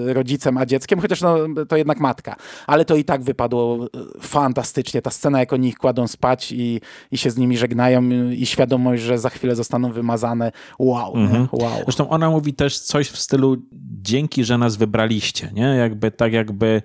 rodzicem 0.05 0.57
a 0.57 0.65
dzieckiem, 0.65 0.99
chociaż 0.99 1.21
no, 1.21 1.37
to 1.69 1.77
jednak 1.77 1.99
matka. 1.99 2.35
Ale 2.67 2.85
to 2.85 2.95
i 2.95 3.03
tak 3.03 3.23
wypadło 3.23 3.85
e, 3.85 3.87
fantastycznie. 4.21 5.01
Ta 5.01 5.09
scena, 5.09 5.39
jak 5.39 5.53
oni 5.53 5.67
ich 5.67 5.77
kładą 5.77 6.07
spać 6.07 6.51
i, 6.51 6.81
i 7.11 7.17
się 7.17 7.31
z 7.31 7.37
nimi 7.37 7.57
żegnają 7.57 8.09
i 8.29 8.45
świadomość, 8.45 9.03
że 9.03 9.19
za 9.19 9.29
chwilę 9.29 9.55
zostaną 9.55 9.91
wymazane. 9.91 10.51
Wow, 10.79 11.15
mhm. 11.15 11.47
wow. 11.51 11.81
Zresztą 11.83 12.09
ona 12.09 12.29
mówi 12.29 12.53
też 12.53 12.79
coś 12.79 13.09
w 13.09 13.19
stylu 13.19 13.57
dzięki, 14.01 14.43
że 14.43 14.57
nas 14.57 14.75
wybraliście, 14.75 15.51
nie? 15.53 15.63
Jakby 15.63 16.11
tak 16.11 16.33
jakby... 16.33 16.81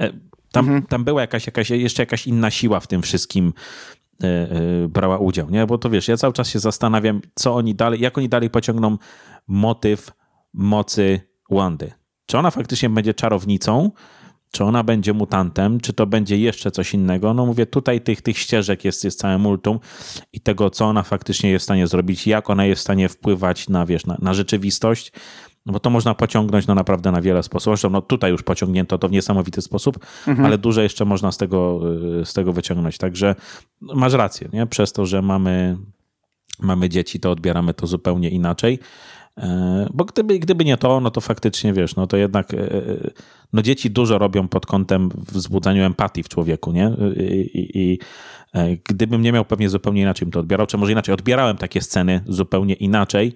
E, 0.00 0.12
tam, 0.52 0.64
mhm. 0.64 0.82
tam 0.82 1.04
była 1.04 1.20
jakaś, 1.20 1.46
jakaś, 1.46 1.70
jeszcze 1.70 2.02
jakaś 2.02 2.26
inna 2.26 2.50
siła 2.50 2.80
w 2.80 2.86
tym 2.86 3.02
wszystkim, 3.02 3.52
brała 4.88 5.18
udział, 5.18 5.50
nie? 5.50 5.66
Bo 5.66 5.78
to 5.78 5.90
wiesz, 5.90 6.08
ja 6.08 6.16
cały 6.16 6.32
czas 6.32 6.48
się 6.48 6.58
zastanawiam, 6.58 7.20
co 7.34 7.54
oni 7.54 7.74
dalej, 7.74 8.00
jak 8.00 8.18
oni 8.18 8.28
dalej 8.28 8.50
pociągną 8.50 8.98
motyw 9.46 10.12
mocy 10.52 11.20
Wandy. 11.50 11.92
Czy 12.26 12.38
ona 12.38 12.50
faktycznie 12.50 12.90
będzie 12.90 13.14
czarownicą, 13.14 13.90
czy 14.52 14.64
ona 14.64 14.84
będzie 14.84 15.12
mutantem, 15.12 15.80
czy 15.80 15.92
to 15.92 16.06
będzie 16.06 16.38
jeszcze 16.38 16.70
coś 16.70 16.94
innego. 16.94 17.34
No 17.34 17.46
mówię, 17.46 17.66
tutaj 17.66 18.00
tych, 18.00 18.22
tych 18.22 18.38
ścieżek 18.38 18.84
jest, 18.84 19.04
jest 19.04 19.18
całe 19.18 19.38
multum 19.38 19.78
i 20.32 20.40
tego, 20.40 20.70
co 20.70 20.84
ona 20.84 21.02
faktycznie 21.02 21.50
jest 21.50 21.62
w 21.62 21.64
stanie 21.64 21.86
zrobić, 21.86 22.26
jak 22.26 22.50
ona 22.50 22.66
jest 22.66 22.80
w 22.80 22.82
stanie 22.82 23.08
wpływać 23.08 23.68
na, 23.68 23.86
wiesz, 23.86 24.06
na, 24.06 24.16
na 24.22 24.34
rzeczywistość, 24.34 25.12
no 25.66 25.72
bo 25.72 25.80
to 25.80 25.90
można 25.90 26.14
pociągnąć 26.14 26.66
no 26.66 26.74
naprawdę 26.74 27.12
na 27.12 27.22
wiele 27.22 27.42
sposobów. 27.42 27.78
Zresztą 27.78 27.90
no 27.90 28.02
tutaj 28.02 28.30
już 28.30 28.42
pociągnięto 28.42 28.98
to 28.98 29.08
w 29.08 29.12
niesamowity 29.12 29.62
sposób, 29.62 29.98
mhm. 30.26 30.46
ale 30.46 30.58
dużo 30.58 30.82
jeszcze 30.82 31.04
można 31.04 31.32
z 31.32 31.36
tego, 31.36 31.80
y, 32.20 32.24
z 32.24 32.32
tego 32.32 32.52
wyciągnąć. 32.52 32.98
Także 32.98 33.34
masz 33.80 34.12
rację, 34.12 34.48
nie? 34.52 34.66
Przez 34.66 34.92
to, 34.92 35.06
że 35.06 35.22
mamy, 35.22 35.76
mamy 36.60 36.88
dzieci, 36.88 37.20
to 37.20 37.30
odbieramy 37.30 37.74
to 37.74 37.86
zupełnie 37.86 38.30
inaczej. 38.30 38.78
E, 39.38 39.88
bo 39.94 40.04
gdyby, 40.04 40.38
gdyby 40.38 40.64
nie 40.64 40.76
to, 40.76 41.00
no 41.00 41.10
to 41.10 41.20
faktycznie 41.20 41.72
wiesz, 41.72 41.96
no 41.96 42.06
to 42.06 42.16
jednak 42.16 42.54
e, 42.54 42.58
e, 42.58 42.80
no 43.52 43.62
dzieci 43.62 43.90
dużo 43.90 44.18
robią 44.18 44.48
pod 44.48 44.66
kątem 44.66 45.08
wzbudzaniu 45.32 45.84
empatii 45.84 46.22
w 46.22 46.28
człowieku, 46.28 46.72
nie? 46.72 46.92
I, 47.16 47.70
i, 47.74 47.98
gdybym 48.84 49.22
nie 49.22 49.32
miał, 49.32 49.44
pewnie 49.44 49.68
zupełnie 49.68 50.02
inaczej 50.02 50.26
bym 50.26 50.32
to 50.32 50.40
odbierał, 50.40 50.66
czy 50.66 50.78
może 50.78 50.92
inaczej, 50.92 51.14
odbierałem 51.14 51.56
takie 51.56 51.80
sceny 51.80 52.20
zupełnie 52.26 52.74
inaczej, 52.74 53.34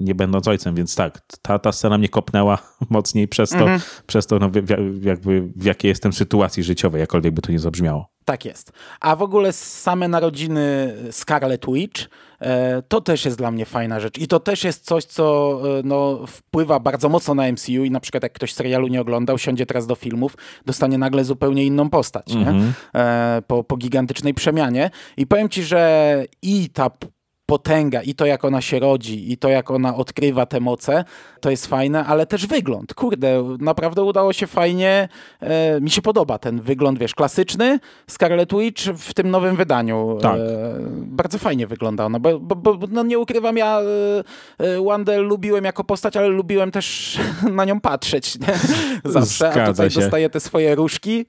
nie 0.00 0.14
będąc 0.14 0.48
ojcem, 0.48 0.74
więc 0.74 0.94
tak, 0.94 1.20
ta, 1.42 1.58
ta 1.58 1.72
scena 1.72 1.98
mnie 1.98 2.08
kopnęła 2.08 2.58
mocniej 2.90 3.28
przez 3.28 3.50
to, 3.50 3.58
mhm. 3.58 3.80
przez 4.06 4.26
to 4.26 4.38
no, 4.38 4.48
w, 4.48 5.04
jakby 5.04 5.40
w 5.56 5.64
jakiej 5.64 5.88
jestem 5.88 6.12
sytuacji 6.12 6.62
życiowej, 6.62 7.00
jakkolwiek 7.00 7.34
by 7.34 7.42
to 7.42 7.52
nie 7.52 7.58
zabrzmiało. 7.58 8.10
Tak 8.24 8.44
jest. 8.44 8.72
A 9.00 9.16
w 9.16 9.22
ogóle 9.22 9.52
same 9.52 10.08
narodziny 10.08 10.94
Scarlet 11.10 11.66
Witch 11.72 12.02
e, 12.40 12.82
to 12.82 13.00
też 13.00 13.24
jest 13.24 13.38
dla 13.38 13.50
mnie 13.50 13.66
fajna 13.66 14.00
rzecz. 14.00 14.18
I 14.18 14.28
to 14.28 14.40
też 14.40 14.64
jest 14.64 14.84
coś, 14.84 15.04
co 15.04 15.58
e, 15.78 15.82
no, 15.84 16.26
wpływa 16.26 16.80
bardzo 16.80 17.08
mocno 17.08 17.34
na 17.34 17.52
MCU 17.52 17.84
i 17.84 17.90
na 17.90 18.00
przykład 18.00 18.22
jak 18.22 18.32
ktoś 18.32 18.52
serialu 18.52 18.88
nie 18.88 19.00
oglądał, 19.00 19.38
siądzie 19.38 19.66
teraz 19.66 19.86
do 19.86 19.94
filmów, 19.94 20.36
dostanie 20.66 20.98
nagle 20.98 21.24
zupełnie 21.24 21.64
inną 21.64 21.90
postać 21.90 22.32
mhm. 22.34 22.72
po, 23.46 23.64
po 23.64 23.76
gigantycznej 23.76 24.34
przemianie. 24.34 24.90
I 25.16 25.26
powiem 25.26 25.48
ci, 25.48 25.62
że 25.62 26.24
i 26.42 26.70
ta 26.70 26.90
potęga 27.50 28.02
i 28.02 28.14
to, 28.14 28.26
jak 28.26 28.44
ona 28.44 28.60
się 28.60 28.78
rodzi, 28.78 29.32
i 29.32 29.36
to, 29.36 29.48
jak 29.48 29.70
ona 29.70 29.96
odkrywa 29.96 30.46
te 30.46 30.60
moce, 30.60 31.04
to 31.40 31.50
jest 31.50 31.66
fajne, 31.66 32.04
ale 32.04 32.26
też 32.26 32.46
wygląd. 32.46 32.94
Kurde, 32.94 33.56
naprawdę 33.60 34.02
udało 34.02 34.32
się 34.32 34.46
fajnie. 34.46 35.08
E, 35.40 35.80
mi 35.80 35.90
się 35.90 36.02
podoba 36.02 36.38
ten 36.38 36.60
wygląd, 36.60 36.98
wiesz, 36.98 37.14
klasyczny 37.14 37.78
Scarlet 38.06 38.52
Witch 38.52 38.82
w 38.82 39.14
tym 39.14 39.30
nowym 39.30 39.56
wydaniu. 39.56 40.18
Tak. 40.22 40.36
E, 40.36 40.40
bardzo 40.94 41.38
fajnie 41.38 41.66
wygląda 41.66 42.04
ona, 42.04 42.18
bo, 42.18 42.40
bo, 42.40 42.56
bo 42.56 42.86
no 42.90 43.02
nie 43.02 43.18
ukrywam, 43.18 43.56
ja 43.56 43.80
e, 43.80 44.64
e 44.64 44.84
Wandę 44.84 45.18
lubiłem 45.18 45.64
jako 45.64 45.84
postać, 45.84 46.16
ale 46.16 46.28
lubiłem 46.28 46.70
też 46.70 47.18
na 47.58 47.64
nią 47.64 47.80
patrzeć. 47.80 48.38
Nie? 48.38 48.54
Zawsze, 49.12 49.52
Zgadza 49.52 49.62
a 49.62 49.66
tutaj 49.66 49.90
się. 49.90 50.00
dostaje 50.00 50.30
te 50.30 50.40
swoje 50.40 50.74
różki 50.74 51.26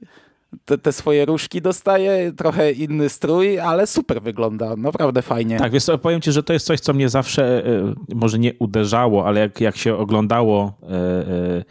te, 0.66 0.78
te, 0.78 0.92
swoje 0.92 1.26
różki 1.26 1.62
dostaje, 1.62 2.34
trochę 2.38 2.72
inny 2.72 3.10
strój, 3.10 3.60
ale 3.60 3.88
super 3.88 4.22
wygląda, 4.22 4.76
naprawdę 4.76 5.22
fajnie. 5.22 5.58
Tak, 5.58 5.72
więc 5.72 5.92
powiem 6.02 6.22
ci, 6.22 6.32
że 6.32 6.44
to 6.44 6.54
jest 6.54 6.66
coś, 6.66 6.80
co 6.80 6.94
mnie 6.94 7.10
zawsze 7.10 7.66
e, 7.66 7.94
może 8.16 8.40
nie 8.40 8.54
uderzało, 8.60 9.28
ale 9.28 9.40
jak, 9.40 9.62
jak 9.62 9.78
się 9.78 9.98
oglądało 9.98 10.74
e, 10.84 10.88
e, 10.88 11.64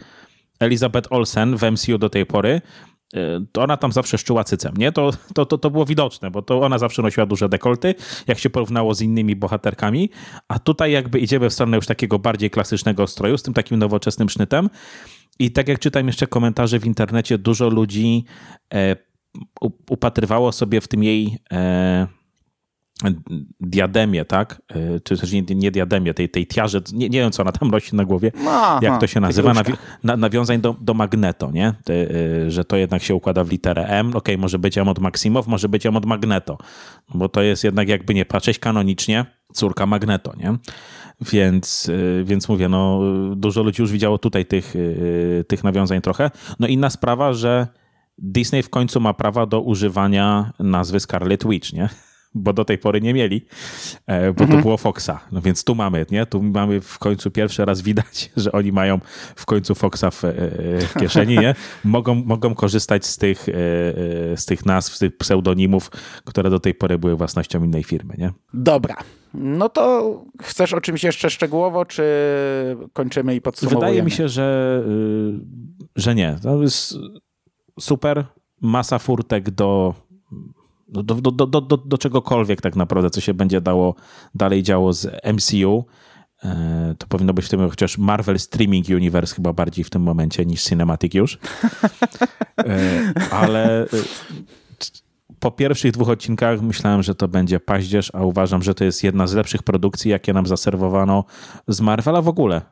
Elizabeth 0.60 1.12
Olsen 1.12 1.56
w 1.56 1.62
MCU 1.62 1.98
do 1.98 2.10
tej 2.10 2.26
pory, 2.26 2.60
to 3.52 3.62
ona 3.62 3.76
tam 3.76 3.92
zawsze 3.92 4.18
szczyła 4.18 4.44
cycem, 4.44 4.74
nie? 4.76 4.92
To, 4.92 5.10
to, 5.34 5.46
to, 5.46 5.58
to 5.58 5.70
było 5.70 5.84
widoczne, 5.84 6.30
bo 6.30 6.42
to 6.42 6.60
ona 6.60 6.78
zawsze 6.78 7.02
nosiła 7.02 7.26
duże 7.26 7.48
dekolty, 7.48 7.94
jak 8.26 8.38
się 8.38 8.50
porównało 8.50 8.94
z 8.94 9.02
innymi 9.02 9.36
bohaterkami, 9.36 10.10
a 10.48 10.58
tutaj 10.58 10.92
jakby 10.92 11.18
idziemy 11.18 11.50
w 11.50 11.52
stronę 11.52 11.76
już 11.76 11.86
takiego 11.86 12.18
bardziej 12.18 12.50
klasycznego 12.50 13.06
stroju, 13.06 13.38
z 13.38 13.42
tym 13.42 13.54
takim 13.54 13.78
nowoczesnym 13.78 14.28
sznytem 14.28 14.70
i 15.40 15.50
tak 15.50 15.68
jak 15.68 15.78
czytam 15.78 16.06
jeszcze 16.06 16.26
komentarze 16.26 16.78
w 16.78 16.86
internecie, 16.86 17.38
dużo 17.38 17.68
ludzi 17.68 18.24
e, 18.74 18.96
upatrywało 19.90 20.52
sobie 20.52 20.80
w 20.80 20.88
tym 20.88 21.02
jej 21.02 21.38
e, 21.52 22.06
diademie, 23.60 24.24
tak? 24.24 24.62
E, 24.68 25.00
czy 25.00 25.18
też 25.18 25.32
nie, 25.32 25.42
nie 25.42 25.70
diademie, 25.70 26.14
tej, 26.14 26.28
tej 26.28 26.46
tiarze, 26.46 26.80
nie, 26.92 27.08
nie 27.08 27.20
wiem 27.20 27.30
co 27.30 27.42
ona 27.42 27.52
tam 27.52 27.70
nosi 27.70 27.96
na 27.96 28.04
głowie, 28.04 28.32
Aha, 28.40 28.78
jak 28.82 29.00
to 29.00 29.06
się 29.06 29.20
nazywa, 29.20 29.54
nawi 29.54 29.72
na, 30.04 30.16
nawiązań 30.16 30.60
do, 30.60 30.76
do 30.80 30.94
Magneto, 30.94 31.50
nie? 31.50 31.74
Te, 31.84 31.94
e, 31.94 32.50
że 32.50 32.64
to 32.64 32.76
jednak 32.76 33.02
się 33.02 33.14
układa 33.14 33.44
w 33.44 33.50
literę 33.50 33.86
M, 33.86 34.08
okej, 34.08 34.18
okay, 34.18 34.38
może 34.38 34.58
być 34.58 34.78
M 34.78 34.88
od 34.88 34.98
Maximow, 34.98 35.46
może 35.46 35.68
być 35.68 35.86
M 35.86 35.96
od 35.96 36.06
Magneto, 36.06 36.58
bo 37.14 37.28
to 37.28 37.42
jest 37.42 37.64
jednak 37.64 37.88
jakby 37.88 38.14
nie 38.14 38.24
patrzeć 38.24 38.58
kanonicznie, 38.58 39.39
córka 39.52 39.86
Magneto, 39.86 40.32
nie? 40.36 40.58
Więc, 41.32 41.90
e, 42.20 42.24
więc 42.24 42.48
mówię, 42.48 42.68
no 42.68 43.00
dużo 43.36 43.62
ludzi 43.62 43.82
już 43.82 43.92
widziało 43.92 44.18
tutaj 44.18 44.46
tych, 44.46 44.74
tych 45.48 45.64
nawiązań 45.64 46.00
trochę. 46.00 46.30
No 46.58 46.66
inna 46.66 46.90
sprawa, 46.90 47.32
że 47.32 47.66
Disney 48.18 48.62
w 48.62 48.70
końcu 48.70 49.00
ma 49.00 49.14
prawa 49.14 49.46
do 49.46 49.60
używania 49.60 50.52
nazwy 50.58 51.00
Scarlet 51.00 51.44
Witch, 51.48 51.72
nie? 51.72 51.88
bo 52.34 52.52
do 52.52 52.64
tej 52.64 52.78
pory 52.78 53.00
nie 53.00 53.14
mieli, 53.14 53.46
e, 54.06 54.32
bo 54.32 54.44
mhm. 54.44 54.50
to 54.50 54.62
było 54.62 54.76
Foxa. 54.76 55.20
No 55.32 55.40
więc 55.40 55.64
tu 55.64 55.74
mamy, 55.74 56.06
nie? 56.10 56.26
Tu 56.26 56.42
mamy 56.42 56.80
w 56.80 56.98
końcu 56.98 57.30
pierwszy 57.30 57.64
raz 57.64 57.80
widać, 57.82 58.30
że 58.36 58.52
oni 58.52 58.72
mają 58.72 59.00
w 59.36 59.46
końcu 59.46 59.74
Foxa 59.74 60.10
w, 60.10 60.24
e, 60.24 60.30
w 60.80 60.94
kieszeni, 61.00 61.38
nie? 61.38 61.54
Mogą, 61.84 62.14
mogą 62.14 62.54
korzystać 62.54 63.06
z 63.06 63.16
tych, 63.16 63.48
e, 63.48 63.52
z 64.36 64.44
tych 64.46 64.66
nazw, 64.66 64.94
z 64.94 64.98
tych 64.98 65.16
pseudonimów, 65.16 65.90
które 66.24 66.50
do 66.50 66.60
tej 66.60 66.74
pory 66.74 66.98
były 66.98 67.16
własnością 67.16 67.64
innej 67.64 67.84
firmy, 67.84 68.14
nie? 68.18 68.32
Dobra. 68.54 68.96
No 69.34 69.68
to 69.68 70.24
chcesz 70.42 70.72
o 70.72 70.80
czymś 70.80 71.04
jeszcze 71.04 71.30
szczegółowo, 71.30 71.84
czy 71.84 72.04
kończymy 72.92 73.34
i 73.34 73.40
podsumowujemy? 73.40 73.86
Wydaje 73.86 74.02
mi 74.02 74.10
się, 74.10 74.28
że, 74.28 74.82
y, 74.88 75.80
że 75.96 76.14
nie. 76.14 76.36
To 76.42 76.62
jest 76.62 76.94
super, 77.80 78.24
masa 78.60 78.98
furtek 78.98 79.50
do 79.50 79.94
do, 80.88 81.02
do, 81.02 81.30
do, 81.30 81.46
do, 81.46 81.76
do 81.76 81.98
czegokolwiek 81.98 82.60
tak 82.60 82.76
naprawdę, 82.76 83.10
co 83.10 83.20
się 83.20 83.34
będzie 83.34 83.60
dało 83.60 83.94
dalej 84.34 84.62
działo 84.62 84.92
z 84.92 85.06
MCU. 85.34 85.84
E, 86.44 86.94
to 86.98 87.06
powinno 87.06 87.34
być 87.34 87.46
w 87.46 87.48
tym 87.48 87.70
chociaż 87.70 87.98
Marvel 87.98 88.38
Streaming 88.38 88.88
Universe 88.88 89.34
chyba 89.34 89.52
bardziej 89.52 89.84
w 89.84 89.90
tym 89.90 90.02
momencie 90.02 90.46
niż 90.46 90.64
Cinematic 90.64 91.14
już. 91.14 91.38
E, 92.58 93.12
ale 93.40 93.86
po 95.40 95.50
pierwszych 95.50 95.92
dwóch 95.92 96.08
odcinkach 96.08 96.60
myślałem, 96.62 97.02
że 97.02 97.14
to 97.14 97.28
będzie 97.28 97.60
paździerz, 97.60 98.10
a 98.14 98.24
uważam, 98.24 98.62
że 98.62 98.74
to 98.74 98.84
jest 98.84 99.04
jedna 99.04 99.26
z 99.26 99.34
lepszych 99.34 99.62
produkcji, 99.62 100.10
jakie 100.10 100.32
nam 100.32 100.46
zaserwowano 100.46 101.24
z 101.68 101.80
Marvela 101.80 102.22
w 102.22 102.28
ogóle 102.28 102.62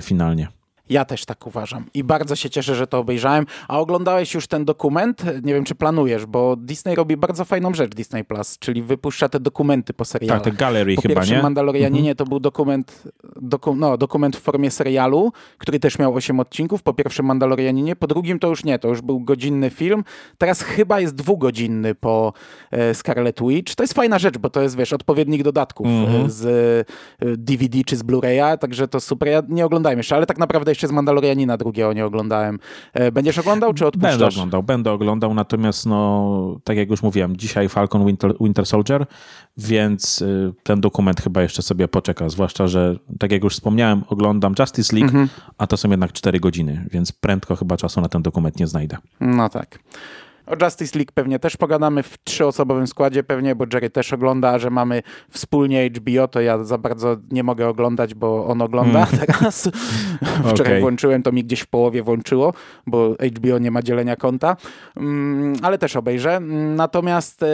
finalnie. 0.00 0.57
Ja 0.90 1.04
też 1.04 1.24
tak 1.24 1.46
uważam 1.46 1.84
i 1.94 2.04
bardzo 2.04 2.36
się 2.36 2.50
cieszę, 2.50 2.74
że 2.74 2.86
to 2.86 2.98
obejrzałem. 2.98 3.46
A 3.68 3.78
oglądałeś 3.78 4.34
już 4.34 4.46
ten 4.46 4.64
dokument? 4.64 5.22
Nie 5.42 5.54
wiem, 5.54 5.64
czy 5.64 5.74
planujesz, 5.74 6.26
bo 6.26 6.56
Disney 6.56 6.94
robi 6.94 7.16
bardzo 7.16 7.44
fajną 7.44 7.74
rzecz, 7.74 7.94
Disney 7.94 8.24
Plus, 8.24 8.58
czyli 8.58 8.82
wypuszcza 8.82 9.28
te 9.28 9.40
dokumenty 9.40 9.92
po 9.92 10.04
serialach. 10.04 10.42
Tak, 10.42 10.52
te 10.52 10.58
galerie 10.58 10.96
po 10.96 11.02
chyba, 11.02 11.24
nie? 11.24 11.42
Mandalorianinie 11.42 12.10
mhm. 12.10 12.16
to 12.16 12.24
był 12.24 12.40
dokument, 12.40 13.02
doku, 13.42 13.74
no, 13.74 13.96
dokument 13.96 14.36
w 14.36 14.40
formie 14.40 14.70
serialu, 14.70 15.32
który 15.58 15.80
też 15.80 15.98
miał 15.98 16.14
8 16.14 16.40
odcinków. 16.40 16.82
Po 16.82 16.94
pierwszym 16.94 17.26
Mandalorianinie, 17.26 17.96
po 17.96 18.06
drugim 18.06 18.38
to 18.38 18.48
już 18.48 18.64
nie, 18.64 18.78
to 18.78 18.88
już 18.88 19.00
był 19.00 19.20
godzinny 19.20 19.70
film. 19.70 20.04
Teraz 20.38 20.62
chyba 20.62 21.00
jest 21.00 21.14
dwugodzinny 21.14 21.94
po 21.94 22.32
e, 22.70 22.94
Scarlet 22.94 23.40
Witch. 23.48 23.74
To 23.74 23.82
jest 23.82 23.94
fajna 23.94 24.18
rzecz, 24.18 24.38
bo 24.38 24.50
to 24.50 24.62
jest, 24.62 24.76
wiesz, 24.76 24.92
odpowiednik 24.92 25.42
dodatków 25.42 25.86
e, 25.86 25.90
mhm. 25.90 26.30
z 26.30 26.44
e, 27.20 27.36
DVD 27.36 27.78
czy 27.84 27.96
z 27.96 28.02
Blu-raya, 28.02 28.58
także 28.58 28.88
to 28.88 29.00
super. 29.00 29.28
Ja 29.28 29.42
nie 29.48 29.66
oglądałem 29.66 29.98
jeszcze, 29.98 30.16
ale 30.16 30.26
tak 30.26 30.38
naprawdę 30.38 30.74
jeszcze 30.78 30.88
z 30.88 30.92
Mandalorianina 30.92 31.56
drugiego 31.56 31.92
nie 31.92 32.06
oglądałem. 32.06 32.58
E, 32.94 33.12
będziesz 33.12 33.38
oglądał, 33.38 33.74
czy 33.74 33.86
odpuszczasz? 33.86 34.18
Będę 34.18 34.26
oglądał, 34.26 34.62
będę 34.62 34.92
oglądał, 34.92 35.34
natomiast 35.34 35.86
no, 35.86 36.60
tak 36.64 36.76
jak 36.76 36.90
już 36.90 37.02
mówiłem, 37.02 37.36
dzisiaj 37.36 37.68
Falcon 37.68 38.06
Winter, 38.06 38.34
Winter 38.40 38.66
Soldier, 38.66 39.06
więc 39.56 40.22
y, 40.22 40.52
ten 40.62 40.80
dokument 40.80 41.20
chyba 41.20 41.42
jeszcze 41.42 41.62
sobie 41.62 41.88
poczeka, 41.88 42.28
zwłaszcza, 42.28 42.68
że 42.68 42.96
tak 43.18 43.32
jak 43.32 43.44
już 43.44 43.52
wspomniałem, 43.54 44.04
oglądam 44.08 44.54
Justice 44.58 44.96
League, 44.96 45.08
mhm. 45.08 45.28
a 45.58 45.66
to 45.66 45.76
są 45.76 45.90
jednak 45.90 46.12
4 46.12 46.40
godziny, 46.40 46.86
więc 46.90 47.12
prędko 47.12 47.56
chyba 47.56 47.76
czasu 47.76 48.00
na 48.00 48.08
ten 48.08 48.22
dokument 48.22 48.60
nie 48.60 48.66
znajdę. 48.66 48.96
No 49.20 49.48
tak. 49.48 49.78
O 50.48 50.64
Justice 50.64 50.98
League 50.98 51.12
pewnie 51.14 51.38
też 51.38 51.56
pogadamy 51.56 52.02
w 52.02 52.18
trzyosobowym 52.24 52.86
składzie 52.86 53.22
pewnie, 53.22 53.54
bo 53.54 53.64
Jerry 53.72 53.90
też 53.90 54.12
ogląda, 54.12 54.58
że 54.58 54.70
mamy 54.70 55.02
wspólnie 55.30 55.90
HBO, 55.90 56.28
to 56.28 56.40
ja 56.40 56.64
za 56.64 56.78
bardzo 56.78 57.16
nie 57.30 57.42
mogę 57.42 57.68
oglądać, 57.68 58.14
bo 58.14 58.46
on 58.46 58.62
ogląda 58.62 59.06
mm. 59.06 59.20
teraz. 59.26 59.70
Wczoraj 60.40 60.72
okay. 60.72 60.80
włączyłem, 60.80 61.22
to 61.22 61.32
mi 61.32 61.44
gdzieś 61.44 61.60
w 61.60 61.66
połowie 61.66 62.02
włączyło, 62.02 62.54
bo 62.86 63.14
HBO 63.36 63.58
nie 63.58 63.70
ma 63.70 63.82
dzielenia 63.82 64.16
konta, 64.16 64.56
mm, 64.96 65.56
ale 65.62 65.78
też 65.78 65.96
obejrzę. 65.96 66.40
Natomiast 66.76 67.42
e, 67.42 67.46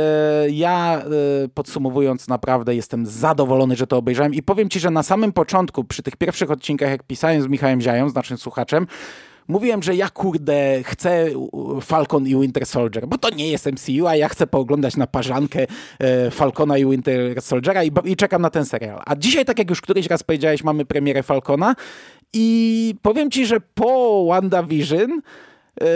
ja 0.50 0.98
e, 0.98 1.48
podsumowując 1.54 2.28
naprawdę 2.28 2.74
jestem 2.74 3.06
zadowolony, 3.06 3.76
że 3.76 3.86
to 3.86 3.96
obejrzałem 3.96 4.34
i 4.34 4.42
powiem 4.42 4.68
ci, 4.68 4.80
że 4.80 4.90
na 4.90 5.02
samym 5.02 5.32
początku, 5.32 5.84
przy 5.84 6.02
tych 6.02 6.16
pierwszych 6.16 6.50
odcinkach, 6.50 6.90
jak 6.90 7.02
pisałem 7.02 7.42
z 7.42 7.46
Michałem 7.46 7.80
Ziają, 7.80 8.08
z 8.08 8.14
naszym 8.14 8.38
słuchaczem, 8.38 8.86
mówiłem, 9.48 9.82
że 9.82 9.94
ja 9.94 10.08
kurde 10.08 10.82
chcę 10.82 11.26
Falcon 11.80 12.26
i 12.26 12.36
Winter 12.36 12.66
Soldier, 12.66 13.08
bo 13.08 13.18
to 13.18 13.30
nie 13.30 13.50
jest 13.50 13.66
MCU, 13.66 14.06
a 14.06 14.16
ja 14.16 14.28
chcę 14.28 14.46
pooglądać 14.46 14.96
na 14.96 15.06
parzankę 15.06 15.66
e, 15.98 16.30
Falcona 16.30 16.78
i 16.78 16.86
Winter 16.86 17.42
Soldiera 17.42 17.84
i, 17.84 17.90
i 18.04 18.16
czekam 18.16 18.42
na 18.42 18.50
ten 18.50 18.64
serial. 18.64 19.00
A 19.06 19.16
dzisiaj, 19.16 19.44
tak 19.44 19.58
jak 19.58 19.70
już 19.70 19.80
któryś 19.80 20.06
raz 20.06 20.22
powiedziałeś, 20.22 20.64
mamy 20.64 20.84
premierę 20.84 21.22
Falcona 21.22 21.74
i 22.32 22.94
powiem 23.02 23.30
ci, 23.30 23.46
że 23.46 23.60
po 23.60 24.24
WandaVision 24.28 25.20
yy, 25.80 25.86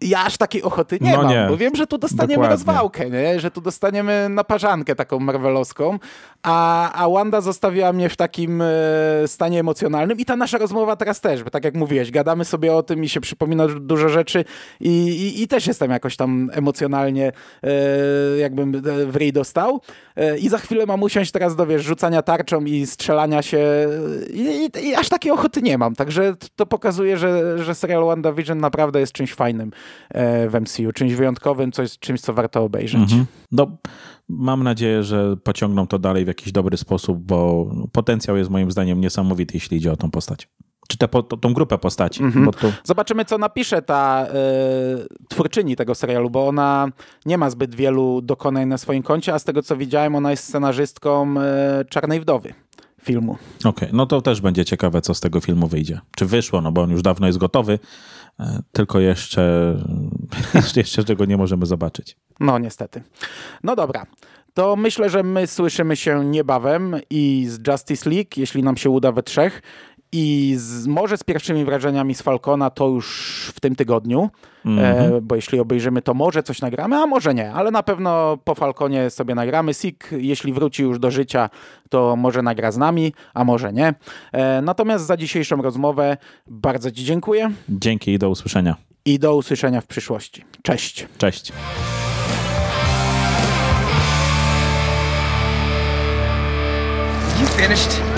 ja 0.00 0.24
aż 0.24 0.36
takiej 0.36 0.62
ochoty 0.62 0.98
nie 1.00 1.12
no 1.12 1.22
mam, 1.22 1.32
nie. 1.32 1.46
bo 1.48 1.56
wiem, 1.56 1.76
że 1.76 1.86
tu 1.86 1.98
dostaniemy 1.98 2.34
Dokładnie. 2.34 2.56
rozwałkę, 2.56 3.10
nie? 3.10 3.40
że 3.40 3.50
tu 3.50 3.60
dostaniemy 3.60 4.28
naparzankę 4.28 4.94
taką 4.94 5.18
marvelowską, 5.18 5.98
a, 6.42 6.92
a 6.92 7.08
Wanda 7.08 7.40
zostawiła 7.40 7.92
mnie 7.92 8.08
w 8.08 8.16
takim 8.16 8.62
e, 8.62 8.66
stanie 9.26 9.60
emocjonalnym 9.60 10.18
i 10.18 10.24
ta 10.24 10.36
nasza 10.36 10.58
rozmowa 10.58 10.96
teraz 10.96 11.20
też, 11.20 11.44
bo 11.44 11.50
tak 11.50 11.64
jak 11.64 11.74
mówiłeś, 11.74 12.10
gadamy 12.10 12.44
sobie 12.44 12.74
o 12.74 12.82
tym 12.82 13.04
i 13.04 13.08
się 13.08 13.20
przypomina 13.20 13.66
dużo 13.68 14.08
rzeczy 14.08 14.44
i, 14.80 15.08
i, 15.08 15.42
i 15.42 15.48
też 15.48 15.66
jestem 15.66 15.90
jakoś 15.90 16.16
tam 16.16 16.50
emocjonalnie 16.52 17.32
e, 17.62 17.68
jakbym 18.38 18.74
e, 18.74 19.06
w 19.06 19.16
ryj 19.16 19.32
dostał 19.32 19.80
i 20.40 20.48
za 20.48 20.58
chwilę 20.58 20.86
mam 20.86 21.02
usiąść 21.02 21.32
teraz 21.32 21.56
do 21.56 21.66
wiesz, 21.66 21.84
rzucania 21.84 22.22
tarczą 22.22 22.64
i 22.64 22.86
strzelania 22.86 23.42
się 23.42 23.58
i, 24.30 24.70
i, 24.74 24.88
i 24.88 24.94
aż 24.94 25.08
takiej 25.08 25.32
ochoty 25.32 25.62
nie 25.62 25.78
mam, 25.78 25.94
także 25.94 26.34
to 26.56 26.66
pokazuje, 26.66 27.16
że, 27.16 27.58
że 27.64 27.74
serial 27.74 28.04
WandaVision 28.04 28.58
naprawdę 28.58 29.00
jest 29.00 29.12
czymś 29.12 29.34
fajnym. 29.34 29.70
E, 30.10 30.48
w 30.48 30.54
MCU, 30.60 30.92
czymś 30.92 31.14
wyjątkowym, 31.14 31.72
coś, 31.72 31.98
czymś, 31.98 32.20
co 32.20 32.34
warto 32.34 32.64
obejrzeć. 32.64 33.02
Mhm. 33.02 33.26
No, 33.52 33.66
mam 34.28 34.62
nadzieję, 34.62 35.02
że 35.02 35.36
pociągną 35.36 35.86
to 35.86 35.98
dalej 35.98 36.24
w 36.24 36.28
jakiś 36.28 36.52
dobry 36.52 36.76
sposób, 36.76 37.18
bo 37.18 37.70
potencjał 37.92 38.36
jest 38.36 38.50
moim 38.50 38.70
zdaniem 38.70 39.00
niesamowity, 39.00 39.56
jeśli 39.56 39.76
idzie 39.76 39.92
o 39.92 39.96
tą 39.96 40.10
postać 40.10 40.48
czy 40.88 40.98
tę, 40.98 41.08
tą 41.40 41.54
grupę 41.54 41.78
postaci. 41.78 42.22
Mhm. 42.22 42.50
Tu... 42.50 42.72
Zobaczymy, 42.84 43.24
co 43.24 43.38
napisze 43.38 43.82
ta 43.82 44.26
y, 44.26 45.28
twórczyni 45.28 45.76
tego 45.76 45.94
serialu, 45.94 46.30
bo 46.30 46.48
ona 46.48 46.88
nie 47.26 47.38
ma 47.38 47.50
zbyt 47.50 47.74
wielu 47.74 48.22
dokonań 48.22 48.68
na 48.68 48.78
swoim 48.78 49.02
koncie, 49.02 49.34
a 49.34 49.38
z 49.38 49.44
tego, 49.44 49.62
co 49.62 49.76
widziałem, 49.76 50.14
ona 50.14 50.30
jest 50.30 50.44
scenarzystką 50.44 51.34
y, 51.80 51.84
Czarnej 51.84 52.20
Wdowy 52.20 52.54
filmu. 53.02 53.32
Okej, 53.58 53.70
okay. 53.70 53.88
no 53.92 54.06
to 54.06 54.22
też 54.22 54.40
będzie 54.40 54.64
ciekawe, 54.64 55.00
co 55.00 55.14
z 55.14 55.20
tego 55.20 55.40
filmu 55.40 55.66
wyjdzie. 55.66 56.00
Czy 56.16 56.26
wyszło, 56.26 56.60
no 56.60 56.72
bo 56.72 56.82
on 56.82 56.90
już 56.90 57.02
dawno 57.02 57.26
jest 57.26 57.38
gotowy, 57.38 57.78
tylko 58.72 59.00
jeszcze, 59.00 59.76
jeszcze 60.76 61.04
czego 61.04 61.24
nie 61.24 61.36
możemy 61.36 61.66
zobaczyć. 61.66 62.16
No 62.40 62.58
niestety. 62.58 63.02
No 63.62 63.76
dobra. 63.76 64.06
To 64.54 64.76
myślę, 64.76 65.10
że 65.10 65.22
my 65.22 65.46
słyszymy 65.46 65.96
się 65.96 66.24
niebawem 66.24 66.96
i 67.10 67.46
z 67.48 67.68
Justice 67.68 68.10
League, 68.10 68.30
jeśli 68.36 68.62
nam 68.62 68.76
się 68.76 68.90
uda 68.90 69.12
we 69.12 69.22
trzech, 69.22 69.62
i 70.12 70.54
z, 70.58 70.86
może 70.86 71.16
z 71.18 71.24
pierwszymi 71.24 71.64
wrażeniami 71.64 72.14
z 72.14 72.22
Falcona 72.22 72.70
to 72.70 72.88
już 72.88 73.52
w 73.54 73.60
tym 73.60 73.76
tygodniu, 73.76 74.30
mm 74.64 74.78
-hmm. 74.78 74.82
e, 74.82 74.98
mhm. 74.98 75.26
bo 75.26 75.36
jeśli 75.36 75.60
obejrzymy, 75.60 76.02
to 76.02 76.14
może 76.14 76.42
coś 76.42 76.60
nagramy, 76.60 76.96
a 76.96 77.06
może 77.06 77.34
nie, 77.34 77.52
ale 77.52 77.70
na 77.70 77.82
pewno 77.82 78.38
po 78.44 78.54
Falconie 78.54 79.10
sobie 79.10 79.34
nagramy. 79.34 79.74
Sik, 79.74 80.10
jeśli 80.12 80.52
wróci 80.52 80.82
już 80.82 80.98
do 80.98 81.10
życia, 81.10 81.50
to 81.90 82.16
może 82.16 82.42
nagra 82.42 82.72
z 82.72 82.76
nami, 82.76 83.12
a 83.34 83.44
może 83.44 83.72
nie. 83.72 83.94
E, 84.32 84.62
natomiast 84.62 85.06
za 85.06 85.16
dzisiejszą 85.16 85.62
rozmowę 85.62 86.16
bardzo 86.46 86.90
Ci 86.90 87.04
dziękuję. 87.04 87.50
Dzięki 87.68 88.12
i 88.12 88.18
do 88.18 88.30
usłyszenia. 88.30 88.76
I 89.04 89.18
do 89.18 89.36
usłyszenia 89.36 89.80
w 89.80 89.86
przyszłości. 89.86 90.44
Cześć. 90.62 91.06
Cześć. 91.18 91.52
You 97.40 97.46
finished? 97.46 98.17